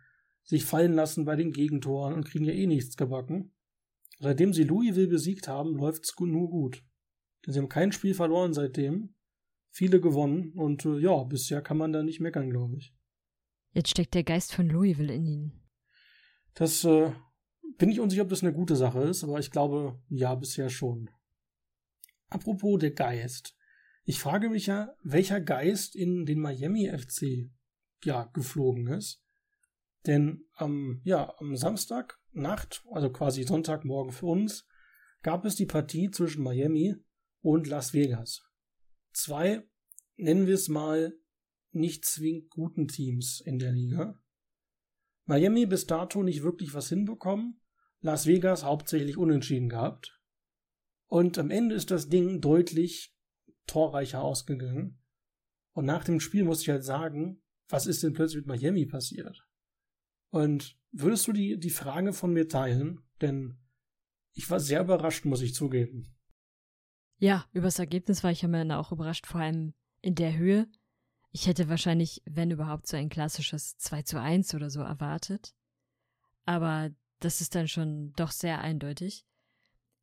sich 0.44 0.64
fallen 0.64 0.92
lassen 0.92 1.24
bei 1.24 1.34
den 1.34 1.52
Gegentoren 1.52 2.14
und 2.14 2.24
kriegen 2.24 2.44
ja 2.44 2.52
eh 2.52 2.66
nichts 2.66 2.96
gebacken. 2.96 3.52
Seitdem 4.18 4.52
sie 4.52 4.64
Louisville 4.64 5.08
besiegt 5.08 5.48
haben, 5.48 5.74
läuft's 5.76 6.14
nur 6.18 6.48
gut. 6.48 6.82
Denn 7.46 7.52
sie 7.52 7.60
haben 7.60 7.68
kein 7.68 7.92
Spiel 7.92 8.14
verloren 8.14 8.52
seitdem, 8.52 9.14
viele 9.70 10.00
gewonnen 10.00 10.52
und 10.52 10.84
äh, 10.84 10.98
ja, 10.98 11.22
bisher 11.24 11.62
kann 11.62 11.78
man 11.78 11.92
da 11.92 12.02
nicht 12.02 12.20
meckern, 12.20 12.50
glaube 12.50 12.76
ich. 12.76 12.94
Jetzt 13.72 13.90
steckt 13.90 14.14
der 14.14 14.24
Geist 14.24 14.54
von 14.54 14.68
Louisville 14.68 15.14
in 15.14 15.26
ihnen. 15.26 15.62
Das 16.54 16.84
äh, 16.84 17.12
bin 17.78 17.90
ich 17.90 18.00
unsicher, 18.00 18.22
ob 18.22 18.30
das 18.30 18.42
eine 18.42 18.52
gute 18.52 18.74
Sache 18.74 19.02
ist, 19.02 19.22
aber 19.22 19.38
ich 19.38 19.50
glaube, 19.50 20.00
ja, 20.08 20.34
bisher 20.34 20.70
schon. 20.70 21.10
Apropos 22.28 22.80
der 22.80 22.92
Geist. 22.92 23.54
Ich 24.04 24.20
frage 24.20 24.48
mich 24.48 24.66
ja, 24.66 24.94
welcher 25.02 25.40
Geist 25.40 25.94
in 25.94 26.24
den 26.26 26.40
Miami 26.40 26.90
FC 26.96 27.50
ja 28.04 28.24
geflogen 28.32 28.86
ist. 28.88 29.22
Denn 30.06 30.44
ähm, 30.60 31.00
ja, 31.04 31.34
am 31.38 31.56
Samstag 31.56 32.18
Nacht, 32.32 32.84
also 32.92 33.10
quasi 33.10 33.42
Sonntagmorgen 33.42 34.12
für 34.12 34.26
uns, 34.26 34.66
gab 35.22 35.44
es 35.44 35.56
die 35.56 35.66
Partie 35.66 36.10
zwischen 36.10 36.42
Miami 36.42 36.96
und 37.40 37.66
Las 37.66 37.92
Vegas. 37.92 38.42
Zwei, 39.12 39.66
nennen 40.16 40.46
wir 40.46 40.54
es 40.54 40.68
mal, 40.68 41.18
nicht 41.72 42.04
zwingend 42.04 42.50
guten 42.50 42.88
Teams 42.88 43.40
in 43.40 43.58
der 43.58 43.72
Liga. 43.72 44.20
Miami 45.24 45.66
bis 45.66 45.86
dato 45.86 46.22
nicht 46.22 46.42
wirklich 46.42 46.74
was 46.74 46.88
hinbekommen, 46.88 47.60
Las 48.00 48.26
Vegas 48.26 48.64
hauptsächlich 48.64 49.16
unentschieden 49.16 49.68
gehabt. 49.68 50.20
Und 51.06 51.38
am 51.38 51.50
Ende 51.50 51.74
ist 51.74 51.90
das 51.90 52.08
Ding 52.08 52.40
deutlich 52.40 53.16
torreicher 53.66 54.22
ausgegangen. 54.22 55.02
Und 55.72 55.84
nach 55.84 56.04
dem 56.04 56.20
Spiel 56.20 56.44
musste 56.44 56.64
ich 56.64 56.70
halt 56.70 56.84
sagen, 56.84 57.42
was 57.68 57.86
ist 57.86 58.02
denn 58.02 58.12
plötzlich 58.12 58.46
mit 58.46 58.62
Miami 58.62 58.86
passiert? 58.86 59.46
Und 60.30 60.78
würdest 60.92 61.26
du 61.26 61.32
die, 61.32 61.58
die 61.58 61.70
Frage 61.70 62.12
von 62.12 62.32
mir 62.32 62.48
teilen? 62.48 63.00
Denn 63.20 63.58
ich 64.32 64.50
war 64.50 64.60
sehr 64.60 64.82
überrascht, 64.82 65.24
muss 65.24 65.42
ich 65.42 65.54
zugeben. 65.54 66.15
Ja, 67.18 67.46
über 67.52 67.66
das 67.66 67.78
Ergebnis 67.78 68.22
war 68.22 68.30
ich 68.30 68.44
am 68.44 68.54
Ende 68.54 68.76
auch 68.76 68.92
überrascht, 68.92 69.26
vor 69.26 69.40
allem 69.40 69.74
in 70.02 70.14
der 70.14 70.36
Höhe. 70.36 70.68
Ich 71.32 71.46
hätte 71.46 71.68
wahrscheinlich, 71.68 72.22
wenn 72.24 72.50
überhaupt, 72.50 72.86
so 72.86 72.96
ein 72.96 73.08
klassisches 73.08 73.76
2 73.78 74.02
zu 74.02 74.20
1 74.20 74.54
oder 74.54 74.70
so 74.70 74.80
erwartet. 74.80 75.54
Aber 76.44 76.90
das 77.20 77.40
ist 77.40 77.54
dann 77.54 77.68
schon 77.68 78.12
doch 78.14 78.30
sehr 78.30 78.60
eindeutig. 78.60 79.26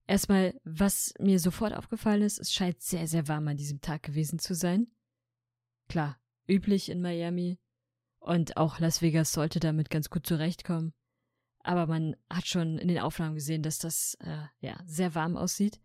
Erstmal, 0.05 0.59
was 0.64 1.14
mir 1.20 1.39
sofort 1.39 1.74
aufgefallen 1.74 2.24
ist, 2.24 2.39
es 2.39 2.53
scheint 2.53 2.82
sehr, 2.82 3.07
sehr 3.07 3.28
warm 3.28 3.47
an 3.47 3.57
diesem 3.57 3.80
Tag 3.80 4.03
gewesen 4.03 4.39
zu 4.39 4.53
sein. 4.53 4.88
Klar, 5.88 6.20
üblich 6.47 6.89
in 6.89 7.01
Miami. 7.01 7.59
Und 8.20 8.57
auch 8.57 8.80
Las 8.80 9.01
Vegas 9.01 9.32
sollte 9.32 9.59
damit 9.59 9.89
ganz 9.89 10.09
gut 10.09 10.26
zurechtkommen. 10.26 10.93
Aber 11.59 11.88
man 11.88 12.16
hat 12.30 12.47
schon 12.47 12.78
in 12.78 12.89
den 12.89 12.99
Aufnahmen 12.99 13.36
gesehen, 13.36 13.64
dass 13.64 13.80
das 13.80 14.16
äh, 14.20 14.43
ja 14.59 14.78
sehr 14.86 15.16
warm 15.16 15.38
aussieht. 15.38 15.80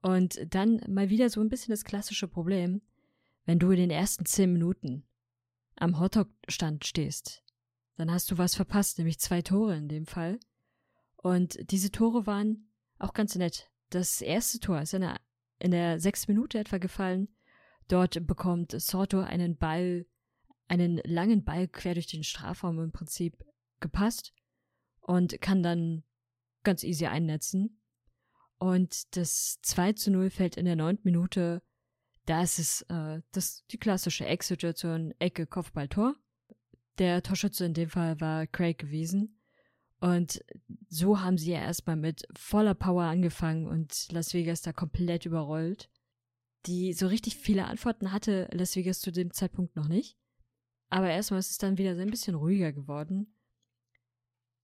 Und 0.00 0.54
dann 0.54 0.80
mal 0.88 1.10
wieder 1.10 1.28
so 1.28 1.40
ein 1.40 1.48
bisschen 1.48 1.72
das 1.72 1.84
klassische 1.84 2.28
Problem, 2.28 2.82
wenn 3.44 3.58
du 3.58 3.70
in 3.70 3.78
den 3.78 3.90
ersten 3.90 4.24
zehn 4.26 4.52
Minuten 4.52 5.04
am 5.76 5.98
Hotdog-Stand 5.98 6.84
stehst, 6.86 7.42
dann 7.96 8.10
hast 8.10 8.30
du 8.30 8.38
was 8.38 8.54
verpasst, 8.54 8.98
nämlich 8.98 9.18
zwei 9.18 9.42
Tore 9.42 9.76
in 9.76 9.88
dem 9.88 10.06
Fall. 10.06 10.38
Und 11.16 11.58
diese 11.70 11.90
Tore 11.90 12.26
waren 12.26 12.70
auch 12.98 13.12
ganz 13.12 13.34
nett. 13.34 13.70
Das 13.90 14.20
erste 14.20 14.60
Tor 14.60 14.80
ist 14.80 14.94
in 14.94 15.00
der, 15.00 15.20
in 15.58 15.72
der 15.72 15.98
sechs 15.98 16.28
Minute 16.28 16.58
etwa 16.58 16.78
gefallen. 16.78 17.28
Dort 17.88 18.26
bekommt 18.26 18.72
Sorto 18.80 19.20
einen 19.20 19.56
Ball 19.56 20.06
einen 20.68 20.98
langen 21.04 21.44
Ball 21.44 21.66
quer 21.66 21.94
durch 21.94 22.06
den 22.06 22.22
Strafraum 22.22 22.78
im 22.78 22.92
Prinzip 22.92 23.44
gepasst 23.80 24.34
und 25.00 25.40
kann 25.40 25.62
dann 25.62 26.04
ganz 26.62 26.84
easy 26.84 27.06
einnetzen. 27.06 27.80
Und 28.58 29.16
das 29.16 29.60
2 29.62 29.92
zu 29.92 30.10
0 30.10 30.30
fällt 30.30 30.56
in 30.56 30.64
der 30.64 30.76
neunten 30.76 31.02
Minute. 31.04 31.62
Da 32.26 32.42
ist 32.42 32.82
äh, 32.90 33.22
das, 33.32 33.64
die 33.70 33.78
klassische 33.78 34.26
Ecksituation, 34.26 35.14
Ecke, 35.18 35.46
Kopfball, 35.46 35.88
Tor. 35.88 36.16
Der 36.98 37.22
Torschütze 37.22 37.64
in 37.64 37.74
dem 37.74 37.88
Fall 37.88 38.20
war 38.20 38.46
Craig 38.46 38.78
gewesen. 38.78 39.40
Und 40.00 40.44
so 40.88 41.20
haben 41.20 41.38
sie 41.38 41.52
ja 41.52 41.60
erstmal 41.60 41.96
mit 41.96 42.26
voller 42.36 42.74
Power 42.74 43.04
angefangen 43.04 43.66
und 43.66 44.10
Las 44.12 44.34
Vegas 44.34 44.62
da 44.62 44.72
komplett 44.72 45.26
überrollt. 45.26 45.88
Die 46.66 46.92
so 46.92 47.06
richtig 47.06 47.36
viele 47.36 47.64
Antworten 47.64 48.12
hatte 48.12 48.48
Las 48.52 48.76
Vegas 48.76 49.00
zu 49.00 49.10
dem 49.10 49.32
Zeitpunkt 49.32 49.76
noch 49.76 49.88
nicht. 49.88 50.16
Aber 50.90 51.08
erstmal 51.08 51.40
ist 51.40 51.50
es 51.50 51.58
dann 51.58 51.78
wieder 51.78 51.94
so 51.94 52.02
ein 52.02 52.10
bisschen 52.10 52.34
ruhiger 52.34 52.72
geworden. 52.72 53.32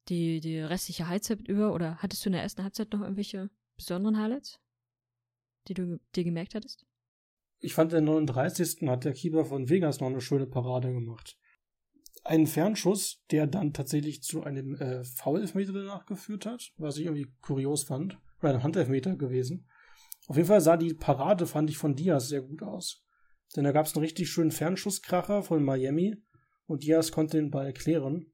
die, 0.08 0.40
die 0.40 0.58
restliche 0.60 1.08
Halbzeit 1.08 1.46
über 1.48 1.72
oder 1.72 1.96
hattest 1.98 2.24
du 2.24 2.28
in 2.28 2.34
der 2.34 2.42
ersten 2.42 2.62
Halbzeit 2.62 2.92
noch 2.92 3.00
irgendwelche 3.00 3.50
besonderen 3.76 4.18
Highlights, 4.18 4.60
die 5.68 5.74
du 5.74 6.00
dir 6.14 6.24
gemerkt 6.24 6.54
hattest? 6.54 6.86
Ich 7.60 7.74
fand, 7.74 7.92
der 7.92 8.00
39. 8.00 8.88
hat 8.88 9.04
der 9.04 9.14
Keeper 9.14 9.44
von 9.44 9.68
Vegas 9.68 10.00
noch 10.00 10.08
eine 10.08 10.20
schöne 10.20 10.46
Parade 10.46 10.92
gemacht. 10.92 11.38
Einen 12.22 12.46
Fernschuss, 12.46 13.24
der 13.30 13.46
dann 13.46 13.72
tatsächlich 13.72 14.22
zu 14.22 14.44
einem 14.44 14.74
äh, 14.76 15.04
Foul-Elfmeter 15.04 15.72
danach 15.72 16.06
geführt 16.06 16.46
hat, 16.46 16.72
was 16.76 16.98
ich 16.98 17.06
irgendwie 17.06 17.32
kurios 17.40 17.84
fand. 17.84 18.18
Oder 18.40 18.54
ein 18.54 18.62
Handelfmeter 18.62 19.16
gewesen. 19.16 19.66
Auf 20.26 20.36
jeden 20.36 20.48
Fall 20.48 20.60
sah 20.60 20.76
die 20.76 20.94
Parade, 20.94 21.46
fand 21.46 21.70
ich, 21.70 21.78
von 21.78 21.96
Diaz 21.96 22.28
sehr 22.28 22.42
gut 22.42 22.62
aus. 22.62 23.04
Denn 23.56 23.64
da 23.64 23.72
gab 23.72 23.86
es 23.86 23.94
einen 23.94 24.04
richtig 24.04 24.30
schönen 24.30 24.50
Fernschusskracher 24.50 25.42
von 25.42 25.62
Miami 25.62 26.16
und 26.66 26.82
Diaz 26.82 27.12
konnte 27.12 27.36
den 27.36 27.50
Ball 27.50 27.72
klären 27.72 28.32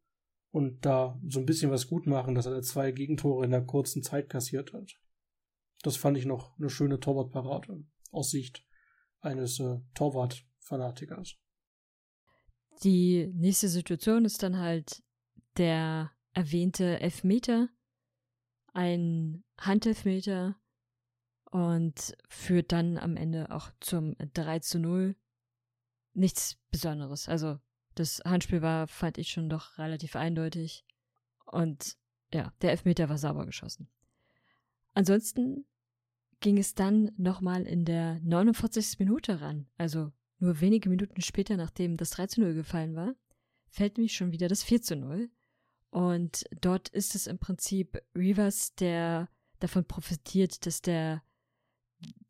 und 0.51 0.85
da 0.85 1.21
so 1.27 1.41
ein 1.41 1.47
bisschen 1.47 1.71
was 1.71 1.89
gut 1.89 2.07
machen, 2.07 2.35
dass 2.35 2.47
er 2.47 2.63
zwei 2.63 2.93
Gegentore 2.93 3.45
in 3.45 3.51
der 3.51 3.65
kurzen 3.65 4.03
Zeit 4.03 4.29
kassiert 4.29 4.73
hat. 4.73 4.99
Das 5.83 5.97
fand 5.97 6.19
ich 6.19 6.27
noch 6.27 6.59
eine 6.59 6.71
schöne 6.71 7.01
Torwartparade 7.01 7.85
aus 8.11 8.31
Sicht 8.31 8.65
eines 9.21 9.61
äh, 9.61 9.81
Torwart-Fanatikers. 9.95 11.37
Die 12.83 13.31
nächste 13.35 13.69
Situation 13.69 14.25
ist 14.25 14.43
dann 14.43 14.59
halt 14.59 15.03
der 15.57 16.11
erwähnte 16.33 17.01
Elfmeter, 17.01 17.69
ein 18.73 19.45
Handelfmeter 19.59 20.57
und 21.51 22.17
führt 22.29 22.73
dann 22.73 22.97
am 22.97 23.17
Ende 23.17 23.51
auch 23.51 23.71
zum 23.81 24.17
3 24.19 24.61
zu 24.61 24.79
0. 24.79 25.17
Nichts 26.13 26.59
Besonderes. 26.71 27.29
Also 27.29 27.59
das 27.95 28.23
Handspiel 28.25 28.63
war, 28.63 28.87
fand 28.87 29.19
ich 29.19 29.31
schon 29.31 29.49
doch 29.49 29.79
relativ 29.79 30.17
eindeutig. 30.17 30.85
Und 31.45 31.97
ja, 32.33 32.53
der 32.63 32.71
Elfmeter 32.71 33.09
war 33.09 33.19
sauber 33.19 33.47
geschossen. 33.47 33.89
Ansonsten 34.95 35.67
ging 36.41 36.59
es 36.59 36.75
dann 36.75 37.13
nochmal 37.17 37.67
in 37.67 37.85
der 37.85 38.21
49. 38.21 38.99
Minute 38.99 39.41
ran. 39.41 39.67
Also 39.77 40.13
nur 40.39 40.61
wenige 40.61 40.89
Minuten 40.89 41.21
später, 41.21 41.57
nachdem 41.57 41.97
das 41.97 42.11
3 42.11 42.27
zu 42.29 42.41
0 42.41 42.55
gefallen 42.55 42.95
war, 42.95 43.15
fällt 43.69 43.99
nämlich 43.99 44.15
schon 44.15 44.33
wieder 44.33 44.49
das 44.49 44.63
4 44.63 44.83
zu 44.83 44.97
0. 44.97 45.31
Und 45.91 46.45
dort 46.61 46.89
ist 46.89 47.15
es 47.15 47.27
im 47.27 47.39
Prinzip 47.39 48.01
Rivers, 48.17 48.75
der 48.75 49.29
davon 49.59 49.85
profitiert, 49.85 50.65
dass 50.65 50.83
der 50.83 51.23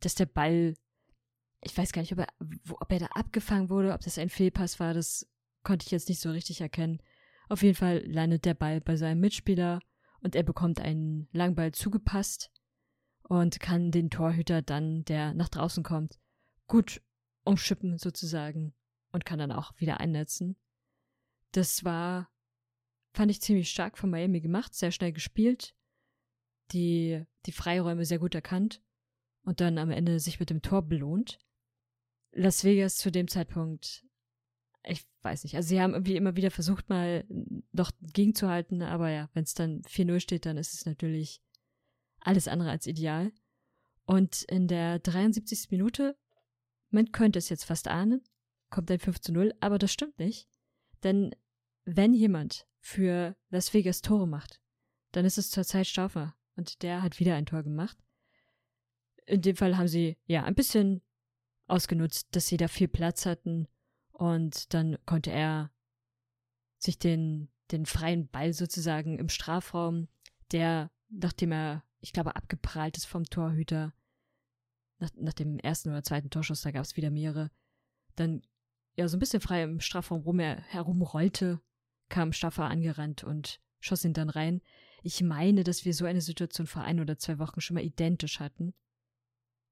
dass 0.01 0.15
der 0.15 0.27
Ball, 0.27 0.75
ich 1.63 1.77
weiß 1.77 1.93
gar 1.93 2.03
nicht, 2.03 2.13
ob 2.13 2.19
er, 2.19 2.29
ob 2.71 2.93
er 2.93 3.01
da 3.01 3.07
abgefangen 3.07 3.71
wurde, 3.71 3.93
ob 3.93 4.01
das 4.01 4.19
ein 4.19 4.29
Fehlpass 4.29 4.81
war, 4.81 4.95
das 4.95 5.29
konnte 5.63 5.85
ich 5.87 5.93
jetzt 5.93 6.09
nicht 6.09 6.21
so 6.21 6.31
richtig 6.31 6.61
erkennen. 6.61 7.01
Auf 7.49 7.63
jeden 7.63 7.75
Fall 7.75 8.05
landet 8.07 8.45
der 8.45 8.55
Ball 8.55 8.81
bei 8.81 8.97
seinem 8.97 9.21
Mitspieler 9.21 9.81
und 10.21 10.35
er 10.35 10.43
bekommt 10.43 10.81
einen 10.81 11.29
Langball 11.33 11.73
zugepasst 11.73 12.51
und 13.31 13.61
kann 13.61 13.93
den 13.93 14.11
Torhüter 14.11 14.61
dann, 14.61 15.05
der 15.05 15.35
nach 15.35 15.49
draußen 15.49 15.85
kommt, 15.85 16.19
gut 16.67 17.01
umschippen 17.45 17.97
sozusagen 17.97 18.75
und 19.13 19.25
kann 19.25 19.39
dann 19.39 19.53
auch 19.53 19.73
wieder 19.79 20.01
einnetzen. 20.01 20.57
Das 21.53 21.85
war, 21.85 22.29
fand 23.13 23.31
ich 23.31 23.41
ziemlich 23.41 23.71
stark 23.71 23.99
von 23.99 24.11
Miami 24.11 24.41
gemacht, 24.41 24.75
sehr 24.75 24.91
schnell 24.91 25.13
gespielt, 25.13 25.77
die, 26.73 27.25
die 27.47 27.53
Freiräume 27.53 28.05
sehr 28.05 28.19
gut 28.19 28.35
erkannt 28.35 28.83
und 29.45 29.61
dann 29.61 29.79
am 29.79 29.93
Ende 29.93 30.19
sich 30.19 30.41
mit 30.41 30.51
dem 30.51 30.61
Tor 30.61 30.83
belohnt. 30.83 31.39
Las 32.33 32.65
Vegas 32.65 32.97
zu 32.97 33.13
dem 33.13 33.29
Zeitpunkt, 33.29 34.05
ich 34.83 35.07
weiß 35.23 35.45
nicht, 35.45 35.55
also 35.55 35.69
sie 35.69 35.81
haben 35.81 35.95
irgendwie 35.95 36.17
immer 36.17 36.35
wieder 36.35 36.51
versucht, 36.51 36.89
mal 36.89 37.25
noch 37.71 37.93
gegenzuhalten, 38.01 38.83
aber 38.83 39.09
ja, 39.11 39.31
wenn 39.35 39.45
es 39.45 39.55
dann 39.55 39.83
4-0 39.83 40.19
steht, 40.19 40.47
dann 40.47 40.57
ist 40.57 40.75
es 40.75 40.85
natürlich 40.85 41.41
alles 42.21 42.49
andere 42.49 42.71
als 42.71 42.87
ideal. 42.87 43.33
Und 44.05 44.43
in 44.45 44.69
der 44.69 44.99
73. 44.99 45.71
Minute, 45.71 46.17
man 46.91 47.13
könnte 47.13 47.39
es 47.39 47.49
jetzt 47.49 47.65
fast 47.65 47.89
ahnen, 47.89 48.23
kommt 48.71 48.91
ein 48.91 48.99
5 48.99 49.29
0, 49.29 49.55
aber 49.61 49.79
das 49.79 49.93
stimmt 49.93 50.19
nicht. 50.19 50.49
Denn 51.03 51.35
wenn 51.85 52.15
jemand 52.15 52.67
für 52.81 53.37
Las 53.51 53.73
Vegas 53.73 54.03
Tore 54.03 54.27
macht, 54.27 54.61
dann 55.13 55.25
ist 55.25 55.39
es 55.39 55.51
zurzeit 55.51 55.87
Stauffer. 55.87 56.35
Und 56.57 56.83
der 56.83 57.03
hat 57.03 57.21
wieder 57.21 57.37
ein 57.37 57.47
Tor 57.47 57.63
gemacht 57.63 57.97
in 59.31 59.43
dem 59.43 59.57
Fall 59.57 59.77
haben 59.77 59.89
sie 59.89 60.17
ja 60.27 60.45
ein 60.45 60.55
bisschen 60.55 61.03
ausgenutzt, 61.67 62.29
dass 62.33 62.49
sie 62.49 62.57
da 62.57 62.69
viel 62.69 62.89
Platz 62.89 63.27
hatten 63.27 63.69
und 64.13 64.75
dann 64.75 64.99
konnte 65.07 65.31
er 65.31 65.71
sich 66.79 66.99
den, 66.99 67.49
den 67.71 67.87
freien 67.87 68.29
Ball 68.29 68.53
sozusagen 68.53 69.19
im 69.19 69.29
Strafraum, 69.29 70.09
der, 70.51 70.91
nachdem 71.09 71.53
er, 71.53 71.85
ich 72.01 72.13
glaube, 72.13 72.37
abgeprallt 72.37 72.97
ist 72.97 73.07
vom 73.07 73.25
Torhüter, 73.25 73.93
nach, 74.99 75.11
nach 75.17 75.33
dem 75.33 75.59
ersten 75.59 75.91
oder 75.91 76.03
zweiten 76.03 76.31
Torschuss, 76.31 76.63
da 76.63 76.71
gab 76.71 76.85
es 76.85 76.97
wieder 76.97 77.11
mehrere, 77.11 77.51
dann 78.17 78.43
ja 78.97 79.09
so 79.09 79.17
ein 79.17 79.21
bisschen 79.21 79.41
frei 79.41 79.63
im 79.63 79.81
Strafraum 79.81 80.23
rum 80.23 80.41
er 80.41 80.61
herumrollte, 80.63 81.61
kam 82.09 82.33
Staffer 82.33 82.65
angerannt 82.65 83.25
und 83.25 83.61
schoss 83.81 84.05
ihn 84.05 84.13
dann 84.13 84.31
rein. 84.31 84.61
Ich 85.03 85.23
meine, 85.23 85.65
dass 85.65 85.85
wir 85.85 85.95
so 85.95 86.05
eine 86.05 86.21
Situation 86.21 86.67
vor 86.67 86.83
ein 86.83 87.01
oder 87.01 87.19
zwei 87.19 87.39
Wochen 87.39 87.61
schon 87.61 87.75
mal 87.75 87.85
identisch 87.85 88.41
hatten. 88.41 88.75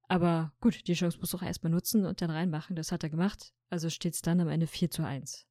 Aber 0.08 0.54
gut, 0.60 0.88
die 0.88 0.94
Chance 0.94 1.18
muss 1.18 1.34
auch 1.34 1.42
erstmal 1.42 1.70
nutzen 1.70 2.06
und 2.06 2.22
dann 2.22 2.30
reinmachen. 2.30 2.76
Das 2.76 2.92
hat 2.92 3.02
er 3.02 3.10
gemacht. 3.10 3.52
Also 3.68 3.90
steht 3.90 4.14
es 4.14 4.22
dann 4.22 4.40
am 4.40 4.48
Ende 4.48 4.66
4 4.66 4.90
zu 4.90 5.04
1. 5.04 5.46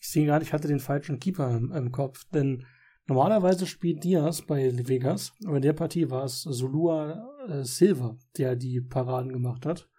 Ich 0.00 0.08
sehe 0.08 0.24
gerade, 0.24 0.42
ich 0.42 0.54
hatte 0.54 0.68
den 0.68 0.80
falschen 0.80 1.20
Keeper 1.20 1.54
im, 1.54 1.70
im, 1.72 1.92
Kopf, 1.92 2.24
denn 2.30 2.66
normalerweise 3.10 3.66
spielt 3.66 4.04
Diaz 4.04 4.40
bei 4.40 4.72
Vegas, 4.86 5.32
aber 5.44 5.56
in 5.56 5.62
der 5.62 5.72
Partie 5.72 6.10
war 6.10 6.24
es 6.24 6.42
Zulua 6.42 7.28
äh, 7.48 7.64
Silva, 7.64 8.16
der 8.38 8.54
die 8.54 8.80
Paraden 8.80 9.32
gemacht 9.32 9.66
hat. 9.66 9.90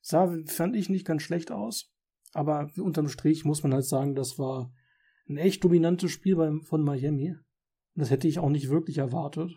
Sah, 0.00 0.34
fand 0.46 0.74
ich 0.74 0.88
nicht 0.88 1.06
ganz 1.06 1.22
schlecht 1.22 1.52
aus, 1.52 1.92
aber 2.32 2.70
unterm 2.78 3.08
Strich 3.08 3.44
muss 3.44 3.62
man 3.62 3.74
halt 3.74 3.84
sagen, 3.84 4.14
das 4.14 4.38
war 4.38 4.72
ein 5.28 5.36
echt 5.36 5.62
dominantes 5.62 6.10
Spiel 6.10 6.36
beim, 6.36 6.62
von 6.62 6.82
Miami. 6.82 7.36
Das 7.94 8.10
hätte 8.10 8.26
ich 8.26 8.38
auch 8.38 8.48
nicht 8.48 8.70
wirklich 8.70 8.96
erwartet. 8.96 9.52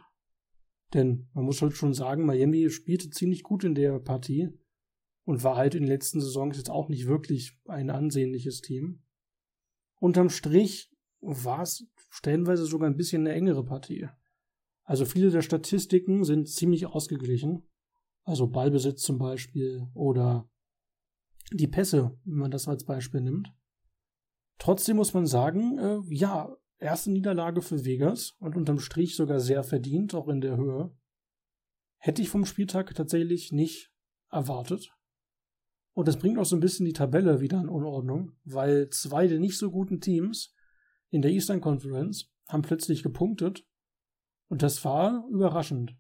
Denn 0.94 1.30
man 1.34 1.46
muss 1.46 1.62
halt 1.62 1.74
schon 1.78 1.94
sagen, 1.94 2.26
Miami 2.26 2.70
spielte 2.70 3.10
ziemlich 3.10 3.44
gut 3.44 3.64
in 3.64 3.74
der 3.74 4.00
Partie 4.00 4.50
und 5.24 5.44
war 5.44 5.56
halt 5.56 5.76
in 5.76 5.84
den 5.84 5.90
letzten 5.90 6.20
Saisons 6.20 6.58
jetzt 6.58 6.70
auch 6.70 6.90
nicht 6.90 7.08
wirklich 7.08 7.58
ein 7.68 7.90
ansehnliches 7.90 8.60
Team. 8.60 9.02
Unterm 10.00 10.30
Strich 10.30 10.92
war 11.22 11.62
es 11.62 11.86
stellenweise 12.10 12.66
sogar 12.66 12.90
ein 12.90 12.98
bisschen 12.98 13.22
eine 13.22 13.36
engere 13.36 13.64
Partie. 13.64 14.08
Also 14.84 15.06
viele 15.06 15.32
der 15.32 15.42
Statistiken 15.42 16.24
sind 16.24 16.48
ziemlich 16.48 16.86
ausgeglichen. 16.86 17.68
Also 18.24 18.48
Ballbesitz 18.48 19.02
zum 19.02 19.18
Beispiel 19.18 19.88
oder 19.94 20.50
die 21.52 21.68
Pässe, 21.68 22.18
wenn 22.24 22.38
man 22.38 22.52
das 22.52 22.68
als 22.68 22.86
Beispiel 22.86 23.22
nimmt. 23.22 23.54
Trotzdem 24.58 24.98
muss 24.98 25.14
man 25.14 25.26
sagen, 25.26 25.78
äh, 25.78 26.00
ja, 26.10 26.56
Erste 26.78 27.10
Niederlage 27.10 27.62
für 27.62 27.86
Vegas 27.86 28.36
und 28.40 28.56
unterm 28.58 28.80
Strich 28.80 29.16
sogar 29.16 29.40
sehr 29.40 29.64
verdient, 29.64 30.14
auch 30.14 30.28
in 30.28 30.42
der 30.42 30.58
Höhe. 30.58 30.94
Hätte 31.98 32.22
ich 32.22 32.30
vom 32.30 32.46
Spieltag 32.46 32.94
tatsächlich 32.94 33.52
nicht 33.52 33.94
erwartet. 34.30 34.94
Und 35.94 36.10
das 36.10 36.20
bringt 36.20 36.38
auch 36.38 36.46
so 36.46 36.58
ein 36.58 36.60
bisschen 36.60 36.86
die 36.86 36.94
Tabelle 36.94 37.40
wieder 37.40 37.62
in 37.62 37.70
Unordnung, 37.70 38.34
weil 38.44 38.90
zwei 38.90 39.28
der 39.28 39.40
nicht 39.40 39.58
so 39.58 39.72
guten 39.72 40.02
Teams 40.02 40.54
in 41.16 41.22
der 41.22 41.32
Eastern 41.32 41.62
Conference 41.62 42.30
haben 42.50 42.62
plötzlich 42.62 43.02
gepunktet. 43.02 43.66
Und 44.50 44.62
das 44.62 44.84
war 44.84 45.26
überraschend. 45.30 45.96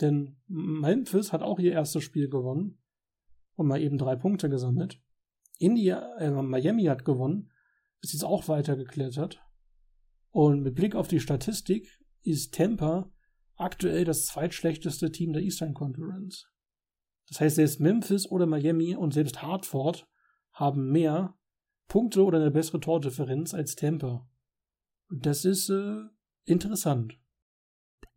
Denn 0.00 0.36
Memphis 0.48 1.32
hat 1.32 1.42
auch 1.42 1.58
ihr 1.58 1.72
erstes 1.72 2.02
Spiel 2.02 2.28
gewonnen 2.28 2.82
und 3.56 3.68
mal 3.68 3.80
eben 3.80 3.98
drei 3.98 4.16
Punkte 4.16 4.48
gesammelt. 4.48 5.00
India, 5.58 6.16
äh, 6.16 6.30
Miami 6.30 6.84
hat 6.84 7.04
gewonnen, 7.04 7.52
ist 8.00 8.14
jetzt 8.14 8.24
auch 8.24 8.48
weitergeklettert. 8.48 9.40
Und 10.30 10.62
mit 10.62 10.74
Blick 10.74 10.96
auf 10.96 11.08
die 11.08 11.20
Statistik 11.20 12.00
ist 12.22 12.54
Tampa 12.54 13.12
aktuell 13.56 14.04
das 14.04 14.26
zweitschlechteste 14.26 15.12
Team 15.12 15.32
der 15.34 15.42
Eastern 15.42 15.74
Conference. 15.74 16.48
Das 17.28 17.40
heißt, 17.40 17.56
selbst 17.56 17.80
Memphis 17.80 18.26
oder 18.26 18.46
Miami 18.46 18.96
und 18.96 19.12
selbst 19.12 19.42
Hartford 19.42 20.08
haben 20.52 20.90
mehr 20.90 21.38
Punkte 21.86 22.24
oder 22.24 22.40
eine 22.40 22.50
bessere 22.50 22.80
Tordifferenz 22.80 23.52
als 23.54 23.76
Tampa. 23.76 24.26
Das 25.10 25.44
ist 25.44 25.70
äh, 25.70 26.04
interessant. 26.44 27.18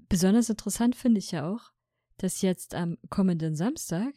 Besonders 0.10 0.50
interessant 0.50 0.96
finde 0.96 1.20
ich 1.20 1.32
ja 1.32 1.52
auch, 1.52 1.72
dass 2.18 2.42
jetzt 2.42 2.74
am 2.74 2.98
kommenden 3.10 3.56
Samstag 3.56 4.14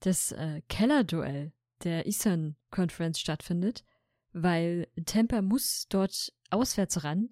das 0.00 0.32
äh, 0.32 0.62
Keller-Duell 0.68 1.52
der 1.84 2.06
Eastern 2.06 2.56
Conference 2.70 3.18
stattfindet, 3.18 3.84
weil 4.32 4.88
Tampa 5.04 5.42
muss 5.42 5.86
dort 5.88 6.32
auswärts 6.50 7.04
ran 7.04 7.30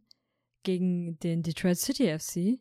gegen 0.62 1.18
den 1.20 1.42
Detroit 1.42 1.78
City 1.78 2.18
FC. 2.18 2.60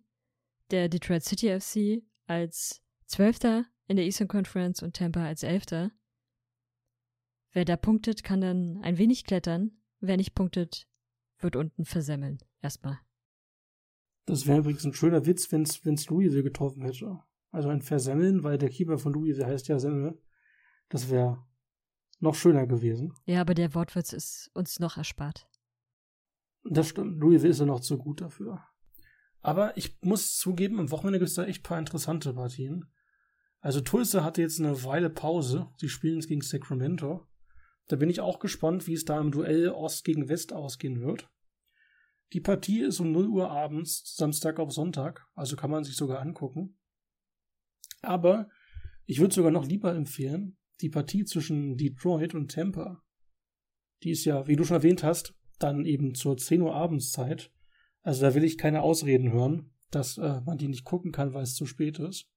Der 0.71 0.89
Detroit 0.89 1.23
City 1.23 1.59
FC 1.59 2.03
als 2.27 2.81
Zwölfter 3.05 3.65
in 3.87 3.95
der 3.95 4.05
Eastern 4.05 4.27
Conference 4.27 4.83
und 4.83 4.95
Tampa 4.95 5.25
als 5.25 5.43
Elfter. 5.43 5.91
Wer 7.51 7.65
da 7.65 7.75
punktet, 7.75 8.23
kann 8.23 8.41
dann 8.41 8.79
ein 8.83 8.97
wenig 8.97 9.23
klettern. 9.25 9.71
Wer 9.99 10.17
nicht 10.17 10.35
punktet, 10.35 10.87
wird 11.39 11.55
unten 11.55 11.85
versemmeln. 11.85 12.39
erstmal. 12.61 12.99
Das 14.25 14.45
wäre 14.45 14.59
übrigens 14.59 14.85
ein 14.85 14.93
schöner 14.93 15.25
Witz, 15.25 15.51
wenn 15.51 15.63
es 15.63 16.09
Louisville 16.09 16.43
getroffen 16.43 16.83
hätte. 16.83 17.19
Also 17.51 17.69
ein 17.69 17.81
Versemmeln, 17.81 18.43
weil 18.43 18.57
der 18.57 18.69
Keeper 18.69 18.99
von 18.99 19.13
Louisville 19.13 19.47
heißt 19.47 19.67
ja 19.67 19.79
Semmel. 19.79 20.21
Das 20.89 21.09
wäre 21.09 21.45
noch 22.19 22.35
schöner 22.35 22.67
gewesen. 22.67 23.13
Ja, 23.25 23.41
aber 23.41 23.53
der 23.53 23.73
Wortwitz 23.73 24.13
ist 24.13 24.51
uns 24.53 24.79
noch 24.79 24.97
erspart. 24.97 25.47
Das 26.63 26.89
stimmt. 26.89 27.19
Louisville 27.19 27.51
ist 27.51 27.59
ja 27.59 27.65
noch 27.65 27.79
zu 27.79 27.97
gut 27.97 28.21
dafür. 28.21 28.63
Aber 29.41 29.77
ich 29.77 29.97
muss 30.01 30.37
zugeben, 30.37 30.79
am 30.79 30.91
Wochenende 30.91 31.19
gibt 31.19 31.29
es 31.29 31.35
da 31.35 31.45
echt 31.45 31.63
paar 31.63 31.79
interessante 31.79 32.33
Partien. 32.33 32.91
Also 33.61 33.81
Tulsa 33.81 34.23
hatte 34.23 34.41
jetzt 34.41 34.59
eine 34.59 34.83
Weile 34.83 35.09
Pause. 35.09 35.67
Sie 35.77 35.89
spielen 35.89 36.15
jetzt 36.15 36.27
gegen 36.27 36.41
Sacramento. 36.41 37.27
Da 37.89 37.95
bin 37.95 38.09
ich 38.09 38.21
auch 38.21 38.39
gespannt, 38.39 38.87
wie 38.87 38.93
es 38.93 39.03
da 39.03 39.19
im 39.19 39.31
Duell 39.31 39.69
Ost 39.69 40.05
gegen 40.05 40.29
West 40.29 40.53
ausgehen 40.53 41.01
wird. 41.01 41.27
Die 42.33 42.39
Partie 42.39 42.81
ist 42.81 42.99
um 42.99 43.11
0 43.11 43.27
Uhr 43.27 43.49
abends, 43.49 44.15
Samstag 44.15 44.59
auf 44.59 44.71
Sonntag, 44.71 45.25
also 45.33 45.55
kann 45.55 45.71
man 45.71 45.83
sich 45.83 45.95
sogar 45.95 46.19
angucken. 46.19 46.77
Aber 48.01 48.47
ich 49.05 49.19
würde 49.19 49.33
sogar 49.33 49.49
noch 49.49 49.65
lieber 49.65 49.95
empfehlen, 49.95 50.57
die 50.81 50.89
Partie 50.89 51.25
zwischen 51.25 51.77
Detroit 51.77 52.35
und 52.35 52.51
Tampa. 52.51 53.03
Die 54.03 54.11
ist 54.11 54.23
ja, 54.23 54.47
wie 54.47 54.55
du 54.55 54.63
schon 54.63 54.77
erwähnt 54.77 55.03
hast, 55.03 55.33
dann 55.57 55.83
eben 55.85 56.13
zur 56.13 56.37
10 56.37 56.61
Uhr 56.61 56.75
Abendszeit. 56.75 57.51
Also 58.01 58.21
da 58.21 58.35
will 58.35 58.43
ich 58.43 58.59
keine 58.59 58.83
Ausreden 58.83 59.31
hören, 59.31 59.73
dass 59.89 60.19
äh, 60.19 60.41
man 60.41 60.59
die 60.59 60.67
nicht 60.67 60.85
gucken 60.85 61.11
kann, 61.11 61.33
weil 61.33 61.43
es 61.43 61.55
zu 61.55 61.65
spät 61.65 61.97
ist. 61.97 62.29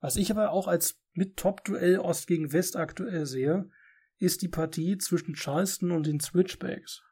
Was 0.00 0.16
ich 0.16 0.30
aber 0.30 0.52
auch 0.52 0.68
als 0.68 1.02
mit 1.12 1.36
Top-Duell 1.36 1.98
Ost 1.98 2.26
gegen 2.26 2.52
West 2.52 2.76
aktuell 2.76 3.26
sehe, 3.26 3.68
ist 4.18 4.42
die 4.42 4.48
Partie 4.48 4.98
zwischen 4.98 5.34
Charleston 5.34 5.92
und 5.92 6.06
den 6.06 6.20
Switchbacks. 6.20 7.02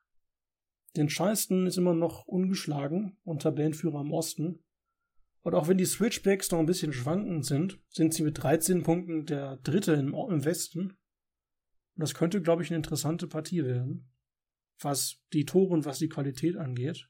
Denn 0.97 1.09
Charleston 1.09 1.67
ist 1.67 1.77
immer 1.77 1.95
noch 1.95 2.27
ungeschlagen 2.27 3.19
und 3.23 3.43
Tabellenführer 3.43 4.01
im 4.01 4.13
Osten. 4.13 4.65
Und 5.43 5.55
auch 5.55 5.69
wenn 5.69 5.79
die 5.79 5.85
Switchbacks 5.85 6.51
noch 6.51 6.59
ein 6.59 6.67
bisschen 6.67 6.93
schwankend 6.93 7.45
sind, 7.45 7.79
sind 7.89 8.15
sie 8.15 8.25
mit 8.25 8.43
13 8.43 8.83
Punkten 8.83 9.27
der 9.27 9.59
Dritte 9.59 9.93
im, 9.93 10.13
Westen. 10.45 10.81
Und 10.91 10.97
das 11.95 12.15
könnte, 12.15 12.43
glaube 12.43 12.63
ich, 12.63 12.71
eine 12.71 12.79
interessante 12.79 13.29
Partie 13.29 13.65
werden, 13.65 14.11
was 14.81 15.21
die 15.33 15.45
Tore 15.45 15.75
und 15.75 15.85
was 15.85 15.99
die 15.99 16.09
Qualität 16.09 16.57
angeht. 16.57 17.09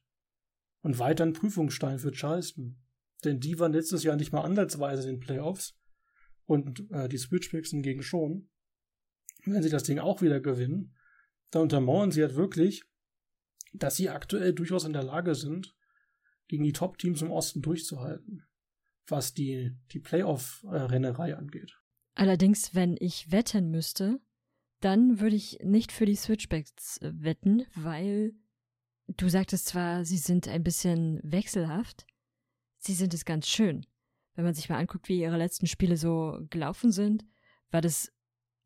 Und 0.83 0.99
weiter 0.99 1.25
ein 1.25 1.33
Prüfungsstein 1.33 1.99
für 1.99 2.13
Charleston. 2.13 2.79
Denn 3.25 3.41
die 3.41 3.59
waren 3.59 3.73
letztes 3.73 4.03
Jahr 4.03 4.17
nicht 4.17 4.33
mal 4.33 4.43
ansatzweise 4.43 5.09
in 5.09 5.17
den 5.17 5.21
Playoffs. 5.21 5.79
Und 6.45 6.91
äh, 6.91 7.09
die 7.09 7.19
Switchbacks 7.19 7.71
hingegen 7.71 8.03
schon. 8.03 8.51
Wenn 9.55 9.63
sie 9.63 9.71
das 9.71 9.85
Ding 9.85 9.99
auch 9.99 10.23
wieder 10.23 10.41
gewinnen, 10.41 10.95
dann 11.51 11.63
untermauern 11.63 12.11
sie 12.11 12.23
halt 12.23 12.35
wirklich, 12.35 12.83
dass 13.73 13.97
sie 13.97 14.09
aktuell 14.09 14.53
durchaus 14.53 14.85
in 14.85 14.93
der 14.93 15.03
Lage 15.03 15.35
sind, 15.35 15.75
gegen 16.49 16.65
die 16.65 16.73
Top-Teams 16.73 17.23
im 17.23 17.31
Osten 17.31 17.63
durchzuhalten, 17.63 18.47
was 19.07 19.35
die, 19.35 19.77
die 19.93 20.01
Playoff-Rennerei 20.01 21.37
angeht. 21.37 21.79
Allerdings, 22.15 22.75
wenn 22.75 22.97
ich 22.99 23.31
wetten 23.31 23.71
müsste, 23.71 24.21
dann 24.81 25.21
würde 25.21 25.37
ich 25.37 25.59
nicht 25.63 25.93
für 25.93 26.07
die 26.07 26.17
Switchbacks 26.17 26.99
äh, 26.99 27.13
wetten, 27.15 27.67
weil 27.75 28.35
du 29.09 29.29
sagtest 29.29 29.67
zwar, 29.67 30.05
sie 30.05 30.19
sind 30.19 30.49
ein 30.49 30.63
bisschen 30.63 31.21
wechselhaft, 31.23 32.07
sie 32.79 32.95
sind 32.95 33.15
es 33.15 33.25
ganz 33.25 33.49
schön. 33.49 33.87
Wenn 34.35 34.45
man 34.45 34.55
sich 34.55 34.69
mal 34.69 34.79
anguckt, 34.79 35.09
wie 35.09 35.21
ihre 35.21 35.39
letzten 35.39 35.67
Spiele 35.67 35.97
so 35.97 36.39
gelaufen 36.51 36.93
sind, 36.93 37.25
war 37.71 37.81
das 37.81 38.13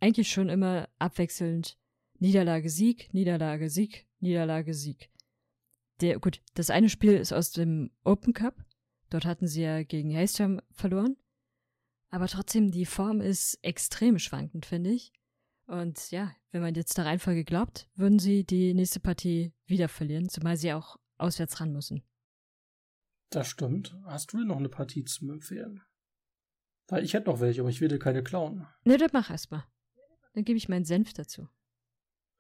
eigentlich 0.00 0.30
schon 0.30 0.48
immer 0.48 0.88
abwechselnd 0.98 1.78
Niederlage, 2.18 2.68
Sieg, 2.68 3.12
Niederlage, 3.14 3.70
Sieg, 3.70 4.06
Niederlage, 4.18 4.74
Sieg. 4.74 5.10
Der, 6.00 6.18
gut, 6.18 6.42
das 6.54 6.70
eine 6.70 6.88
Spiel 6.88 7.14
ist 7.14 7.32
aus 7.32 7.52
dem 7.52 7.90
Open 8.04 8.32
Cup. 8.32 8.64
Dort 9.10 9.24
hatten 9.24 9.46
sie 9.46 9.62
ja 9.62 9.82
gegen 9.82 10.14
Haystrom 10.14 10.60
verloren. 10.70 11.16
Aber 12.10 12.26
trotzdem, 12.26 12.70
die 12.70 12.86
Form 12.86 13.20
ist 13.20 13.58
extrem 13.62 14.18
schwankend, 14.18 14.66
finde 14.66 14.90
ich. 14.90 15.12
Und 15.66 16.10
ja, 16.10 16.34
wenn 16.50 16.62
man 16.62 16.74
jetzt 16.74 16.98
der 16.98 17.06
Reihenfolge 17.06 17.44
glaubt, 17.44 17.88
würden 17.94 18.18
sie 18.18 18.44
die 18.44 18.74
nächste 18.74 18.98
Partie 19.00 19.52
wieder 19.66 19.88
verlieren, 19.88 20.28
zumal 20.28 20.56
sie 20.56 20.72
auch 20.72 20.96
auswärts 21.16 21.60
ran 21.60 21.72
müssen. 21.72 22.02
Das 23.30 23.46
stimmt. 23.46 23.96
Hast 24.04 24.32
du 24.32 24.38
denn 24.38 24.48
noch 24.48 24.56
eine 24.56 24.68
Partie 24.68 25.04
zum 25.04 25.30
Empfehlen? 25.30 25.82
Weil 26.88 27.04
ich 27.04 27.14
hätte 27.14 27.30
noch 27.30 27.38
welche, 27.38 27.60
aber 27.60 27.70
ich 27.70 27.80
will 27.80 27.88
dir 27.88 28.00
keine 28.00 28.24
klauen. 28.24 28.66
Ne, 28.84 28.98
das 28.98 29.12
mach 29.12 29.30
erstmal. 29.30 29.64
Dann 30.32 30.44
gebe 30.44 30.56
ich 30.56 30.68
meinen 30.68 30.84
Senf 30.84 31.12
dazu. 31.12 31.48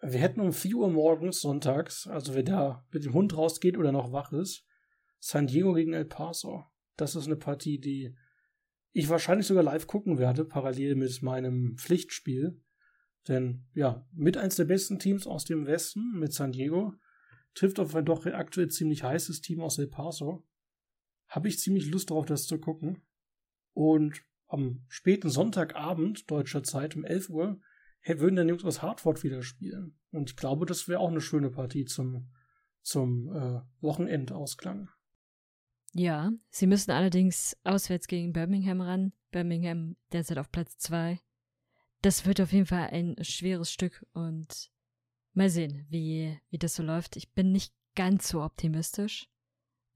Wir 0.02 0.20
hätten 0.20 0.40
um 0.40 0.52
4 0.52 0.76
Uhr 0.76 0.90
morgens 0.90 1.40
sonntags, 1.40 2.06
also 2.06 2.34
wer 2.34 2.42
da 2.42 2.86
mit 2.90 3.04
dem 3.04 3.12
Hund 3.12 3.36
rausgeht 3.36 3.76
oder 3.76 3.92
noch 3.92 4.12
wach 4.12 4.32
ist, 4.32 4.64
San 5.18 5.46
Diego 5.46 5.74
gegen 5.74 5.92
El 5.92 6.06
Paso. 6.06 6.64
Das 6.96 7.14
ist 7.14 7.26
eine 7.26 7.36
Partie, 7.36 7.78
die 7.78 8.16
ich 8.92 9.08
wahrscheinlich 9.08 9.46
sogar 9.46 9.62
live 9.62 9.86
gucken 9.86 10.18
werde, 10.18 10.44
parallel 10.44 10.94
mit 10.94 11.22
meinem 11.22 11.76
Pflichtspiel. 11.76 12.60
Denn 13.28 13.66
ja, 13.74 14.06
mit 14.12 14.36
eins 14.38 14.56
der 14.56 14.64
besten 14.64 14.98
Teams 14.98 15.26
aus 15.26 15.44
dem 15.44 15.66
Westen, 15.66 16.18
mit 16.18 16.32
San 16.32 16.52
Diego, 16.52 16.94
trifft 17.54 17.78
auf 17.78 17.94
ein 17.94 18.06
doch 18.06 18.24
aktuell 18.26 18.68
ziemlich 18.68 19.02
heißes 19.02 19.42
Team 19.42 19.60
aus 19.60 19.78
El 19.78 19.88
Paso. 19.88 20.46
Habe 21.28 21.48
ich 21.48 21.58
ziemlich 21.58 21.86
Lust 21.90 22.10
darauf, 22.10 22.24
das 22.24 22.46
zu 22.46 22.58
gucken. 22.58 23.02
Und 23.74 24.22
am 24.48 24.84
späten 24.88 25.28
Sonntagabend 25.28 26.30
deutscher 26.30 26.62
Zeit 26.62 26.96
um 26.96 27.04
11 27.04 27.28
Uhr 27.28 27.60
würden 28.04 28.36
dann 28.36 28.48
Jungs 28.48 28.64
aus 28.64 28.82
Hartford 28.82 29.22
wieder 29.22 29.42
spielen. 29.42 29.98
Und 30.10 30.30
ich 30.30 30.36
glaube, 30.36 30.66
das 30.66 30.88
wäre 30.88 31.00
auch 31.00 31.10
eine 31.10 31.20
schöne 31.20 31.50
Partie 31.50 31.84
zum, 31.84 32.30
zum 32.82 33.30
äh, 33.34 33.60
Wochenendausklang. 33.80 34.88
Ja, 35.92 36.32
sie 36.50 36.66
müssen 36.66 36.92
allerdings 36.92 37.56
auswärts 37.64 38.06
gegen 38.06 38.32
Birmingham 38.32 38.80
ran. 38.80 39.12
Birmingham 39.30 39.96
derzeit 40.12 40.38
auf 40.38 40.50
Platz 40.50 40.78
2. 40.78 41.20
Das 42.02 42.26
wird 42.26 42.40
auf 42.40 42.52
jeden 42.52 42.66
Fall 42.66 42.88
ein 42.90 43.16
schweres 43.22 43.70
Stück 43.70 44.06
und 44.12 44.70
mal 45.34 45.50
sehen, 45.50 45.86
wie, 45.90 46.38
wie 46.48 46.58
das 46.58 46.74
so 46.74 46.82
läuft. 46.82 47.16
Ich 47.16 47.32
bin 47.32 47.52
nicht 47.52 47.74
ganz 47.94 48.28
so 48.28 48.42
optimistisch, 48.42 49.28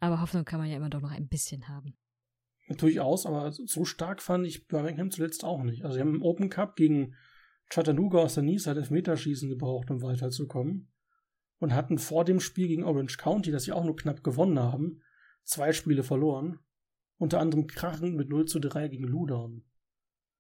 aber 0.00 0.20
Hoffnung 0.20 0.44
kann 0.44 0.60
man 0.60 0.68
ja 0.68 0.76
immer 0.76 0.90
doch 0.90 1.00
noch 1.00 1.12
ein 1.12 1.28
bisschen 1.28 1.68
haben. 1.68 1.96
Durchaus, 2.68 3.26
aber 3.26 3.52
so 3.52 3.84
stark 3.84 4.22
fand 4.22 4.46
ich 4.46 4.66
Birmingham 4.66 5.10
zuletzt 5.10 5.44
auch 5.44 5.62
nicht. 5.62 5.84
Also 5.84 5.94
sie 5.94 6.00
haben 6.00 6.14
im 6.14 6.22
Open 6.22 6.48
Cup 6.48 6.76
gegen 6.76 7.14
Chattanooga 7.70 8.18
aus 8.18 8.34
der 8.34 8.42
Nies 8.42 8.66
Elfmeterschießen 8.66 9.48
gebraucht, 9.48 9.90
um 9.90 10.02
weiterzukommen. 10.02 10.90
Und 11.58 11.72
hatten 11.72 11.98
vor 11.98 12.24
dem 12.24 12.40
Spiel 12.40 12.68
gegen 12.68 12.84
Orange 12.84 13.16
County, 13.16 13.50
das 13.50 13.64
sie 13.64 13.72
auch 13.72 13.84
nur 13.84 13.96
knapp 13.96 14.22
gewonnen 14.22 14.58
haben, 14.58 15.02
zwei 15.44 15.72
Spiele 15.72 16.02
verloren. 16.02 16.58
Unter 17.16 17.40
anderem 17.40 17.66
krachend 17.66 18.16
mit 18.16 18.28
0 18.28 18.46
zu 18.46 18.58
3 18.58 18.88
gegen 18.88 19.04
Ludon. 19.04 19.64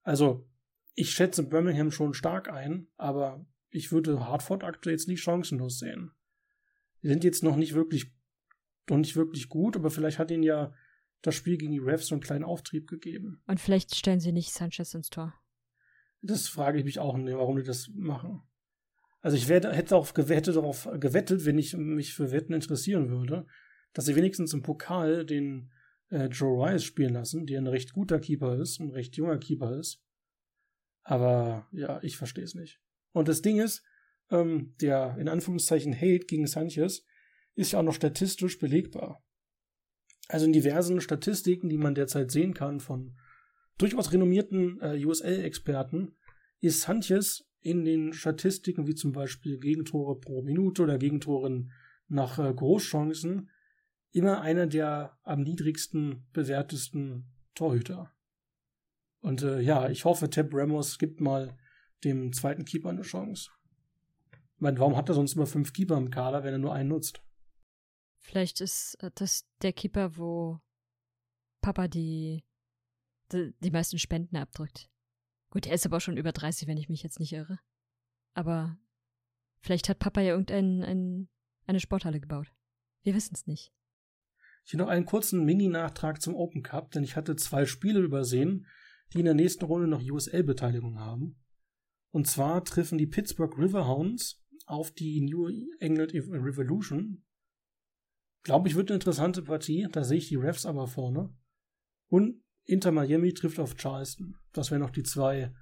Also, 0.02 0.48
ich 0.94 1.10
schätze 1.10 1.42
Birmingham 1.42 1.90
schon 1.90 2.14
stark 2.14 2.50
ein, 2.50 2.88
aber 2.96 3.46
ich 3.70 3.90
würde 3.90 4.26
Hartford 4.26 4.64
aktuell 4.64 4.94
jetzt 4.94 5.08
nicht 5.08 5.22
chancenlos 5.22 5.78
sehen. 5.78 6.12
Die 7.02 7.08
sind 7.08 7.24
jetzt 7.24 7.42
noch 7.42 7.56
nicht 7.56 7.74
wirklich, 7.74 8.12
noch 8.88 8.98
nicht 8.98 9.16
wirklich 9.16 9.48
gut, 9.48 9.76
aber 9.76 9.90
vielleicht 9.90 10.18
hat 10.18 10.30
ihnen 10.30 10.42
ja 10.42 10.72
das 11.22 11.34
Spiel 11.34 11.56
gegen 11.56 11.72
die 11.72 11.78
Refs 11.78 12.08
so 12.08 12.14
einen 12.14 12.22
kleinen 12.22 12.44
Auftrieb 12.44 12.86
gegeben. 12.86 13.42
Und 13.46 13.60
vielleicht 13.60 13.94
stellen 13.94 14.20
sie 14.20 14.32
nicht 14.32 14.52
Sanchez 14.52 14.94
ins 14.94 15.10
Tor. 15.10 15.34
Das 16.24 16.48
frage 16.48 16.78
ich 16.78 16.84
mich 16.84 16.98
auch 16.98 17.16
nicht, 17.16 17.36
warum 17.36 17.56
die 17.56 17.62
das 17.62 17.90
machen. 17.94 18.42
Also 19.20 19.36
ich 19.36 19.48
werde, 19.48 19.72
hätte, 19.72 19.96
auch, 19.96 20.10
hätte 20.16 20.52
darauf 20.52 20.88
gewettet, 20.98 21.44
wenn 21.44 21.58
ich 21.58 21.76
mich 21.76 22.14
für 22.14 22.32
Wetten 22.32 22.54
interessieren 22.54 23.10
würde, 23.10 23.46
dass 23.92 24.06
sie 24.06 24.16
wenigstens 24.16 24.52
im 24.54 24.62
Pokal 24.62 25.26
den 25.26 25.70
äh, 26.10 26.26
Joe 26.26 26.66
Rice 26.66 26.84
spielen 26.84 27.12
lassen, 27.12 27.46
der 27.46 27.60
ein 27.60 27.66
recht 27.66 27.92
guter 27.92 28.18
Keeper 28.20 28.58
ist, 28.58 28.80
ein 28.80 28.90
recht 28.90 29.16
junger 29.16 29.38
Keeper 29.38 29.78
ist. 29.78 30.02
Aber 31.02 31.68
ja, 31.72 32.02
ich 32.02 32.16
verstehe 32.16 32.44
es 32.44 32.54
nicht. 32.54 32.80
Und 33.12 33.28
das 33.28 33.42
Ding 33.42 33.60
ist, 33.60 33.82
ähm, 34.30 34.74
der 34.80 35.16
in 35.18 35.28
Anführungszeichen 35.28 35.94
Hate 35.94 36.26
gegen 36.26 36.46
Sanchez 36.46 37.04
ist 37.54 37.72
ja 37.72 37.80
auch 37.80 37.84
noch 37.84 37.94
statistisch 37.94 38.58
belegbar. 38.58 39.22
Also 40.28 40.46
in 40.46 40.52
diversen 40.52 41.02
Statistiken, 41.02 41.68
die 41.68 41.76
man 41.76 41.94
derzeit 41.94 42.30
sehen 42.30 42.54
kann 42.54 42.80
von 42.80 43.14
durchaus 43.78 44.12
renommierten 44.12 44.80
äh, 44.80 45.04
USL-Experten 45.04 46.16
ist 46.60 46.82
Sanchez 46.82 47.46
in 47.60 47.84
den 47.84 48.12
Statistiken 48.12 48.86
wie 48.86 48.94
zum 48.94 49.12
Beispiel 49.12 49.58
Gegentore 49.58 50.18
pro 50.18 50.42
Minute 50.42 50.82
oder 50.82 50.98
Gegentoren 50.98 51.72
nach 52.08 52.38
äh, 52.38 52.52
Großchancen 52.52 53.50
immer 54.12 54.40
einer 54.42 54.66
der 54.66 55.18
am 55.22 55.42
niedrigsten 55.42 56.26
bewertesten 56.32 57.26
Torhüter. 57.54 58.12
Und 59.20 59.42
äh, 59.42 59.60
ja, 59.60 59.88
ich 59.88 60.04
hoffe, 60.04 60.30
Tab 60.30 60.52
Ramos 60.52 60.98
gibt 60.98 61.20
mal 61.20 61.56
dem 62.04 62.32
zweiten 62.32 62.64
Keeper 62.64 62.90
eine 62.90 63.02
Chance. 63.02 63.50
Ich 64.32 64.60
meine, 64.60 64.78
warum 64.78 64.96
hat 64.96 65.08
er 65.08 65.14
sonst 65.14 65.34
immer 65.34 65.46
fünf 65.46 65.72
Keeper 65.72 65.96
im 65.96 66.10
Kader, 66.10 66.44
wenn 66.44 66.52
er 66.52 66.58
nur 66.58 66.74
einen 66.74 66.90
nutzt? 66.90 67.22
Vielleicht 68.20 68.60
ist 68.60 68.96
äh, 69.00 69.10
das 69.14 69.46
der 69.62 69.72
Keeper, 69.72 70.16
wo 70.16 70.60
Papa 71.60 71.88
die 71.88 72.44
die 73.34 73.70
meisten 73.70 73.98
Spenden 73.98 74.36
abdrückt. 74.36 74.88
Gut, 75.50 75.66
er 75.66 75.74
ist 75.74 75.86
aber 75.86 76.00
schon 76.00 76.16
über 76.16 76.32
30, 76.32 76.66
wenn 76.68 76.76
ich 76.76 76.88
mich 76.88 77.02
jetzt 77.02 77.20
nicht 77.20 77.32
irre. 77.32 77.60
Aber 78.34 78.76
vielleicht 79.60 79.88
hat 79.88 79.98
Papa 79.98 80.20
ja 80.20 80.32
irgendeine 80.32 80.86
ein, 80.86 81.28
eine 81.66 81.80
Sporthalle 81.80 82.20
gebaut. 82.20 82.52
Wir 83.02 83.14
wissen 83.14 83.34
es 83.34 83.46
nicht. 83.46 83.72
Hier 84.64 84.78
noch 84.78 84.88
einen 84.88 85.04
kurzen 85.04 85.44
Mini-Nachtrag 85.44 86.22
zum 86.22 86.34
Open 86.34 86.62
Cup, 86.62 86.90
denn 86.90 87.04
ich 87.04 87.16
hatte 87.16 87.36
zwei 87.36 87.66
Spiele 87.66 88.00
übersehen, 88.00 88.66
die 89.12 89.18
in 89.18 89.26
der 89.26 89.34
nächsten 89.34 89.64
Runde 89.64 89.86
noch 89.86 90.02
USL-Beteiligung 90.02 90.98
haben. 90.98 91.38
Und 92.10 92.26
zwar 92.26 92.64
treffen 92.64 92.96
die 92.96 93.06
Pittsburgh 93.06 93.58
Riverhounds 93.58 94.42
auf 94.66 94.92
die 94.92 95.20
New 95.20 95.48
England 95.80 96.14
Revolution. 96.14 97.24
Glaube 98.42 98.68
ich, 98.68 98.74
wird 98.74 98.90
eine 98.90 98.96
interessante 98.96 99.42
Partie. 99.42 99.86
Da 99.90 100.04
sehe 100.04 100.18
ich 100.18 100.28
die 100.28 100.36
Refs 100.36 100.64
aber 100.64 100.86
vorne. 100.86 101.34
Und 102.08 102.43
Inter 102.64 102.92
Miami 102.92 103.34
trifft 103.34 103.58
auf 103.58 103.76
Charleston. 103.76 104.36
Das 104.52 104.70
wären 104.70 104.80
noch 104.80 104.90
die 104.90 105.02
zwei 105.02 105.54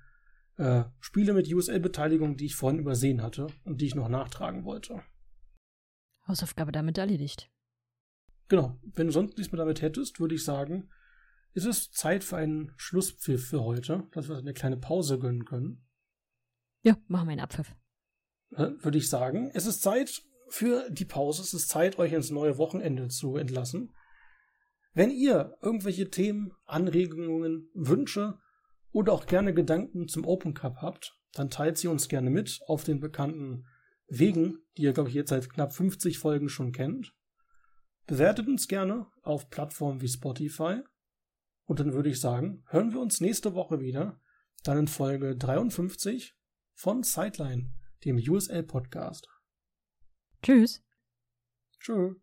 äh, 0.57 0.85
Spiele 1.01 1.35
mit 1.35 1.53
USL-Beteiligung, 1.53 2.37
die 2.37 2.47
ich 2.47 2.55
vorhin 2.55 2.81
übersehen 2.81 3.23
hatte 3.23 3.49
und 3.65 3.81
die 3.81 3.87
ich 3.87 3.95
noch 3.95 4.09
nachtragen 4.09 4.65
wollte. 4.65 5.03
Hausaufgabe 6.29 6.73
damit 6.73 6.99
erledigt. 6.99 7.51
Genau. 8.49 8.79
Wenn 8.83 9.07
du 9.07 9.13
sonst 9.13 9.37
nichts 9.37 9.53
mehr 9.53 9.59
damit 9.59 9.83
hättest, 9.83 10.21
würde 10.21 10.35
ich 10.35 10.45
sagen, 10.45 10.91
ist 11.55 11.65
es 11.65 11.91
Zeit 11.91 12.23
für 12.25 12.37
einen 12.37 12.73
Schlusspfiff 12.77 13.49
für 13.49 13.63
heute, 13.65 14.09
dass 14.13 14.29
wir 14.29 14.37
eine 14.37 14.55
kleine 14.55 14.77
Pause 14.77 15.19
gönnen 15.19 15.45
können. 15.45 15.85
Ja, 16.83 16.97
machen 17.09 17.29
wir 17.29 17.33
einen 17.33 17.41
Abpfiff. 17.41 17.75
Würde 18.51 18.99
ich 18.99 19.09
sagen. 19.09 19.51
Es 19.55 19.67
ist 19.67 19.83
Zeit 19.83 20.23
für 20.49 20.89
die 20.91 21.05
Pause. 21.05 21.43
Es 21.43 21.55
ist 21.55 21.69
Zeit, 21.69 21.99
euch 21.99 22.13
ins 22.13 22.31
neue 22.31 22.59
Wochenende 22.59 23.09
zu 23.09 23.37
entlassen. 23.37 23.93
Wenn 24.95 25.11
ihr 25.11 25.57
irgendwelche 25.63 26.11
Themen, 26.11 26.53
Anregungen, 26.65 27.71
Wünsche 27.75 28.39
oder 28.91 29.13
auch 29.13 29.27
gerne 29.27 29.55
Gedanken 29.55 30.09
zum 30.09 30.27
Open 30.27 30.55
Cup 30.55 30.77
habt, 30.83 31.19
dann 31.33 31.49
teilt 31.49 31.79
sie 31.79 31.89
uns 31.89 32.09
gerne 32.09 32.31
mit 32.31 32.61
auf 32.67 32.85
den 32.85 33.01
bekannten 33.01 33.67
Wegen, 34.07 34.59
die 34.77 34.83
ihr, 34.83 34.93
glaube 34.93 35.09
ich, 35.09 35.15
jetzt 35.15 35.31
seit 35.31 35.49
knapp 35.49 35.73
50 35.73 36.19
Folgen 36.19 36.51
schon 36.51 36.73
kennt. 36.73 37.15
Bewertet 38.07 38.49
uns 38.49 38.69
gerne 38.69 39.07
auf 39.23 39.49
Plattformen 39.49 40.03
wie 40.03 40.09
Spotify. 40.09 40.83
Und 41.65 41.81
dann 41.81 41.95
würde 41.95 42.11
ich 42.11 42.21
sagen, 42.21 42.65
hören 42.69 42.93
wir 42.93 43.01
uns 43.01 43.21
nächste 43.21 43.55
Woche 43.55 43.81
wieder, 43.81 44.21
dann 44.65 44.79
in 44.79 44.89
Folge 44.89 45.37
53 45.37 46.35
von 46.75 47.03
Sideline, 47.03 47.73
dem 48.05 48.17
USL 48.17 48.65
Podcast. 48.65 49.27
Tschüss. 51.81 52.23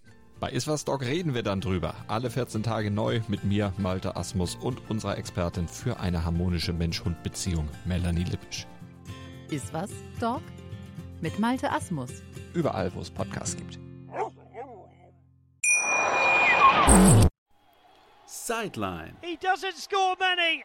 Bei 0.41 0.49
Iswas 0.49 0.85
Dog 0.85 1.03
reden 1.03 1.35
wir 1.35 1.43
dann 1.43 1.61
drüber. 1.61 1.93
Alle 2.07 2.31
14 2.31 2.63
Tage 2.63 2.89
neu 2.89 3.21
mit 3.27 3.43
mir, 3.43 3.73
Malte 3.77 4.15
Asmus 4.15 4.55
und 4.55 4.89
unserer 4.89 5.15
Expertin 5.19 5.67
für 5.67 5.99
eine 5.99 6.25
harmonische 6.25 6.73
Mensch-Hund-Beziehung, 6.73 7.69
Melanie 7.85 8.23
Lippisch. 8.23 8.65
Iswas 9.51 9.91
Dog 10.19 10.41
mit 11.21 11.37
Malte 11.37 11.71
Asmus. 11.71 12.23
Überall, 12.55 12.91
wo 12.95 13.01
es 13.01 13.11
Podcasts 13.11 13.55
gibt. 13.55 13.77
Sideline. 18.25 19.13
He 19.21 19.37
doesn't 19.37 19.75
score 19.77 20.15
many. 20.19 20.63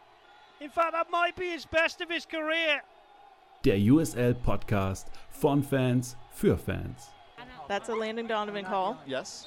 In 0.59 0.71
fact, 0.71 0.93
that 0.93 1.11
might 1.11 1.37
be 1.37 1.51
his 1.53 1.67
best 1.67 2.01
of 2.01 2.09
his 2.09 2.27
career. 2.27 2.81
Der 3.67 3.77
USL 3.77 4.33
Podcast 4.37 5.09
von 5.29 5.63
Fans 5.63 6.17
für 6.31 6.57
Fans. 6.57 7.11
That's 7.69 7.91
a 7.91 7.95
Landon 7.95 8.27
Donovan 8.27 8.65
call. 8.65 8.97
Yes. 9.07 9.47